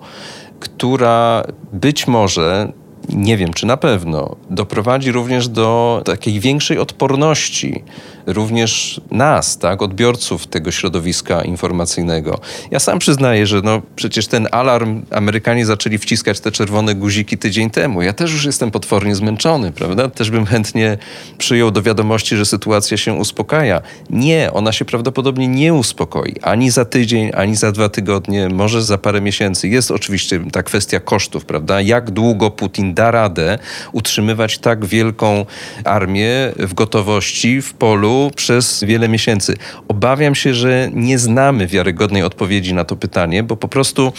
która 0.61 1.44
być 1.72 2.07
może 2.07 2.72
nie 3.09 3.36
wiem 3.36 3.52
czy 3.52 3.66
na 3.66 3.76
pewno, 3.76 4.36
doprowadzi 4.50 5.12
również 5.12 5.48
do 5.48 6.02
takiej 6.04 6.40
większej 6.40 6.78
odporności 6.78 7.84
również 8.27 9.01
nas, 9.11 9.59
tak, 9.59 9.83
odbiorców 9.83 10.47
tego 10.47 10.70
środowiska 10.70 11.43
informacyjnego. 11.43 12.41
Ja 12.70 12.81
sam 12.81 12.99
przyznaję, 12.99 13.47
że 13.47 13.61
no, 13.64 13.83
przecież 13.97 14.27
ten 14.27 14.49
alarm 14.51 15.03
Amerykanie 15.11 15.66
zaczęli 15.66 15.99
wciskać 15.99 16.41
te 16.41 16.53
czerwone 16.53 16.95
guziki 16.95 17.39
tydzień 17.39 17.70
temu. 17.70 18.03
Ja 18.03 18.12
też 18.12 18.33
już 18.33 18.45
jestem 18.45 18.70
potwornie 18.70 19.14
zmęczony, 19.14 19.72
prawda? 19.72 20.09
Też 20.09 20.31
bym 20.31 20.47
chętnie 20.47 20.99
przyjął 21.39 21.70
do 21.70 21.83
wiadomości, 21.83 22.37
że 22.37 22.47
sytuacja 22.47 22.97
się 22.97 23.14
uspokaja. 23.14 23.81
Nie, 24.11 24.51
ona 24.53 24.72
się 24.72 24.85
prawdopodobnie 24.85 25.49
nie 25.49 25.74
uspokoi. 25.74 26.35
Ani 26.43 26.70
za 26.70 26.85
tydzień, 26.85 27.31
ani 27.35 27.57
za 27.57 27.72
dwa 27.72 27.89
tygodnie, 27.89 28.49
może 28.49 28.83
za 28.83 28.99
parę 28.99 29.20
miesięcy. 29.20 29.68
Jest 29.68 29.91
oczywiście 29.91 30.41
ta 30.53 30.62
kwestia 30.62 31.01
kosztów, 31.01 31.45
prawda? 31.45 31.81
Jak 31.81 32.11
długo 32.11 32.51
Putin 32.51 32.95
da 32.95 33.11
radę 33.11 33.59
utrzymywać 33.93 34.59
tak 34.59 34.85
wielką 34.85 35.47
armię 35.85 36.53
w 36.59 36.74
gotowości, 36.74 37.62
w 37.62 37.74
polu, 37.74 38.16
przez 38.37 38.85
wiele 38.85 39.09
miesięcy. 39.09 39.57
Obawiam 39.89 40.35
się, 40.35 40.55
że 40.55 40.91
nie 40.93 41.19
znamy 41.19 41.67
wiarygodnej 41.67 42.23
odpowiedzi 42.23 42.75
na 42.75 42.85
to 42.85 42.97
pytanie, 42.97 43.43
bo 43.43 43.57
po 43.57 43.69
prostu 43.69 44.12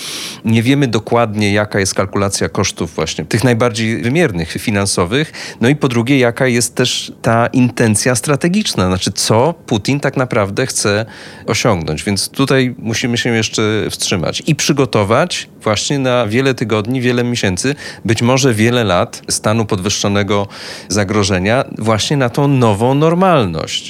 nie 0.45 0.64
wiemy 0.64 0.88
dokładnie, 0.88 1.54
jaka 1.54 1.80
jest 1.80 1.93
kalkulacja 1.93 2.50
kosztów 2.50 2.95
właśnie 2.95 3.26
tych 3.26 3.43
najbardziej 3.43 4.02
wymiernych, 4.02 4.52
finansowych. 4.52 5.58
No 5.62 5.70
i 5.70 5.76
po 5.76 5.88
drugie, 5.88 6.20
jaka 6.20 6.48
jest 6.48 6.76
też 6.76 7.12
ta 7.22 7.48
intencja 7.48 8.16
strategiczna, 8.16 8.88
znaczy 8.88 9.12
co 9.12 9.54
Putin 9.66 10.00
tak 10.00 10.18
naprawdę 10.18 10.66
chce 10.66 11.06
osiągnąć. 11.45 12.04
Więc 12.04 12.30
tutaj 12.30 12.76
musimy 12.78 13.18
się 13.18 13.30
jeszcze 13.30 13.62
wstrzymać 13.89 14.43
i 14.48 14.56
przygotować 14.56 15.50
właśnie 15.62 16.00
na 16.00 16.28
wiele 16.28 16.54
tygodni, 16.54 17.02
wiele 17.02 17.24
miesięcy, 17.24 17.76
być 18.06 18.22
może 18.22 18.54
wiele 18.54 18.84
lat 18.84 19.22
stanu 19.30 19.66
podwyższonego 19.66 20.48
zagrożenia, 20.89 21.66
właśnie 21.78 22.18
na 22.18 22.30
tą 22.30 22.48
nową 22.48 22.93
normalność. 22.93 23.86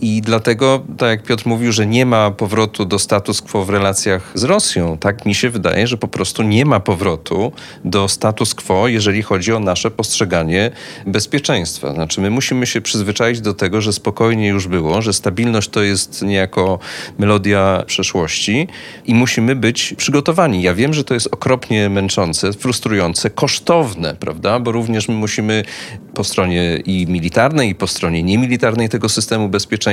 I 0.00 0.22
dlatego, 0.22 0.82
tak 0.98 1.08
jak 1.08 1.22
Piotr 1.22 1.46
mówił, 1.46 1.72
że 1.72 1.86
nie 1.86 2.06
ma 2.06 2.30
powrotu 2.30 2.84
do 2.84 2.98
status 2.98 3.42
quo 3.42 3.64
w 3.64 3.70
relacjach 3.70 4.32
z 4.34 4.44
Rosją, 4.44 4.98
tak 4.98 5.26
mi 5.26 5.34
się 5.34 5.50
wydaje, 5.50 5.86
że 5.86 5.96
po 5.96 6.08
prostu 6.08 6.42
nie 6.42 6.64
ma 6.64 6.80
powrotu 6.80 7.52
do 7.84 8.08
status 8.08 8.54
quo, 8.54 8.88
jeżeli 8.88 9.22
chodzi 9.22 9.52
o 9.52 9.60
nasze 9.60 9.90
postrzeganie 9.90 10.70
bezpieczeństwa. 11.06 11.94
Znaczy, 11.94 12.20
my 12.20 12.30
musimy 12.30 12.66
się 12.66 12.80
przyzwyczaić 12.80 13.40
do 13.40 13.54
tego, 13.54 13.80
że 13.80 13.92
spokojnie 13.92 14.48
już 14.48 14.68
było, 14.68 15.02
że 15.02 15.12
stabilność 15.12 15.68
to 15.68 15.82
jest 15.82 16.22
niejako 16.22 16.78
melodia 17.18 17.82
przeszłości 17.86 18.68
i 19.04 19.14
musimy 19.14 19.56
być 19.56 19.94
przygotowani. 19.96 20.62
Ja 20.62 20.74
wiem, 20.74 20.94
że 20.94 21.04
to 21.04 21.14
jest 21.14 21.28
okropnie 21.32 21.88
męczące, 21.88 22.52
frustrujące, 22.52 23.30
kosztowne, 23.30 24.16
prawda? 24.20 24.60
Bo 24.60 24.72
również 24.72 25.08
my 25.08 25.14
musimy 25.14 25.64
po 26.14 26.24
stronie 26.24 26.76
i 26.76 27.06
militarnej, 27.06 27.70
i 27.70 27.74
po 27.74 27.86
stronie 27.86 28.22
niemilitarnej 28.22 28.88
tego 28.88 29.08
systemu 29.08 29.48
bezpieczeństwa 29.48 29.87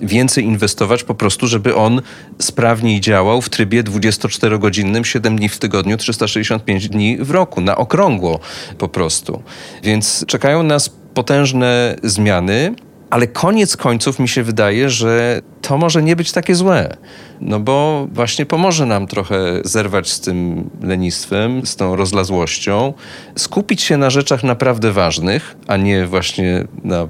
więcej 0.00 0.44
inwestować 0.44 1.04
po 1.04 1.14
prostu, 1.14 1.46
żeby 1.46 1.74
on 1.74 2.02
sprawniej 2.38 3.00
działał 3.00 3.42
w 3.42 3.48
trybie 3.48 3.84
24-godzinnym, 3.84 5.04
7 5.04 5.36
dni 5.36 5.48
w 5.48 5.58
tygodniu, 5.58 5.96
365 5.96 6.88
dni 6.88 7.18
w 7.20 7.30
roku, 7.30 7.60
na 7.60 7.76
okrągło 7.76 8.40
po 8.78 8.88
prostu. 8.88 9.42
Więc 9.82 10.24
czekają 10.26 10.62
nas 10.62 10.90
potężne 11.14 11.96
zmiany, 12.02 12.74
ale 13.10 13.26
koniec 13.26 13.76
końców 13.76 14.18
mi 14.18 14.28
się 14.28 14.42
wydaje, 14.42 14.90
że 14.90 15.42
to 15.62 15.78
może 15.78 16.02
nie 16.02 16.16
być 16.16 16.32
takie 16.32 16.54
złe. 16.54 16.96
No 17.40 17.60
bo 17.60 18.06
właśnie 18.12 18.46
pomoże 18.46 18.86
nam 18.86 19.06
trochę 19.06 19.60
zerwać 19.64 20.10
z 20.10 20.20
tym 20.20 20.70
lenistwem, 20.82 21.66
z 21.66 21.76
tą 21.76 21.96
rozlazłością, 21.96 22.94
skupić 23.36 23.82
się 23.82 23.96
na 23.96 24.10
rzeczach 24.10 24.44
naprawdę 24.44 24.92
ważnych, 24.92 25.56
a 25.66 25.76
nie 25.76 26.06
właśnie 26.06 26.64
na 26.84 27.08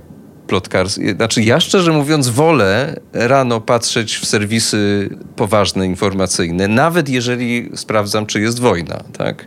plotkarstwie. 0.50 1.14
Znaczy 1.14 1.42
ja 1.42 1.60
szczerze 1.60 1.92
mówiąc 1.92 2.28
wolę 2.28 3.00
rano 3.12 3.60
patrzeć 3.60 4.16
w 4.16 4.26
serwisy 4.26 5.10
poważne, 5.36 5.86
informacyjne, 5.86 6.68
nawet 6.68 7.08
jeżeli 7.08 7.70
sprawdzam, 7.74 8.26
czy 8.26 8.40
jest 8.40 8.60
wojna, 8.60 9.04
tak? 9.18 9.46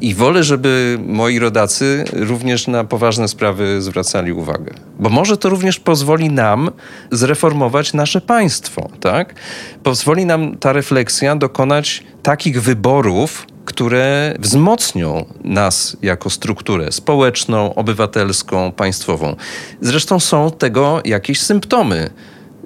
I 0.00 0.14
wolę, 0.14 0.44
żeby 0.44 0.98
moi 1.06 1.38
rodacy 1.38 2.04
również 2.12 2.66
na 2.66 2.84
poważne 2.84 3.28
sprawy 3.28 3.82
zwracali 3.82 4.32
uwagę. 4.32 4.74
Bo 4.98 5.10
może 5.10 5.36
to 5.36 5.48
również 5.48 5.78
pozwoli 5.80 6.30
nam 6.30 6.70
zreformować 7.10 7.92
nasze 7.92 8.20
państwo, 8.20 8.90
tak? 9.00 9.34
Pozwoli 9.82 10.26
nam 10.26 10.56
ta 10.56 10.72
refleksja 10.72 11.36
dokonać 11.36 12.02
takich 12.22 12.62
wyborów, 12.62 13.46
które 13.70 14.34
wzmocnią 14.38 15.24
nas 15.44 15.96
jako 16.02 16.30
strukturę 16.30 16.92
społeczną, 16.92 17.74
obywatelską, 17.74 18.72
państwową. 18.72 19.36
Zresztą 19.80 20.20
są 20.20 20.50
tego 20.50 21.00
jakieś 21.04 21.40
symptomy. 21.40 22.10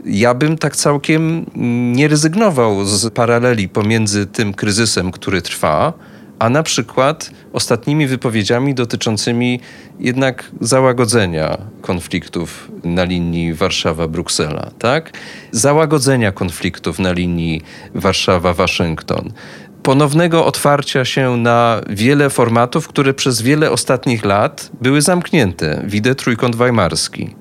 Ja 0.04 0.34
bym 0.34 0.58
tak 0.58 0.76
całkiem 0.76 1.46
nie 1.92 2.08
rezygnował 2.08 2.84
z 2.84 3.12
paraleli 3.14 3.68
pomiędzy 3.68 4.26
tym 4.26 4.54
kryzysem, 4.54 5.12
który 5.12 5.42
trwa, 5.42 5.92
a 6.38 6.48
na 6.48 6.62
przykład 6.62 7.30
ostatnimi 7.52 8.06
wypowiedziami 8.06 8.74
dotyczącymi 8.74 9.60
jednak 10.00 10.50
załagodzenia 10.60 11.58
konfliktów 11.82 12.70
na 12.84 13.04
linii 13.04 13.54
Warszawa-Bruksela, 13.54 14.70
tak? 14.78 15.12
Załagodzenia 15.52 16.32
konfliktów 16.32 16.98
na 16.98 17.12
linii 17.12 17.62
Warszawa-Waszyngton 17.94 19.30
ponownego 19.84 20.46
otwarcia 20.46 21.04
się 21.04 21.36
na 21.36 21.80
wiele 21.88 22.30
formatów, 22.30 22.88
które 22.88 23.14
przez 23.14 23.42
wiele 23.42 23.70
ostatnich 23.70 24.24
lat 24.24 24.70
były 24.80 25.02
zamknięte. 25.02 25.82
Widzę 25.86 26.14
trójkąt 26.14 26.56
weimarski. 26.56 27.34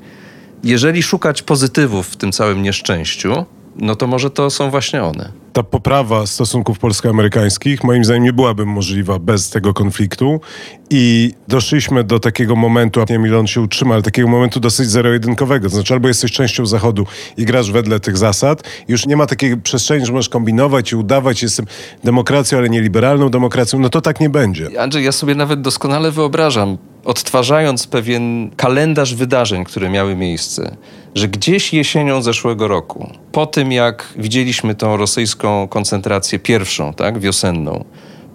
Jeżeli 0.63 1.03
szukać 1.03 1.41
pozytywów 1.41 2.07
w 2.07 2.15
tym 2.15 2.31
całym 2.31 2.61
nieszczęściu, 2.63 3.45
no 3.75 3.95
to 3.95 4.07
może 4.07 4.29
to 4.29 4.49
są 4.49 4.69
właśnie 4.69 5.03
one 5.03 5.42
ta 5.53 5.63
poprawa 5.63 6.27
stosunków 6.27 6.79
polsko-amerykańskich 6.79 7.83
moim 7.83 8.05
zdaniem 8.05 8.23
nie 8.23 8.33
byłaby 8.33 8.65
możliwa 8.65 9.19
bez 9.19 9.49
tego 9.49 9.73
konfliktu 9.73 10.41
i 10.89 11.33
doszliśmy 11.47 12.03
do 12.03 12.19
takiego 12.19 12.55
momentu, 12.55 12.99
nie 12.99 13.05
wiem 13.09 13.27
ile 13.27 13.39
on 13.39 13.47
się 13.47 13.61
utrzyma, 13.61 13.93
ale 13.93 14.03
takiego 14.03 14.27
momentu 14.27 14.59
dosyć 14.59 14.89
zero-jedynkowego. 14.89 15.69
To 15.69 15.75
znaczy 15.75 15.93
albo 15.93 16.07
jesteś 16.07 16.31
częścią 16.31 16.65
Zachodu 16.65 17.05
i 17.37 17.45
grasz 17.45 17.71
wedle 17.71 17.99
tych 17.99 18.17
zasad, 18.17 18.63
już 18.87 19.05
nie 19.05 19.17
ma 19.17 19.25
takiej 19.25 19.57
przestrzeni, 19.57 20.05
że 20.05 20.11
możesz 20.11 20.29
kombinować 20.29 20.91
i 20.91 20.95
udawać, 20.95 21.43
jestem 21.43 21.65
demokracją, 22.03 22.57
ale 22.57 22.69
nie 22.69 22.81
liberalną 22.81 23.29
demokracją, 23.29 23.79
no 23.79 23.89
to 23.89 24.01
tak 24.01 24.19
nie 24.19 24.29
będzie. 24.29 24.81
Andrzej, 24.81 25.03
ja 25.03 25.11
sobie 25.11 25.35
nawet 25.35 25.61
doskonale 25.61 26.11
wyobrażam, 26.11 26.77
odtwarzając 27.05 27.87
pewien 27.87 28.51
kalendarz 28.55 29.15
wydarzeń, 29.15 29.63
które 29.63 29.89
miały 29.89 30.15
miejsce, 30.15 30.77
że 31.15 31.27
gdzieś 31.27 31.73
jesienią 31.73 32.21
zeszłego 32.21 32.67
roku, 32.67 33.09
po 33.31 33.45
tym 33.45 33.71
jak 33.71 34.13
widzieliśmy 34.15 34.75
tą 34.75 34.97
rosyjską 34.97 35.67
koncentrację 35.67 36.39
pierwszą, 36.39 36.93
tak, 36.93 37.19
wiosenną, 37.19 37.85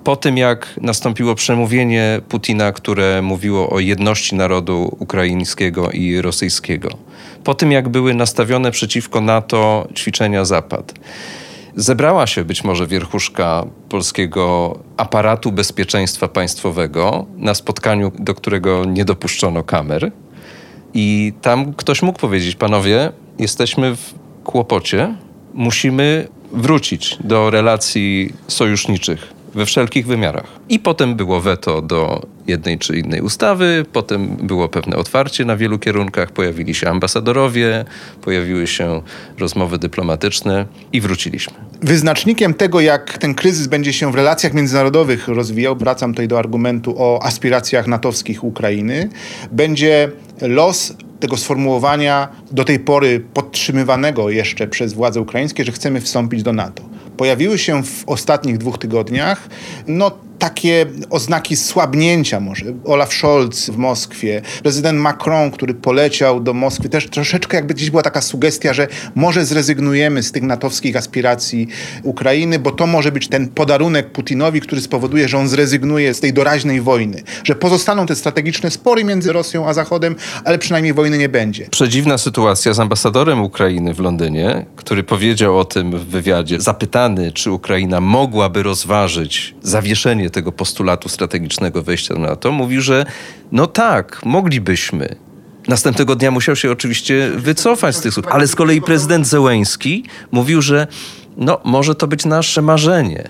po 0.05 0.17
tym 0.17 0.37
jak 0.37 0.75
nastąpiło 0.81 1.35
przemówienie 1.35 2.21
Putina, 2.29 2.73
które 2.73 3.23
mówiło 3.23 3.71
o 3.71 3.81
jedności 3.81 4.37
narodu 4.37 4.97
ukraińskiego 4.99 5.91
i 5.91 6.21
rosyjskiego, 6.21 6.89
po 7.45 7.55
tym 7.55 7.73
jak 7.73 7.89
były 7.89 8.15
nastawione 8.15 8.71
przeciwko 8.71 9.21
NATO 9.21 9.89
ćwiczenia 9.95 10.45
Zapad, 10.45 10.95
zebrała 11.77 12.27
się 12.27 12.45
być 12.45 12.65
może 12.65 12.87
wierchuszka 12.87 13.65
polskiego 13.89 14.79
aparatu 14.97 15.53
bezpieczeństwa 15.53 16.29
państwowego 16.29 17.27
na 17.37 17.55
spotkaniu, 17.55 18.13
do 18.19 18.35
którego 18.35 18.85
nie 18.85 19.05
dopuszczono 19.05 19.65
kamer. 19.65 20.13
I 20.95 21.33
tam 21.43 21.75
ktoś 21.75 22.03
mógł 22.03 22.19
powiedzieć: 22.19 22.57
Panowie, 22.57 23.13
jesteśmy 23.39 23.97
w 23.97 24.15
kłopocie, 24.45 25.15
musimy 25.55 26.29
wrócić 26.53 27.19
do 27.25 27.51
relacji 27.51 28.33
sojuszniczych 28.49 29.33
we 29.55 29.67
wszelkich 29.67 30.07
wymiarach. 30.07 30.47
I 30.69 30.79
potem 30.79 31.15
było 31.17 31.41
weto 31.41 31.83
do 31.83 32.23
jednej 32.49 32.79
czy 32.79 32.99
innej 32.99 33.21
ustawy, 33.21 33.85
potem 33.93 34.37
było 34.37 34.69
pewne 34.69 34.97
otwarcie 34.97 35.45
na 35.45 35.57
wielu 35.57 35.79
kierunkach, 35.79 36.31
pojawili 36.31 36.75
się 36.75 36.89
ambasadorowie, 36.89 37.85
pojawiły 38.23 38.67
się 38.67 39.03
rozmowy 39.39 39.79
dyplomatyczne 39.79 40.67
i 40.93 41.01
wróciliśmy. 41.01 41.55
Wyznacznikiem 41.83 42.55
tego, 42.55 42.81
jak 42.81 43.19
ten 43.19 43.35
kryzys 43.35 43.67
będzie 43.67 43.93
się 43.93 44.13
w 44.13 44.15
relacjach 44.15 44.55
międzynarodowych 44.55 45.29
rozwijał, 45.29 45.77
wracam 45.77 46.13
tutaj 46.13 46.29
do 46.29 46.39
argumentu 46.39 46.95
o 46.99 47.23
aspiracjach 47.23 47.87
natowskich 47.87 48.45
Ukrainy, 48.45 49.09
będzie 49.53 50.11
los 50.41 50.95
tego 51.21 51.37
sformułowania 51.37 52.29
do 52.51 52.65
tej 52.65 52.79
pory 52.79 53.21
podtrzymywanego 53.35 54.31
jeszcze 54.31 54.69
przez 54.69 54.93
władze 54.93 55.21
ukraińskie, 55.21 55.65
że 55.65 55.73
chcemy 55.73 56.01
wstąpić 56.01 56.43
do 56.43 56.53
NATO. 56.53 56.83
Pojawiły 57.17 57.59
się 57.59 57.83
w 57.83 58.05
ostatnich 58.07 58.59
dwóch 58.59 58.79
tygodniach 58.79 59.49
no, 59.87 60.11
takie 60.39 60.87
oznaki 61.11 61.57
słabnięcia 61.57 62.41
może. 62.41 62.65
Olaf 62.85 63.15
Scholz 63.15 63.71
w 63.71 63.77
Moskwie, 63.77 64.43
prezydent 64.63 65.01
Macron, 65.01 65.51
który 65.51 65.75
poleciał 65.75 66.41
do 66.41 66.55
Moskwy, 66.55 66.89
też 66.89 67.09
troszeczkę 67.09 67.57
jakby 67.57 67.75
gdzieś 67.75 67.91
była 67.91 68.03
taka 68.03 68.21
sugestia, 68.21 68.73
że 68.73 68.89
może 69.15 69.45
zrezygnujemy 69.45 70.23
z 70.23 70.33
tych 70.33 70.43
natowskich 70.43 70.97
aspiracji 70.97 71.69
Ukrainy, 72.03 72.59
bo 72.59 72.71
to 72.71 72.87
może 72.87 73.13
być 73.13 73.29
ten 73.29 73.49
podarunek 73.49 74.13
Putinowi, 74.13 74.61
który 74.61 74.81
spowoduje, 74.81 75.29
że 75.29 75.39
on 75.39 75.49
zrezygnuje 75.49 76.15
z 76.15 76.21
tej 76.21 76.33
doraźnej 76.33 76.81
wojny, 76.81 77.23
że 77.45 77.55
pozostaną 77.55 78.07
te 78.07 78.17
strategiczne 78.17 78.71
spory 78.71 79.05
między 79.05 79.33
Rosją 79.33 79.69
a 79.69 79.75
Zachodem, 79.75 80.17
ale 80.45 80.59
przynajmniej 80.59 80.95
wojny 80.95 81.19
nie 81.19 81.29
będzie. 81.29 81.67
Przedziwna 81.71 82.19
sytuacja 82.19 82.75
z 82.75 82.81
ambasadorem 82.81 83.41
Ukrainy 83.41 83.95
w 83.95 84.01
Londynie, 84.01 84.67
który 84.77 85.03
powiedział 85.03 85.59
o 85.59 85.65
tym 85.65 85.99
w 85.99 86.07
wywiadzie, 86.07 86.61
zapytany, 86.61 87.33
czy 87.33 87.51
Ukraina 87.51 88.01
mogłaby 88.01 88.63
rozważyć 88.63 89.55
zawieszenie 89.63 90.28
tego 90.31 90.53
postulatu 90.53 91.09
strategicznego 91.09 91.83
wejścia 91.83 92.15
do 92.15 92.21
NATO, 92.21 92.53
mówił, 92.53 92.81
że 92.81 93.07
no 93.53 93.67
tak, 93.67 94.21
moglibyśmy. 94.25 95.17
Następnego 95.69 96.17
dnia 96.17 96.31
musiał 96.31 96.57
się 96.57 96.71
oczywiście 96.71 97.31
wycofać 97.37 97.97
z 97.97 98.01
tych 98.01 98.15
słów. 98.15 98.27
Ale 98.31 98.47
z 98.47 98.55
kolei 98.55 98.83
prezydent 98.83 99.27
Zełęński 99.27 100.05
mówił, 100.31 100.63
że 100.63 100.87
no 101.37 101.61
może 101.65 101.95
to 101.95 102.07
być 102.07 102.25
nasze 102.25 102.63
marzenie 102.63 103.29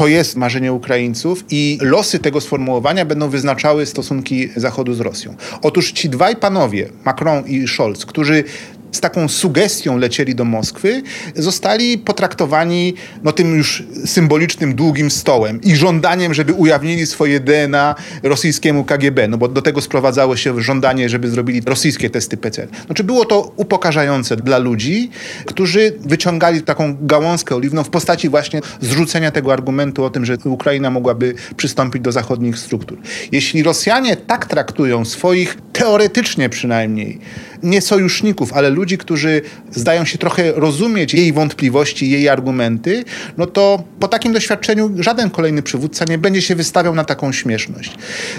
to 0.00 0.06
jest 0.06 0.36
marzenie 0.36 0.72
Ukraińców 0.72 1.44
i 1.50 1.78
losy 1.82 2.18
tego 2.18 2.40
sformułowania 2.40 3.04
będą 3.04 3.28
wyznaczały 3.28 3.86
stosunki 3.86 4.48
Zachodu 4.56 4.94
z 4.94 5.00
Rosją. 5.00 5.36
Otóż 5.62 5.92
ci 5.92 6.08
dwaj 6.08 6.36
panowie, 6.36 6.88
Macron 7.04 7.46
i 7.46 7.68
Scholz, 7.68 8.06
którzy 8.06 8.44
z 8.92 9.00
taką 9.00 9.28
sugestią 9.28 9.96
lecieli 9.96 10.34
do 10.34 10.44
Moskwy, 10.44 11.02
zostali 11.36 11.98
potraktowani 11.98 12.94
no, 13.22 13.32
tym 13.32 13.56
już 13.56 13.82
symbolicznym 14.04 14.74
długim 14.74 15.10
stołem 15.10 15.60
i 15.62 15.76
żądaniem, 15.76 16.34
żeby 16.34 16.52
ujawnili 16.52 17.06
swoje 17.06 17.40
DNA 17.40 17.94
rosyjskiemu 18.22 18.84
KGB, 18.84 19.28
no 19.28 19.38
bo 19.38 19.48
do 19.48 19.62
tego 19.62 19.80
sprowadzało 19.80 20.36
się 20.36 20.62
żądanie, 20.62 21.08
żeby 21.08 21.30
zrobili 21.30 21.60
rosyjskie 21.66 22.10
testy 22.10 22.36
PCR. 22.36 22.68
Znaczy 22.86 23.04
było 23.04 23.24
to 23.24 23.52
upokarzające 23.56 24.36
dla 24.36 24.58
ludzi, 24.58 25.10
którzy 25.46 25.92
wyciągali 26.00 26.62
taką 26.62 26.96
gałązkę 27.00 27.56
oliwną 27.56 27.84
w 27.84 27.90
postaci 27.90 28.28
właśnie 28.28 28.60
zrzucenia 28.80 29.30
tego 29.30 29.52
argumentu 29.52 30.04
o 30.04 30.10
tym, 30.10 30.24
że 30.24 30.36
Ukraina 30.44 30.90
mogłaby 30.90 31.34
przystąpić 31.56 32.02
do 32.02 32.12
zachodnich 32.12 32.58
struktur. 32.58 32.98
Jeśli 33.32 33.62
Rosjanie 33.62 34.16
tak 34.16 34.46
traktują 34.46 35.04
swoich, 35.04 35.56
teoretycznie 35.72 36.48
przynajmniej, 36.48 37.18
nie 37.62 37.80
sojuszników, 37.80 38.52
ale 38.52 38.70
ludzi, 38.70 38.98
którzy 38.98 39.42
zdają 39.70 40.04
się 40.04 40.18
trochę 40.18 40.52
rozumieć 40.52 41.14
jej 41.14 41.32
wątpliwości, 41.32 42.10
jej 42.10 42.28
argumenty, 42.28 43.04
no 43.38 43.46
to 43.46 43.84
po 44.00 44.08
takim 44.08 44.32
doświadczeniu 44.32 44.90
żaden 44.98 45.30
kolejny 45.30 45.62
przywódca 45.62 46.04
nie 46.08 46.18
będzie 46.18 46.42
się 46.42 46.54
wystawiał 46.54 46.94
na 46.94 47.04
taką 47.04 47.32
śmieszność. 47.32 47.92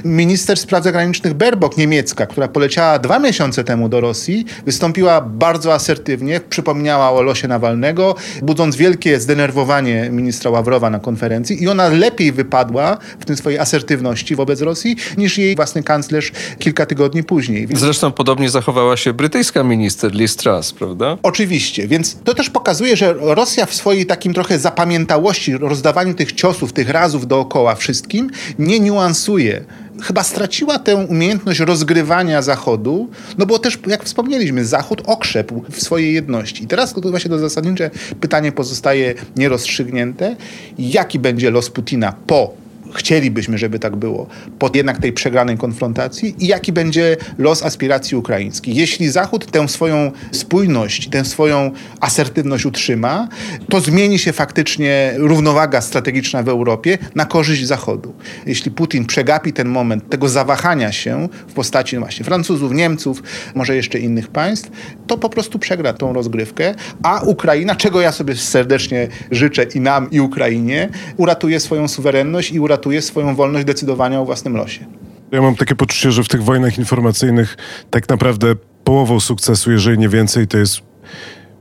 Minister 0.06 0.58
spraw 0.58 0.84
zagranicznych 0.84 1.34
Berbok, 1.34 1.78
niemiecka, 1.78 2.26
która 2.26 2.48
poleciała 2.48 3.00
dwa 3.00 3.20
miesiące 3.20 3.64
temu 3.64 3.90
do 3.90 4.02
Rosji, 4.02 4.46
wystąpiła 4.66 5.22
bardzo 5.22 5.74
asertywnie, 5.74 6.40
przypomniała 6.50 7.12
o 7.12 7.22
losie 7.22 7.48
Nawalnego, 7.48 8.16
budząc 8.42 8.76
wielkie 8.76 9.20
zdenerwowanie 9.20 10.10
ministra 10.12 10.52
Ławrowa 10.52 10.90
na 10.90 11.00
konferencji 11.00 11.64
i 11.64 11.68
ona 11.68 11.90
lepiej 11.90 12.32
wypadła 12.32 12.98
w 13.20 13.26
tym 13.26 13.38
swojej 13.38 13.60
asertywności 13.60 14.36
wobec 14.36 14.62
Rosji 14.62 14.96
niż 15.18 15.38
jej 15.38 15.56
własny 15.56 15.84
kanclerz 15.84 16.32
kilka 16.60 16.86
tygodni 16.86 17.24
później. 17.24 17.68
Zresztą 17.74 18.12
podobnie 18.12 18.50
zachowała 18.50 18.98
się 18.98 19.11
brytyjska 19.14 19.64
minister 19.64 20.14
Liz 20.14 20.36
Truss, 20.36 20.74
prawda? 20.74 21.18
Oczywiście, 21.24 21.88
więc 21.88 22.18
to 22.24 22.34
też 22.34 22.49
pokazuje, 22.49 22.95
że 22.95 23.14
Rosja 23.20 23.66
w 23.66 23.74
swojej 23.74 24.05
takim 24.05 24.34
trochę 24.34 24.59
zapamiętałości, 24.59 25.57
rozdawaniu 25.57 26.14
tych 26.14 26.32
ciosów, 26.32 26.74
tych 26.74 26.89
razów 26.89 27.28
dookoła 27.28 27.76
wszystkim, 27.76 28.30
nie 28.59 28.80
niuansuje 28.80 29.66
chyba 30.01 30.24
straciła 30.24 30.80
tę 30.80 30.95
umiejętność 30.95 31.59
rozgrywania 31.59 32.41
Zachodu, 32.41 33.09
no 33.38 33.45
bo 33.45 33.59
też, 33.59 33.80
jak 33.88 34.03
wspomnieliśmy, 34.03 34.66
Zachód 34.66 35.01
okrzepł 35.05 35.64
w 35.72 35.82
swojej 35.82 36.14
jedności. 36.14 36.64
I 36.64 36.68
teraz 36.68 36.93
to 36.93 37.01
właśnie 37.01 37.30
to 37.30 37.39
zasadnicze 37.39 37.89
pytanie 38.22 38.51
pozostaje 38.51 39.14
nierozstrzygnięte. 39.36 40.36
Jaki 40.78 41.20
będzie 41.20 41.51
los 41.51 41.70
Putina 41.70 42.14
po 42.28 42.61
chcielibyśmy, 42.94 43.58
żeby 43.58 43.80
tak 43.80 43.96
było, 43.96 44.28
pod 44.60 44.76
jednak 44.76 44.98
tej 44.98 45.14
przegranej 45.14 45.58
konfrontacji 45.58 46.36
i 46.39 46.48
jaki 46.48 46.72
będzie 46.72 47.18
los 47.38 47.64
aspiracji 47.64 48.18
ukraińskich. 48.18 48.76
Jeśli 48.76 49.10
Zachód 49.10 49.52
tę 49.52 49.68
swoją 49.68 50.12
spójność, 50.32 51.10
tę 51.10 51.26
swoją 51.26 51.72
asertywność 52.00 52.66
utrzyma, 52.66 53.28
to 53.70 53.80
zmieni 53.80 54.20
się 54.20 54.34
faktycznie 54.34 55.14
równowaga 55.18 55.82
strategiczna 55.82 56.44
w 56.44 56.50
Europie 56.50 56.98
na 57.16 57.26
korzyść 57.26 57.66
Zachodu. 57.66 58.14
Jeśli 58.46 58.72
Putin 58.72 59.06
przegapi 59.06 59.54
ten 59.54 59.68
moment 59.68 60.10
tego 60.10 60.30
zawahania 60.30 60.92
się 60.92 61.30
w 61.48 61.54
postaci 61.54 61.96
no 61.96 62.02
właśnie 62.02 62.26
Francuzów, 62.26 62.72
Niemców, 62.72 63.24
może 63.56 63.76
jeszcze 63.76 64.00
innych 64.00 64.28
państw, 64.28 64.72
to 65.08 65.18
po 65.18 65.30
prostu 65.30 65.60
przegra 65.60 65.94
tą 65.94 66.14
rozgrywkę, 66.14 66.76
a 67.04 67.22
Ukraina, 67.22 67.76
czego 67.76 68.02
ja 68.02 68.12
sobie 68.12 68.36
serdecznie 68.36 69.08
życzę 69.32 69.64
i 69.64 69.80
nam, 69.80 70.12
i 70.12 70.20
Ukrainie, 70.20 70.89
uratuje 71.18 71.60
swoją 71.60 71.88
suwerenność 71.88 72.52
i 72.52 72.60
uratuje 72.60 72.81
ratuje 72.82 73.02
swoją 73.02 73.36
wolność 73.36 73.66
decydowania 73.66 74.22
o 74.22 74.26
własnym 74.26 74.58
losie. 74.58 74.86
Ja 75.32 75.42
mam 75.42 75.56
takie 75.56 75.76
poczucie, 75.76 76.12
że 76.12 76.24
w 76.24 76.28
tych 76.28 76.44
wojnach 76.44 76.78
informacyjnych 76.78 77.58
tak 77.90 78.10
naprawdę 78.10 78.56
połową 78.84 79.20
sukcesu, 79.20 79.72
jeżeli 79.72 79.98
nie 79.98 80.10
więcej, 80.10 80.48
to 80.48 80.58
jest 80.58 80.82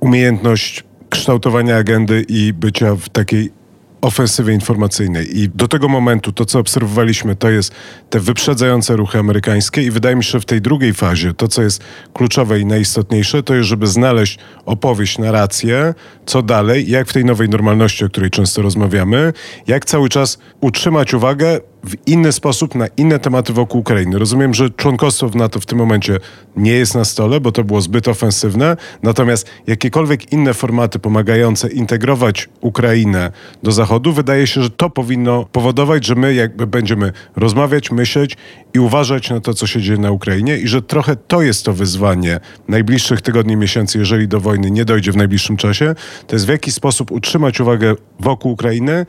umiejętność 0.01 0.85
kształtowania 1.11 1.77
agendy 1.77 2.25
i 2.29 2.53
bycia 2.53 2.95
w 2.95 3.09
takiej 3.09 3.53
ofensywie 4.01 4.55
informacyjnej. 4.55 5.39
I 5.39 5.49
do 5.49 5.69
tego 5.69 5.89
momentu 5.89 6.33
to, 6.33 6.45
co 6.45 6.59
obserwowaliśmy, 6.59 7.37
to 7.37 7.51
jest 7.51 7.73
te 8.11 8.21
wyprzedzające 8.21 8.97
ruchy 8.97 9.19
amerykańskie 9.19 9.83
i 9.83 9.91
wydaje 9.91 10.17
mi 10.17 10.25
się, 10.25 10.31
że 10.31 10.41
w 10.41 10.45
tej 10.45 10.61
drugiej 10.61 10.95
fazie 10.95 11.35
to, 11.35 11.49
co 11.49 11.63
jest 11.63 11.83
kluczowe 12.13 12.61
i 12.61 12.67
najistotniejsze, 12.67 13.43
to 13.43 13.55
jest, 13.55 13.69
żeby 13.69 13.87
znaleźć 13.87 14.39
opowieść, 14.67 15.19
narrację, 15.19 15.95
co 16.27 16.43
dalej, 16.43 16.91
jak 16.91 17.09
w 17.09 17.13
tej 17.13 17.25
nowej 17.25 17.49
normalności, 17.49 18.05
o 18.05 18.09
której 18.09 18.31
często 18.31 18.63
rozmawiamy, 18.63 19.33
jak 19.67 19.85
cały 19.85 20.09
czas 20.09 20.39
utrzymać 20.61 21.15
uwagę 21.15 21.61
w 21.85 21.95
inny 22.07 22.33
sposób 22.33 22.75
na 22.75 22.87
inne 22.97 23.19
tematy 23.19 23.53
wokół 23.53 23.81
Ukrainy. 23.81 24.19
Rozumiem, 24.19 24.55
że 24.55 24.71
członkostwo 24.71 25.29
w 25.29 25.37
NATO 25.37 25.61
w 25.61 25.67
tym 25.67 25.79
momencie 25.79 26.19
nie 26.57 26.73
jest 26.73 26.95
na 26.95 27.05
stole, 27.05 27.41
bo 27.41 27.53
to 27.53 27.65
było 27.65 27.81
zbyt 27.81 28.09
ofensywne, 28.09 28.77
natomiast 29.03 29.51
jakiekolwiek 29.67 30.33
inne 30.33 30.55
formaty 30.55 30.99
pomagające 30.99 31.69
integrować 31.69 32.49
Ukrainę 32.61 33.33
do 33.63 33.73
Zachodu, 33.73 34.13
wydaje 34.13 34.47
się, 34.47 34.63
że 34.63 34.71
to 34.71 34.91
powinno 34.91 35.45
powodować, 35.53 36.07
że 36.07 36.15
my 36.15 36.35
jakby 36.35 36.67
będziemy 36.67 37.13
rozmawiać, 37.37 37.91
myśleć 37.91 38.37
i 38.75 38.79
uważać 38.79 39.31
na 39.31 39.41
to, 39.41 39.55
co 39.55 39.67
się 39.67 39.81
dzieje 39.81 39.99
na 39.99 40.11
Ukrainie 40.11 40.59
i 40.59 40.69
że 40.69 40.83
trochę 40.83 41.17
to 41.17 41.43
jest 41.43 41.65
to 41.65 41.73
wyzwanie 41.73 42.41
najbliższych 42.69 43.23
tygodni, 43.23 43.57
miesięcy, 43.57 43.99
jeżeli 43.99 44.29
do 44.29 44.41
wojny 44.41 44.71
nie 44.71 44.85
dojdzie 44.85 45.13
w 45.13 45.17
najbliższym 45.17 45.57
czasie, 45.57 45.95
to 46.27 46.37
jest 46.37 46.47
w 46.47 46.49
jaki 46.49 46.73
sposób 46.73 47.13
utrzymać 47.13 47.61
uwagę 47.61 47.95
wokół 48.21 48.53
Ukrainy, 48.53 49.07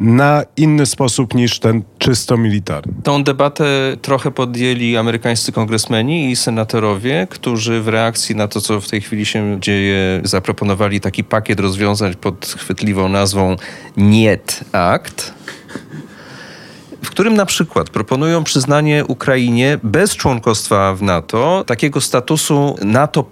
na 0.00 0.42
inny 0.56 0.86
sposób 0.86 1.34
niż 1.34 1.58
ten 1.58 1.82
czysto 1.98 2.36
militarny. 2.36 2.92
Tą 3.02 3.24
debatę 3.24 3.64
trochę 4.02 4.30
podjęli 4.30 4.96
amerykańscy 4.96 5.52
kongresmeni 5.52 6.30
i 6.30 6.36
senatorowie, 6.36 7.26
którzy 7.30 7.80
w 7.80 7.88
reakcji 7.88 8.36
na 8.36 8.48
to, 8.48 8.60
co 8.60 8.80
w 8.80 8.88
tej 8.88 9.00
chwili 9.00 9.26
się 9.26 9.56
dzieje, 9.60 10.20
zaproponowali 10.24 11.00
taki 11.00 11.24
pakiet 11.24 11.60
rozwiązań 11.60 12.14
pod 12.14 12.46
chwytliwą 12.46 13.08
nazwą 13.08 13.56
NIET 13.96 14.60
Act. 14.72 15.34
W 17.02 17.10
którym 17.10 17.34
na 17.34 17.46
przykład 17.46 17.90
proponują 17.90 18.44
przyznanie 18.44 19.04
Ukrainie 19.04 19.78
bez 19.82 20.16
członkostwa 20.16 20.94
w 20.94 21.02
NATO 21.02 21.64
takiego 21.66 22.00
statusu 22.00 22.76
NATO+, 22.82 23.24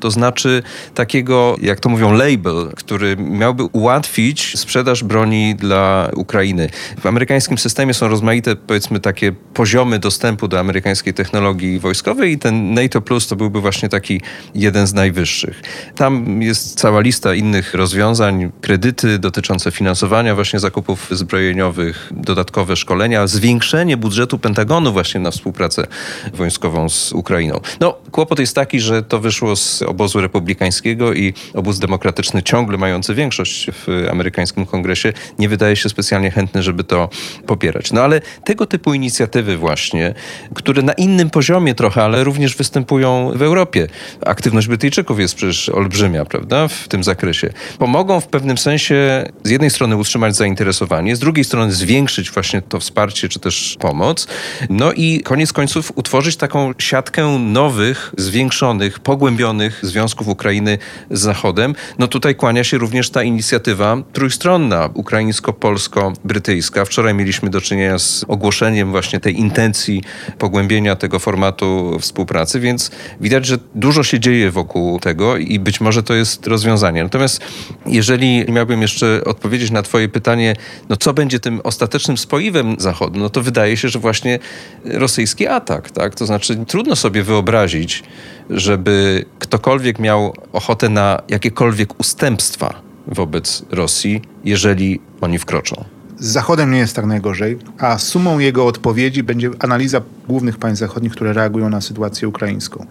to 0.00 0.10
znaczy 0.10 0.62
takiego, 0.94 1.56
jak 1.62 1.80
to 1.80 1.88
mówią, 1.88 2.12
label, 2.12 2.70
który 2.76 3.16
miałby 3.16 3.64
ułatwić 3.64 4.58
sprzedaż 4.58 5.04
broni 5.04 5.54
dla 5.54 6.10
Ukrainy. 6.16 6.70
W 7.00 7.06
amerykańskim 7.06 7.58
systemie 7.58 7.94
są 7.94 8.08
rozmaite, 8.08 8.56
powiedzmy, 8.56 9.00
takie 9.00 9.32
poziomy 9.54 9.98
dostępu 9.98 10.48
do 10.48 10.60
amerykańskiej 10.60 11.14
technologii 11.14 11.78
wojskowej 11.78 12.32
i 12.32 12.38
ten 12.38 12.74
NATO 12.74 13.00
Plus 13.00 13.28
to 13.28 13.36
byłby 13.36 13.60
właśnie 13.60 13.88
taki 13.88 14.20
jeden 14.54 14.86
z 14.86 14.94
najwyższych. 14.94 15.62
Tam 15.96 16.42
jest 16.42 16.78
cała 16.78 17.00
lista 17.00 17.34
innych 17.34 17.74
rozwiązań, 17.74 18.52
kredyty 18.60 19.18
dotyczące 19.18 19.70
finansowania 19.70 20.34
właśnie 20.34 20.60
zakupów 20.60 21.08
zbrojeniowych, 21.10 22.12
dodatkowe 22.16 22.76
szkolenia, 22.76 23.01
zwiększenie 23.24 23.96
budżetu 23.96 24.38
Pentagonu 24.38 24.92
właśnie 24.92 25.20
na 25.20 25.30
współpracę 25.30 25.86
wojskową 26.34 26.88
z 26.88 27.12
Ukrainą. 27.12 27.60
No, 27.80 27.94
kłopot 28.10 28.38
jest 28.38 28.54
taki, 28.54 28.80
że 28.80 29.02
to 29.02 29.20
wyszło 29.20 29.56
z 29.56 29.82
obozu 29.82 30.20
republikańskiego 30.20 31.12
i 31.12 31.34
obóz 31.54 31.78
demokratyczny 31.78 32.42
ciągle 32.42 32.78
mający 32.78 33.14
większość 33.14 33.70
w 33.72 34.06
amerykańskim 34.10 34.66
kongresie 34.66 35.12
nie 35.38 35.48
wydaje 35.48 35.76
się 35.76 35.88
specjalnie 35.88 36.30
chętny, 36.30 36.62
żeby 36.62 36.84
to 36.84 37.08
popierać. 37.46 37.92
No 37.92 38.02
ale 38.02 38.20
tego 38.44 38.66
typu 38.66 38.94
inicjatywy 38.94 39.56
właśnie, 39.56 40.14
które 40.54 40.82
na 40.82 40.92
innym 40.92 41.30
poziomie 41.30 41.74
trochę, 41.74 42.04
ale 42.04 42.24
również 42.24 42.56
występują 42.56 43.32
w 43.34 43.42
Europie. 43.42 43.88
Aktywność 44.26 44.66
Brytyjczyków 44.66 45.20
jest 45.20 45.34
przecież 45.34 45.68
olbrzymia, 45.68 46.24
prawda, 46.24 46.68
w 46.68 46.88
tym 46.88 47.04
zakresie. 47.04 47.52
Pomogą 47.78 48.20
w 48.20 48.26
pewnym 48.26 48.58
sensie 48.58 49.28
z 49.44 49.50
jednej 49.50 49.70
strony 49.70 49.96
utrzymać 49.96 50.36
zainteresowanie, 50.36 51.16
z 51.16 51.18
drugiej 51.18 51.44
strony 51.44 51.72
zwiększyć 51.72 52.30
właśnie 52.30 52.62
to 52.62 52.80
wsparcie 52.80 52.91
czy 53.28 53.40
też 53.40 53.76
pomoc. 53.80 54.26
No 54.70 54.92
i 54.92 55.20
koniec 55.20 55.52
końców 55.52 55.92
utworzyć 55.94 56.36
taką 56.36 56.72
siatkę 56.78 57.38
nowych, 57.38 58.14
zwiększonych, 58.18 59.00
pogłębionych 59.00 59.80
związków 59.82 60.28
Ukrainy 60.28 60.78
z 61.10 61.20
Zachodem. 61.20 61.74
No 61.98 62.08
tutaj 62.08 62.34
kłania 62.34 62.64
się 62.64 62.78
również 62.78 63.10
ta 63.10 63.22
inicjatywa 63.22 63.96
trójstronna, 64.12 64.88
ukraińsko-polsko-brytyjska. 64.94 66.84
Wczoraj 66.84 67.14
mieliśmy 67.14 67.50
do 67.50 67.60
czynienia 67.60 67.98
z 67.98 68.24
ogłoszeniem 68.28 68.90
właśnie 68.90 69.20
tej 69.20 69.40
intencji 69.40 70.02
pogłębienia 70.38 70.96
tego 70.96 71.18
formatu 71.18 71.98
współpracy, 72.00 72.60
więc 72.60 72.90
widać, 73.20 73.46
że 73.46 73.58
dużo 73.74 74.02
się 74.02 74.20
dzieje 74.20 74.50
wokół 74.50 75.00
tego 75.00 75.36
i 75.36 75.58
być 75.58 75.80
może 75.80 76.02
to 76.02 76.14
jest 76.14 76.46
rozwiązanie. 76.46 77.02
Natomiast 77.02 77.40
jeżeli 77.86 78.52
miałbym 78.52 78.82
jeszcze 78.82 79.24
odpowiedzieć 79.24 79.70
na 79.70 79.82
twoje 79.82 80.08
pytanie, 80.08 80.56
no 80.88 80.96
co 80.96 81.14
będzie 81.14 81.40
tym 81.40 81.60
ostatecznym 81.64 82.18
spoiwem 82.18 82.76
Zachodu, 82.82 83.18
no 83.20 83.30
to 83.30 83.42
wydaje 83.42 83.76
się, 83.76 83.88
że 83.88 83.98
właśnie 83.98 84.38
rosyjski 84.84 85.46
atak, 85.46 85.90
tak? 85.90 86.14
To 86.14 86.26
znaczy 86.26 86.64
trudno 86.66 86.96
sobie 86.96 87.22
wyobrazić, 87.22 88.02
żeby 88.50 89.24
ktokolwiek 89.38 89.98
miał 89.98 90.34
ochotę 90.52 90.88
na 90.88 91.22
jakiekolwiek 91.28 92.00
ustępstwa 92.00 92.74
wobec 93.06 93.62
Rosji, 93.70 94.22
jeżeli 94.44 95.00
oni 95.20 95.38
wkroczą. 95.38 95.84
Z 96.18 96.26
Zachodem 96.26 96.70
nie 96.70 96.78
jest 96.78 96.96
tak 96.96 97.06
najgorzej, 97.06 97.58
a 97.78 97.98
sumą 97.98 98.38
jego 98.38 98.66
odpowiedzi 98.66 99.22
będzie 99.22 99.50
analiza 99.58 100.00
głównych 100.28 100.58
państw 100.58 100.80
zachodnich, 100.80 101.12
które 101.12 101.32
reagują 101.32 101.68
na 101.68 101.80
sytuację 101.80 102.28
ukraińską. 102.28 102.86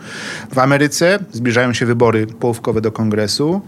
W 0.54 0.58
Ameryce 0.60 1.20
zbliżają 1.32 1.74
się 1.74 1.86
wybory 1.86 2.28
połówkowe 2.28 2.82
do 2.82 2.92
kongresu. 2.92 3.62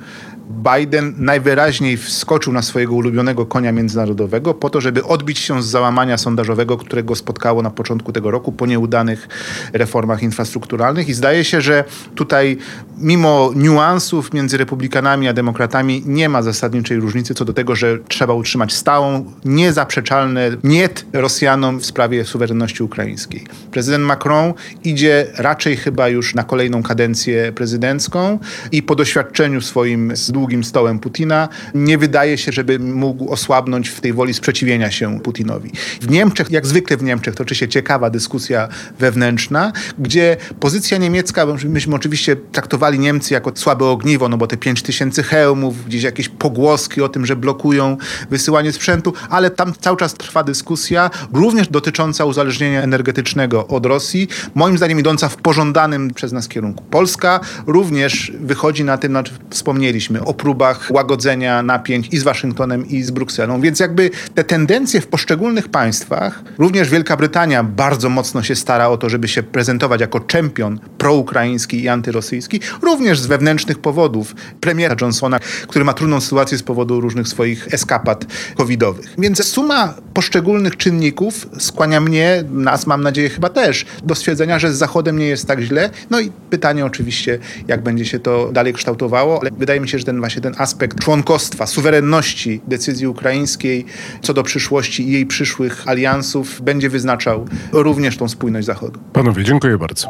Biden 0.49 1.13
najwyraźniej 1.17 1.97
wskoczył 1.97 2.53
na 2.53 2.61
swojego 2.61 2.95
ulubionego 2.95 3.45
konia 3.45 3.71
międzynarodowego 3.71 4.53
po 4.53 4.69
to, 4.69 4.81
żeby 4.81 5.03
odbić 5.03 5.39
się 5.39 5.63
z 5.63 5.65
załamania 5.65 6.17
sondażowego, 6.17 6.77
którego 6.77 7.15
spotkało 7.15 7.61
na 7.61 7.69
początku 7.69 8.11
tego 8.11 8.31
roku 8.31 8.51
po 8.51 8.65
nieudanych 8.65 9.27
reformach 9.73 10.23
infrastrukturalnych. 10.23 11.09
I 11.09 11.13
zdaje 11.13 11.43
się, 11.43 11.61
że 11.61 11.83
tutaj, 12.15 12.57
mimo 12.97 13.51
niuansów 13.55 14.33
między 14.33 14.57
republikanami 14.57 15.27
a 15.27 15.33
demokratami, 15.33 16.03
nie 16.05 16.29
ma 16.29 16.41
zasadniczej 16.41 16.99
różnicy 16.99 17.33
co 17.33 17.45
do 17.45 17.53
tego, 17.53 17.75
że 17.75 17.97
trzeba 18.07 18.33
utrzymać 18.33 18.73
stałą, 18.73 19.33
niezaprzeczalne 19.45 20.51
niet 20.63 21.05
Rosjanom 21.13 21.79
w 21.79 21.85
sprawie 21.85 22.25
suwerenności 22.25 22.83
ukraińskiej. 22.83 23.43
Prezydent 23.71 24.05
Macron 24.05 24.53
idzie 24.83 25.27
raczej 25.37 25.77
chyba 25.77 26.09
już 26.09 26.35
na 26.35 26.43
kolejną 26.43 26.83
kadencję 26.83 27.51
prezydencką 27.51 28.39
i 28.71 28.83
po 28.83 28.95
doświadczeniu 28.95 29.61
swoim 29.61 30.15
z 30.15 30.32
długim 30.34 30.63
stołem 30.63 30.99
Putina 30.99 31.49
nie 31.73 31.97
wydaje 31.97 32.38
się, 32.38 32.51
żeby 32.51 32.79
mógł 32.79 33.31
osłabnąć 33.31 33.89
w 33.89 34.01
tej 34.01 34.13
woli 34.13 34.34
sprzeciwienia 34.34 34.91
się 34.91 35.19
Putinowi. 35.19 35.71
W 36.01 36.09
Niemczech, 36.09 36.51
jak 36.51 36.67
zwykle 36.67 36.97
w 36.97 37.03
Niemczech, 37.03 37.36
toczy 37.36 37.55
się 37.55 37.67
ciekawa 37.67 38.09
dyskusja 38.09 38.67
wewnętrzna, 38.99 39.71
gdzie 39.99 40.38
pozycja 40.59 40.97
niemiecka, 40.97 41.45
myśmy 41.65 41.95
oczywiście 41.95 42.36
traktowali 42.36 42.99
Niemcy 42.99 43.34
jako 43.34 43.51
słabe 43.55 43.86
ogniwo, 43.86 44.29
no 44.29 44.38
bo 44.38 44.47
te 44.47 44.57
5 44.57 44.81
tysięcy 44.81 45.23
hełmów, 45.23 45.86
gdzieś 45.86 46.03
jakieś 46.03 46.29
pogłoski 46.29 47.01
o 47.01 47.09
tym, 47.09 47.25
że 47.25 47.36
blokują 47.36 47.97
wysyłanie 48.29 48.71
sprzętu, 48.71 49.13
ale 49.29 49.49
tam 49.49 49.73
cały 49.81 49.97
czas 49.97 50.13
trwa 50.13 50.43
dyskusja, 50.43 51.09
również 51.34 51.67
dotycząca 51.67 52.25
uzależnienia 52.25 52.81
energetycznego 52.81 53.67
od 53.67 53.86
Rosji, 53.86 54.27
moim 54.55 54.77
zdaniem 54.77 54.99
idąca 54.99 55.29
w 55.29 55.38
pożądanym 55.38 56.13
przez 56.13 56.31
nas 56.31 56.47
kierunku. 56.47 56.84
Polska 56.84 57.39
również 57.67 58.31
wychodzi 58.39 58.84
na 58.84 58.97
tym, 58.97 59.11
znaczy 59.11 59.34
wspomnieliśmy, 59.49 60.22
o 60.26 60.34
próbach 60.34 60.88
łagodzenia 60.91 61.63
napięć 61.63 62.07
i 62.11 62.17
z 62.17 62.24
Waszyngtonem, 62.24 62.89
i 62.89 63.03
z 63.03 63.11
Brukselą. 63.11 63.61
Więc 63.61 63.80
jakby 63.80 64.09
te 64.36 64.43
tendencje 64.43 65.01
w 65.01 65.07
poszczególnych 65.07 65.69
państwach, 65.69 66.43
również 66.57 66.89
Wielka 66.89 67.17
Brytania 67.17 67.63
bardzo 67.63 68.09
mocno 68.09 68.43
się 68.43 68.55
stara 68.55 68.88
o 68.88 68.97
to, 68.97 69.09
żeby 69.09 69.28
się 69.28 69.43
prezentować 69.43 70.01
jako 70.01 70.19
czempion 70.19 70.80
proukraiński 70.97 71.84
i 71.84 71.89
antyrosyjski, 71.89 72.59
również 72.82 73.19
z 73.19 73.26
wewnętrznych 73.26 73.80
powodów. 73.80 74.36
Premiera 74.61 74.95
Johnsona, 75.01 75.39
który 75.67 75.86
ma 75.86 75.93
trudną 75.93 76.21
sytuację 76.21 76.57
z 76.57 76.63
powodu 76.63 77.01
różnych 77.01 77.28
swoich 77.28 77.74
eskapad 77.74 78.26
covidowych. 78.55 79.13
Więc 79.17 79.45
suma 79.45 79.93
poszczególnych 80.13 80.78
czynników 80.78 81.47
skłania 81.59 82.01
mnie, 82.01 82.43
nas 82.51 82.88
mam 82.88 83.03
nadzieję 83.03 83.30
chyba 83.30 83.49
też, 83.49 83.86
do 84.03 84.15
stwierdzenia, 84.15 84.59
że 84.59 84.74
z 84.74 84.78
Zachodem 84.78 85.19
nie 85.19 85.26
jest 85.26 85.47
tak 85.47 85.61
źle. 85.61 85.89
No 86.09 86.19
i 86.19 86.32
pytanie 86.49 86.86
oczywiście, 86.86 87.39
jak 87.67 87.84
będzie 87.84 88.05
się 88.05 88.19
to 88.19 88.49
dalej 88.51 88.74
kształtowało, 88.74 89.39
ale 89.41 89.51
wydaje 89.57 89.80
mi 89.80 89.89
się, 89.89 89.99
że 89.99 90.05
ten 90.14 90.20
właśnie 90.20 90.41
ten 90.41 90.53
aspekt 90.57 90.99
członkostwa, 90.99 91.68
suwerenności 91.68 92.61
decyzji 92.68 93.07
ukraińskiej 93.07 93.86
co 94.22 94.34
do 94.34 94.43
przyszłości 94.43 95.07
i 95.07 95.11
jej 95.11 95.26
przyszłych 95.26 95.88
aliansów 95.88 96.61
będzie 96.61 96.89
wyznaczał 96.89 97.45
również 97.72 98.18
tą 98.18 98.30
spójność 98.30 98.68
Zachodu. 98.68 98.99
Panowie, 99.14 99.43
dziękuję 99.43 99.78
bardzo. 99.78 100.07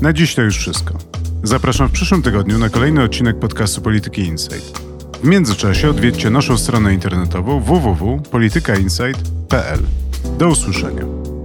Na 0.00 0.12
dziś 0.12 0.34
to 0.34 0.42
już 0.42 0.58
wszystko. 0.58 0.94
Zapraszam 1.42 1.88
w 1.88 1.92
przyszłym 1.92 2.22
tygodniu 2.22 2.58
na 2.58 2.68
kolejny 2.68 3.02
odcinek 3.02 3.38
podcastu 3.38 3.80
Polityki 3.80 4.22
Insight. 4.22 4.78
W 5.22 5.24
międzyczasie 5.24 5.90
odwiedźcie 5.90 6.30
naszą 6.30 6.58
stronę 6.58 6.94
internetową 6.94 7.60
www.politykainsight.pl. 7.60 9.80
Do 10.38 10.48
usłyszenia. 10.48 11.37